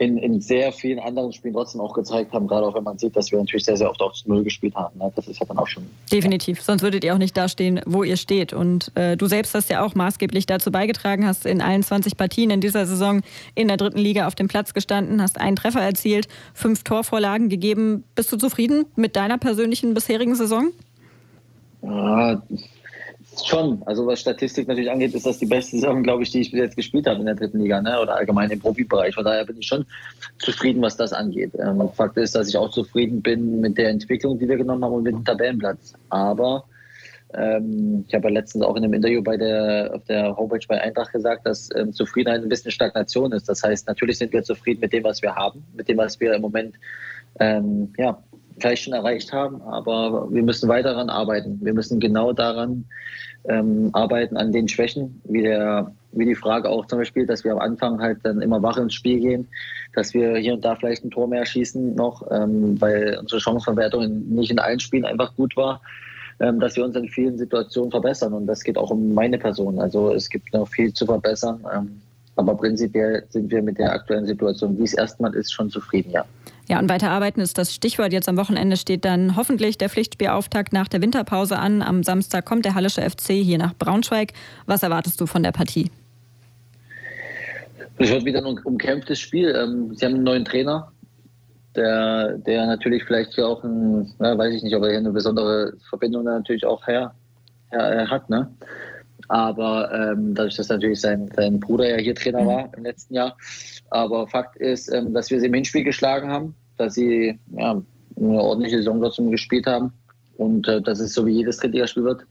in, 0.00 0.16
in 0.16 0.40
sehr 0.40 0.72
vielen 0.72 0.98
anderen 0.98 1.30
Spielen 1.30 1.52
trotzdem 1.52 1.82
auch 1.82 1.92
gezeigt 1.92 2.32
haben, 2.32 2.48
gerade 2.48 2.66
auch 2.66 2.74
wenn 2.74 2.84
man 2.84 2.96
sieht, 2.96 3.14
dass 3.14 3.30
wir 3.30 3.38
natürlich 3.38 3.66
sehr, 3.66 3.76
sehr 3.76 3.90
oft 3.90 4.00
auch 4.00 4.14
zu 4.14 4.30
Null 4.30 4.42
gespielt 4.42 4.74
haben. 4.74 4.98
Ne? 4.98 5.12
Das 5.14 5.28
ist 5.28 5.38
ja 5.38 5.44
dann 5.44 5.58
auch 5.58 5.66
schon. 5.66 5.84
Definitiv, 6.10 6.62
sonst 6.62 6.80
würdet 6.80 7.04
ihr 7.04 7.12
auch 7.12 7.18
nicht 7.18 7.36
dastehen, 7.36 7.82
wo 7.84 8.02
ihr 8.02 8.16
steht. 8.16 8.54
Und 8.54 8.96
äh, 8.96 9.18
du 9.18 9.26
selbst 9.26 9.54
hast 9.54 9.68
ja 9.68 9.84
auch 9.84 9.94
maßgeblich 9.94 10.46
dazu 10.46 10.72
beigetragen, 10.72 11.26
hast 11.26 11.44
in 11.44 11.60
allen 11.60 11.82
20 11.82 12.16
Partien 12.16 12.48
in 12.48 12.62
dieser 12.62 12.86
Saison 12.86 13.20
in 13.54 13.68
der 13.68 13.76
dritten 13.76 13.98
Liga 13.98 14.26
auf 14.26 14.34
dem 14.34 14.48
Platz 14.48 14.72
gestanden, 14.72 15.20
hast 15.20 15.38
einen 15.38 15.56
Treffer 15.56 15.82
erzielt, 15.82 16.28
fünf 16.54 16.82
Torvorlagen 16.82 17.50
gegeben. 17.50 18.04
Bist 18.14 18.32
du 18.32 18.38
zufrieden 18.38 18.86
mit 18.96 19.16
deiner 19.16 19.36
persönlichen 19.36 19.92
bisherigen 19.92 20.34
Saison? 20.34 20.70
Ja, 21.82 22.42
Schon, 23.46 23.82
also 23.86 24.06
was 24.06 24.20
Statistik 24.20 24.68
natürlich 24.68 24.90
angeht, 24.90 25.14
ist 25.14 25.26
das 25.26 25.38
die 25.38 25.46
beste 25.46 25.72
Saison, 25.76 26.02
glaube 26.02 26.22
ich, 26.22 26.30
die 26.30 26.40
ich 26.40 26.50
bis 26.50 26.60
jetzt 26.60 26.76
gespielt 26.76 27.06
habe 27.06 27.20
in 27.20 27.26
der 27.26 27.34
dritten 27.34 27.60
Liga 27.60 27.80
ne? 27.80 28.00
oder 28.00 28.16
allgemein 28.16 28.50
im 28.50 28.60
Profibereich. 28.60 29.14
Von 29.14 29.24
daher 29.24 29.44
bin 29.44 29.58
ich 29.58 29.66
schon 29.66 29.84
zufrieden, 30.38 30.82
was 30.82 30.96
das 30.96 31.12
angeht. 31.12 31.52
Ähm, 31.58 31.88
Fakt 31.94 32.16
ist, 32.16 32.34
dass 32.34 32.48
ich 32.48 32.56
auch 32.56 32.70
zufrieden 32.70 33.22
bin 33.22 33.60
mit 33.60 33.78
der 33.78 33.90
Entwicklung, 33.90 34.38
die 34.38 34.48
wir 34.48 34.56
genommen 34.56 34.84
haben 34.84 34.94
und 34.94 35.02
mit 35.02 35.14
dem 35.14 35.24
Tabellenplatz. 35.24 35.94
Aber 36.08 36.64
ähm, 37.34 38.04
ich 38.08 38.14
habe 38.14 38.28
ja 38.28 38.34
letztens 38.34 38.64
auch 38.64 38.76
in 38.76 38.84
einem 38.84 38.94
Interview 38.94 39.22
bei 39.22 39.36
der, 39.36 39.92
auf 39.94 40.04
der 40.04 40.36
Homepage 40.36 40.66
bei 40.68 40.80
Eintracht 40.80 41.12
gesagt, 41.12 41.46
dass 41.46 41.68
ähm, 41.76 41.92
Zufriedenheit 41.92 42.42
ein 42.42 42.48
bisschen 42.48 42.70
Stagnation 42.70 43.32
ist. 43.32 43.48
Das 43.48 43.62
heißt, 43.62 43.86
natürlich 43.86 44.18
sind 44.18 44.32
wir 44.32 44.42
zufrieden 44.42 44.80
mit 44.80 44.92
dem, 44.92 45.04
was 45.04 45.22
wir 45.22 45.34
haben, 45.34 45.64
mit 45.74 45.88
dem, 45.88 45.98
was 45.98 46.18
wir 46.18 46.34
im 46.34 46.42
Moment 46.42 46.74
ähm, 47.38 47.92
ja, 47.96 48.22
vielleicht 48.60 48.84
schon 48.84 48.92
erreicht 48.92 49.32
haben, 49.32 49.60
aber 49.62 50.30
wir 50.30 50.42
müssen 50.42 50.68
weiter 50.68 50.90
daran 50.90 51.10
arbeiten. 51.10 51.58
Wir 51.62 51.74
müssen 51.74 52.00
genau 52.00 52.32
daran 52.32 52.84
ähm, 53.48 53.90
arbeiten, 53.92 54.36
an 54.36 54.52
den 54.52 54.68
Schwächen, 54.68 55.20
wie, 55.24 55.42
der, 55.42 55.92
wie 56.12 56.26
die 56.26 56.34
Frage 56.34 56.68
auch 56.68 56.86
zum 56.86 56.98
Beispiel, 56.98 57.26
dass 57.26 57.44
wir 57.44 57.52
am 57.52 57.58
Anfang 57.58 58.00
halt 58.00 58.18
dann 58.22 58.42
immer 58.42 58.62
wach 58.62 58.76
ins 58.76 58.94
Spiel 58.94 59.20
gehen, 59.20 59.48
dass 59.94 60.14
wir 60.14 60.36
hier 60.36 60.54
und 60.54 60.64
da 60.64 60.76
vielleicht 60.76 61.04
ein 61.04 61.10
Tor 61.10 61.28
mehr 61.28 61.46
schießen 61.46 61.94
noch, 61.94 62.26
ähm, 62.30 62.80
weil 62.80 63.18
unsere 63.18 63.40
Chancenverwertung 63.40 64.28
nicht 64.28 64.50
in 64.50 64.58
allen 64.58 64.80
Spielen 64.80 65.04
einfach 65.04 65.34
gut 65.36 65.56
war, 65.56 65.80
ähm, 66.38 66.60
dass 66.60 66.76
wir 66.76 66.84
uns 66.84 66.96
in 66.96 67.08
vielen 67.08 67.38
Situationen 67.38 67.90
verbessern 67.90 68.34
und 68.34 68.46
das 68.46 68.62
geht 68.62 68.76
auch 68.76 68.90
um 68.90 69.14
meine 69.14 69.38
Person. 69.38 69.78
Also 69.78 70.12
es 70.12 70.28
gibt 70.28 70.52
noch 70.52 70.68
viel 70.68 70.92
zu 70.92 71.06
verbessern. 71.06 71.64
Ähm, 71.74 72.00
aber 72.36 72.54
prinzipiell 72.54 73.24
sind 73.28 73.50
wir 73.50 73.62
mit 73.62 73.78
der 73.78 73.92
aktuellen 73.92 74.24
Situation, 74.24 74.78
wie 74.78 74.84
es 74.84 74.94
erstmal 74.94 75.34
ist, 75.34 75.52
schon 75.52 75.68
zufrieden, 75.68 76.10
ja. 76.10 76.24
Ja, 76.70 76.78
und 76.78 76.88
weiterarbeiten 76.88 77.42
ist 77.42 77.58
das 77.58 77.74
Stichwort. 77.74 78.12
Jetzt 78.12 78.28
am 78.28 78.36
Wochenende 78.36 78.76
steht 78.76 79.04
dann 79.04 79.34
hoffentlich 79.34 79.76
der 79.76 79.88
Pflichtspielauftakt 79.88 80.72
nach 80.72 80.86
der 80.86 81.02
Winterpause 81.02 81.58
an. 81.58 81.82
Am 81.82 82.04
Samstag 82.04 82.44
kommt 82.44 82.64
der 82.64 82.76
Hallische 82.76 83.02
FC 83.02 83.32
hier 83.32 83.58
nach 83.58 83.74
Braunschweig. 83.74 84.34
Was 84.66 84.84
erwartest 84.84 85.20
du 85.20 85.26
von 85.26 85.42
der 85.42 85.50
Partie? 85.50 85.90
Es 87.98 88.08
wird 88.08 88.24
wieder 88.24 88.38
ein 88.46 88.56
umkämpftes 88.60 89.18
Spiel. 89.18 89.52
Ähm, 89.52 89.96
sie 89.96 90.06
haben 90.06 90.14
einen 90.14 90.22
neuen 90.22 90.44
Trainer, 90.44 90.92
der, 91.74 92.38
der 92.38 92.66
natürlich 92.66 93.02
vielleicht 93.02 93.34
hier 93.34 93.48
auch 93.48 93.64
ein, 93.64 94.14
ja, 94.20 94.38
weiß 94.38 94.54
ich 94.54 94.62
nicht, 94.62 94.76
ob 94.76 94.84
er 94.84 94.90
hier 94.90 94.98
eine 94.98 95.10
besondere 95.10 95.72
Verbindung 95.88 96.22
natürlich 96.22 96.64
auch 96.64 96.86
her, 96.86 97.12
her 97.72 98.08
hat. 98.08 98.30
Ne? 98.30 98.48
Aber 99.26 99.92
ähm, 99.92 100.36
dadurch, 100.36 100.56
dass 100.56 100.68
natürlich 100.68 101.00
sein, 101.00 101.30
sein 101.34 101.58
Bruder 101.58 101.88
ja 101.88 101.96
hier 101.96 102.14
Trainer 102.14 102.42
mhm. 102.42 102.46
war 102.46 102.72
im 102.76 102.84
letzten 102.84 103.14
Jahr. 103.14 103.36
Aber 103.90 104.28
Fakt 104.28 104.56
ist, 104.56 104.92
ähm, 104.92 105.12
dass 105.12 105.32
wir 105.32 105.40
sie 105.40 105.46
im 105.46 105.54
Hinspiel 105.54 105.82
geschlagen 105.82 106.30
haben, 106.30 106.54
dass 106.80 106.94
sie 106.94 107.38
ja, 107.56 107.80
eine 108.16 108.42
ordentliche 108.42 108.78
Saison 108.78 109.00
trotzdem 109.00 109.30
gespielt 109.30 109.66
haben. 109.66 109.92
Und 110.36 110.66
äh, 110.68 110.80
dass 110.80 111.00
es 111.00 111.12
so 111.12 111.26
wie 111.26 111.32
jedes 111.32 111.58
Drittligaspiel 111.58 112.04
wird, 112.04 112.24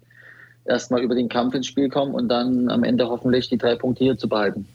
erstmal 0.65 1.01
über 1.01 1.15
den 1.15 1.29
Kampf 1.29 1.53
ins 1.53 1.67
Spiel 1.67 1.89
kommen 1.89 2.13
und 2.13 2.27
dann 2.27 2.69
am 2.69 2.83
Ende 2.83 3.07
hoffentlich 3.07 3.49
die 3.49 3.57
drei 3.57 3.75
Punkte 3.75 4.03
hier 4.03 4.17
zu 4.17 4.27
behalten. 4.27 4.65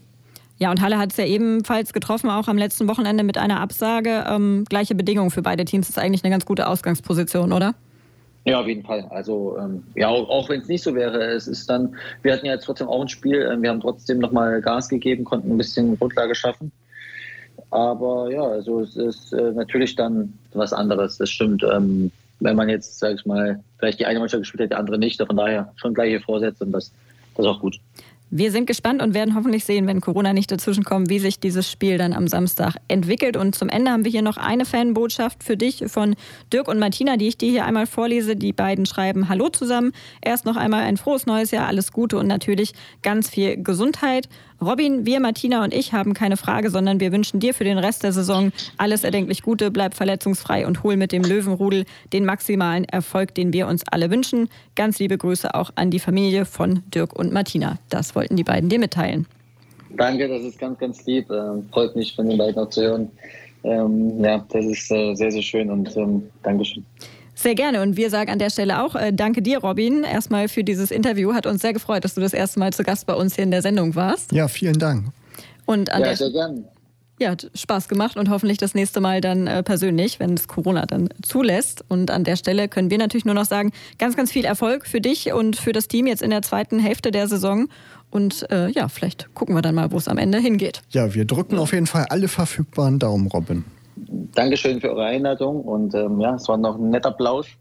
Ja, 0.57 0.71
und 0.71 0.81
Halle 0.81 0.97
hat 0.97 1.11
es 1.11 1.17
ja 1.17 1.25
ebenfalls 1.25 1.91
getroffen, 1.91 2.29
auch 2.29 2.47
am 2.47 2.57
letzten 2.57 2.87
Wochenende 2.87 3.23
mit 3.23 3.37
einer 3.37 3.59
Absage. 3.59 4.23
Ähm, 4.27 4.63
gleiche 4.69 4.95
Bedingungen 4.95 5.31
für 5.31 5.41
beide 5.41 5.65
Teams 5.65 5.87
das 5.87 5.97
ist 5.97 6.01
eigentlich 6.01 6.23
eine 6.23 6.31
ganz 6.31 6.45
gute 6.45 6.67
Ausgangsposition, 6.67 7.51
oder? 7.51 7.75
Ja, 8.45 8.61
auf 8.61 8.67
jeden 8.67 8.83
Fall. 8.83 9.05
Also 9.09 9.57
ähm, 9.59 9.83
ja, 9.95 10.07
auch, 10.07 10.29
auch 10.29 10.49
wenn 10.49 10.61
es 10.61 10.67
nicht 10.67 10.83
so 10.83 10.95
wäre, 10.95 11.19
es 11.33 11.47
ist 11.47 11.69
dann, 11.69 11.95
wir 12.21 12.31
hatten 12.31 12.45
ja 12.45 12.53
jetzt 12.53 12.65
trotzdem 12.65 12.87
auch 12.87 13.01
ein 13.01 13.09
Spiel, 13.09 13.41
äh, 13.41 13.61
wir 13.61 13.69
haben 13.69 13.81
trotzdem 13.81 14.19
nochmal 14.19 14.61
Gas 14.61 14.87
gegeben, 14.87 15.25
konnten 15.25 15.51
ein 15.51 15.57
bisschen 15.57 15.97
Grundlage 15.97 16.35
schaffen. 16.35 16.71
Aber 17.75 18.31
ja, 18.31 18.41
also 18.41 18.79
es 18.79 18.95
ist 18.95 19.33
äh, 19.33 19.51
natürlich 19.51 19.97
dann 19.97 20.31
was 20.53 20.71
anderes, 20.71 21.17
das 21.17 21.29
stimmt. 21.29 21.61
Ähm, 21.61 22.09
wenn 22.39 22.55
man 22.55 22.69
jetzt, 22.69 22.99
sag 22.99 23.15
ich 23.15 23.25
mal, 23.25 23.61
vielleicht 23.79 23.99
die 23.99 24.05
eine 24.05 24.19
Mannschaft 24.19 24.43
gespielt 24.43 24.63
hat, 24.63 24.71
die 24.71 24.75
andere 24.75 24.97
nicht, 24.97 25.21
von 25.21 25.35
daher 25.35 25.73
schon 25.75 25.93
gleiche 25.93 26.21
Vorsätze 26.21 26.63
und 26.63 26.71
das, 26.71 26.93
das 27.35 27.45
ist 27.45 27.51
auch 27.51 27.59
gut. 27.59 27.77
Wir 28.31 28.51
sind 28.51 28.65
gespannt 28.65 29.01
und 29.01 29.13
werden 29.13 29.35
hoffentlich 29.35 29.65
sehen, 29.65 29.87
wenn 29.87 30.01
Corona 30.01 30.33
nicht 30.33 30.51
dazwischenkommt, 30.51 31.09
wie 31.09 31.19
sich 31.19 31.39
dieses 31.39 31.69
Spiel 31.69 31.97
dann 31.97 32.13
am 32.13 32.27
Samstag 32.27 32.75
entwickelt. 32.87 33.37
Und 33.37 33.55
zum 33.55 33.69
Ende 33.69 33.91
haben 33.91 34.03
wir 34.03 34.11
hier 34.11 34.23
noch 34.23 34.37
eine 34.37 34.65
Fanbotschaft 34.65 35.43
für 35.43 35.55
dich 35.55 35.83
von 35.87 36.15
Dirk 36.51 36.67
und 36.67 36.79
Martina, 36.79 37.17
die 37.17 37.27
ich 37.27 37.37
dir 37.37 37.51
hier 37.51 37.65
einmal 37.65 37.85
vorlese. 37.85 38.35
Die 38.35 38.51
beiden 38.51 38.85
schreiben 38.85 39.29
Hallo 39.29 39.49
zusammen. 39.49 39.91
Erst 40.21 40.45
noch 40.45 40.55
einmal 40.55 40.83
ein 40.83 40.97
frohes 40.97 41.25
neues 41.27 41.51
Jahr, 41.51 41.67
alles 41.67 41.91
Gute 41.91 42.17
und 42.17 42.27
natürlich 42.27 42.73
ganz 43.03 43.29
viel 43.29 43.61
Gesundheit. 43.61 44.27
Robin, 44.61 45.05
wir, 45.05 45.19
Martina 45.19 45.63
und 45.63 45.73
ich 45.73 45.93
haben 45.93 46.13
keine 46.13 46.37
Frage, 46.37 46.69
sondern 46.69 46.99
wir 46.99 47.11
wünschen 47.11 47.39
dir 47.39 47.53
für 47.53 47.63
den 47.63 47.77
Rest 47.77 48.03
der 48.03 48.13
Saison 48.13 48.51
alles 48.77 49.03
erdenklich 49.03 49.41
Gute, 49.41 49.69
bleib 49.69 49.93
verletzungsfrei 49.93 50.65
und 50.65 50.83
hol 50.83 50.95
mit 50.95 51.11
dem 51.11 51.23
Löwenrudel 51.23 51.85
den 52.13 52.25
maximalen 52.25 52.85
Erfolg, 52.85 53.35
den 53.35 53.53
wir 53.53 53.67
uns 53.67 53.83
alle 53.89 54.09
wünschen. 54.09 54.49
Ganz 54.75 54.99
liebe 54.99 55.17
Grüße 55.17 55.53
auch 55.53 55.71
an 55.75 55.91
die 55.91 55.99
Familie 55.99 56.45
von 56.45 56.83
Dirk 56.93 57.13
und 57.13 57.33
Martina. 57.33 57.77
Das 57.89 58.15
wollten 58.15 58.35
die 58.37 58.43
beiden 58.43 58.69
dir 58.69 58.79
mitteilen. 58.79 59.27
Danke, 59.97 60.27
das 60.27 60.43
ist 60.43 60.59
ganz, 60.59 60.79
ganz 60.79 61.05
lieb. 61.05 61.29
Ähm, 61.29 61.67
freut 61.71 61.95
mich 61.95 62.15
von 62.15 62.27
den 62.27 62.37
beiden 62.37 62.57
auch 62.57 62.69
zu 62.69 62.81
hören. 62.81 63.11
Ähm, 63.63 64.23
ja, 64.23 64.45
das 64.49 64.65
ist 64.65 64.91
äh, 64.91 65.15
sehr, 65.15 65.31
sehr 65.31 65.41
schön 65.41 65.69
und 65.69 65.95
ähm, 65.97 66.23
Dankeschön. 66.43 66.85
Sehr 67.35 67.53
gerne. 67.53 67.81
Und 67.81 67.97
wir 67.97 68.09
sagen 68.09 68.31
an 68.31 68.39
der 68.39 68.49
Stelle 68.49 68.81
auch 68.81 68.95
äh, 68.95 69.11
danke 69.13 69.41
dir, 69.41 69.59
Robin, 69.59 70.03
erstmal 70.03 70.47
für 70.47 70.63
dieses 70.63 70.89
Interview. 70.89 71.33
Hat 71.33 71.45
uns 71.45 71.61
sehr 71.61 71.73
gefreut, 71.73 72.03
dass 72.03 72.15
du 72.15 72.21
das 72.21 72.33
erste 72.33 72.59
Mal 72.59 72.73
zu 72.73 72.83
Gast 72.83 73.05
bei 73.05 73.13
uns 73.13 73.35
hier 73.35 73.43
in 73.43 73.51
der 73.51 73.61
Sendung 73.61 73.95
warst. 73.95 74.31
Ja, 74.31 74.47
vielen 74.47 74.79
Dank. 74.79 75.07
Und 75.65 75.91
an 75.91 76.01
ja, 76.01 76.07
der 76.07 76.17
sehr 76.17 76.31
gerne. 76.31 76.63
Ja, 77.17 77.29
hat 77.29 77.49
Spaß 77.53 77.87
gemacht 77.87 78.17
und 78.17 78.29
hoffentlich 78.29 78.57
das 78.57 78.73
nächste 78.73 78.99
Mal 78.99 79.21
dann 79.21 79.47
äh, 79.47 79.63
persönlich, 79.63 80.19
wenn 80.19 80.33
es 80.33 80.49
Corona 80.49 80.85
dann 80.85 81.09
zulässt. 81.21 81.85
Und 81.87 82.11
an 82.11 82.25
der 82.25 82.35
Stelle 82.35 82.67
können 82.67 82.89
wir 82.89 82.97
natürlich 82.97 83.23
nur 83.23 83.35
noch 83.35 83.45
sagen, 83.45 83.71
ganz, 83.97 84.17
ganz 84.17 84.31
viel 84.31 84.43
Erfolg 84.43 84.85
für 84.85 84.99
dich 84.99 85.31
und 85.31 85.55
für 85.55 85.71
das 85.71 85.87
Team 85.87 86.07
jetzt 86.07 86.21
in 86.21 86.29
der 86.29 86.41
zweiten 86.41 86.77
Hälfte 86.77 87.11
der 87.11 87.29
Saison. 87.29 87.69
Und 88.11 88.49
äh, 88.51 88.69
ja, 88.69 88.89
vielleicht 88.89 89.33
gucken 89.33 89.55
wir 89.55 89.61
dann 89.61 89.75
mal, 89.75 89.91
wo 89.91 89.97
es 89.97 90.09
am 90.09 90.17
Ende 90.17 90.39
hingeht. 90.39 90.81
Ja, 90.89 91.13
wir 91.13 91.23
drücken 91.23 91.57
auf 91.57 91.71
jeden 91.71 91.87
Fall 91.87 92.05
alle 92.09 92.27
verfügbaren 92.27 92.99
Daumen, 92.99 93.27
Robin. 93.27 93.63
Dankeschön 94.07 94.81
für 94.81 94.89
eure 94.91 95.05
Einladung 95.05 95.61
und 95.61 95.93
ähm, 95.93 96.19
ja, 96.19 96.35
es 96.35 96.47
war 96.47 96.57
noch 96.57 96.77
ein 96.77 96.89
netter 96.89 97.11
Plausch. 97.11 97.57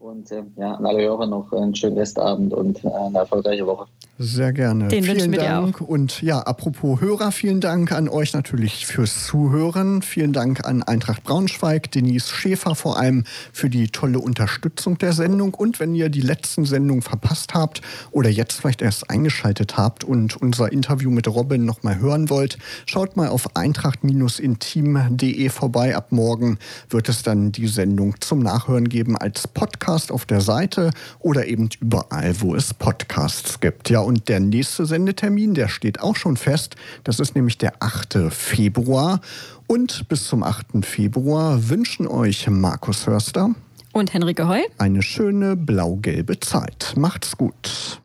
Und 0.00 0.32
äh, 0.32 0.42
ja, 0.56 0.72
an 0.76 0.86
alle 0.86 1.02
Hörer 1.02 1.26
noch 1.26 1.52
einen 1.52 1.74
schönen 1.74 1.98
Restabend 1.98 2.54
und 2.54 2.82
äh, 2.84 2.88
eine 2.88 3.18
erfolgreiche 3.18 3.66
Woche. 3.66 3.84
Sehr 4.16 4.54
gerne. 4.54 4.88
Den 4.88 5.04
vielen 5.04 5.32
Dank. 5.32 5.82
Und 5.82 6.22
ja, 6.22 6.40
apropos 6.40 7.02
Hörer, 7.02 7.32
vielen 7.32 7.60
Dank 7.60 7.92
an 7.92 8.08
euch 8.08 8.32
natürlich 8.32 8.86
fürs 8.86 9.26
Zuhören. 9.26 10.00
Vielen 10.00 10.32
Dank 10.32 10.66
an 10.66 10.82
Eintracht 10.82 11.24
Braunschweig, 11.24 11.90
Denise 11.90 12.30
Schäfer 12.30 12.74
vor 12.74 12.98
allem 12.98 13.24
für 13.52 13.68
die 13.68 13.88
tolle 13.88 14.20
Unterstützung 14.20 14.96
der 14.96 15.12
Sendung. 15.12 15.52
Und 15.52 15.80
wenn 15.80 15.94
ihr 15.94 16.08
die 16.08 16.22
letzten 16.22 16.64
Sendungen 16.64 17.02
verpasst 17.02 17.52
habt 17.52 17.82
oder 18.10 18.30
jetzt 18.30 18.60
vielleicht 18.60 18.80
erst 18.80 19.10
eingeschaltet 19.10 19.76
habt 19.76 20.04
und 20.04 20.40
unser 20.40 20.72
Interview 20.72 21.10
mit 21.10 21.28
Robin 21.28 21.66
nochmal 21.66 21.98
hören 21.98 22.30
wollt, 22.30 22.56
schaut 22.86 23.18
mal 23.18 23.28
auf 23.28 23.54
eintracht-intim.de 23.54 25.48
vorbei. 25.50 25.94
Ab 25.94 26.10
morgen 26.10 26.58
wird 26.88 27.10
es 27.10 27.22
dann 27.22 27.52
die 27.52 27.68
Sendung 27.68 28.14
zum 28.20 28.38
Nachhören 28.40 28.88
geben 28.88 29.18
als 29.18 29.46
Podcast 29.46 29.89
auf 30.10 30.24
der 30.24 30.40
Seite 30.40 30.90
oder 31.18 31.46
eben 31.46 31.68
überall, 31.80 32.40
wo 32.40 32.54
es 32.54 32.72
Podcasts 32.72 33.60
gibt. 33.60 33.90
Ja, 33.90 34.00
und 34.00 34.28
der 34.28 34.40
nächste 34.40 34.86
Sendetermin, 34.86 35.54
der 35.54 35.68
steht 35.68 36.00
auch 36.00 36.16
schon 36.16 36.36
fest. 36.36 36.76
Das 37.04 37.18
ist 37.18 37.34
nämlich 37.34 37.58
der 37.58 37.74
8. 37.80 38.30
Februar. 38.30 39.20
Und 39.66 40.08
bis 40.08 40.26
zum 40.26 40.42
8. 40.42 40.84
Februar 40.84 41.68
wünschen 41.68 42.06
euch 42.06 42.48
Markus 42.48 43.06
Hörster 43.06 43.50
und 43.92 44.14
Henrike 44.14 44.46
Heu 44.48 44.60
eine 44.78 45.02
schöne 45.02 45.56
blau-gelbe 45.56 46.38
Zeit. 46.40 46.94
Macht's 46.96 47.36
gut. 47.36 48.00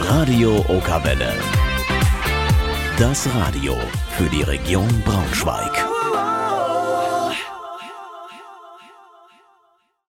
Radio 0.00 0.64
Okawelle. 0.68 1.32
Das 2.98 3.26
Radio 3.34 3.76
für 4.16 4.28
die 4.28 4.42
Region 4.42 4.88
Braunschweig. 5.04 6.03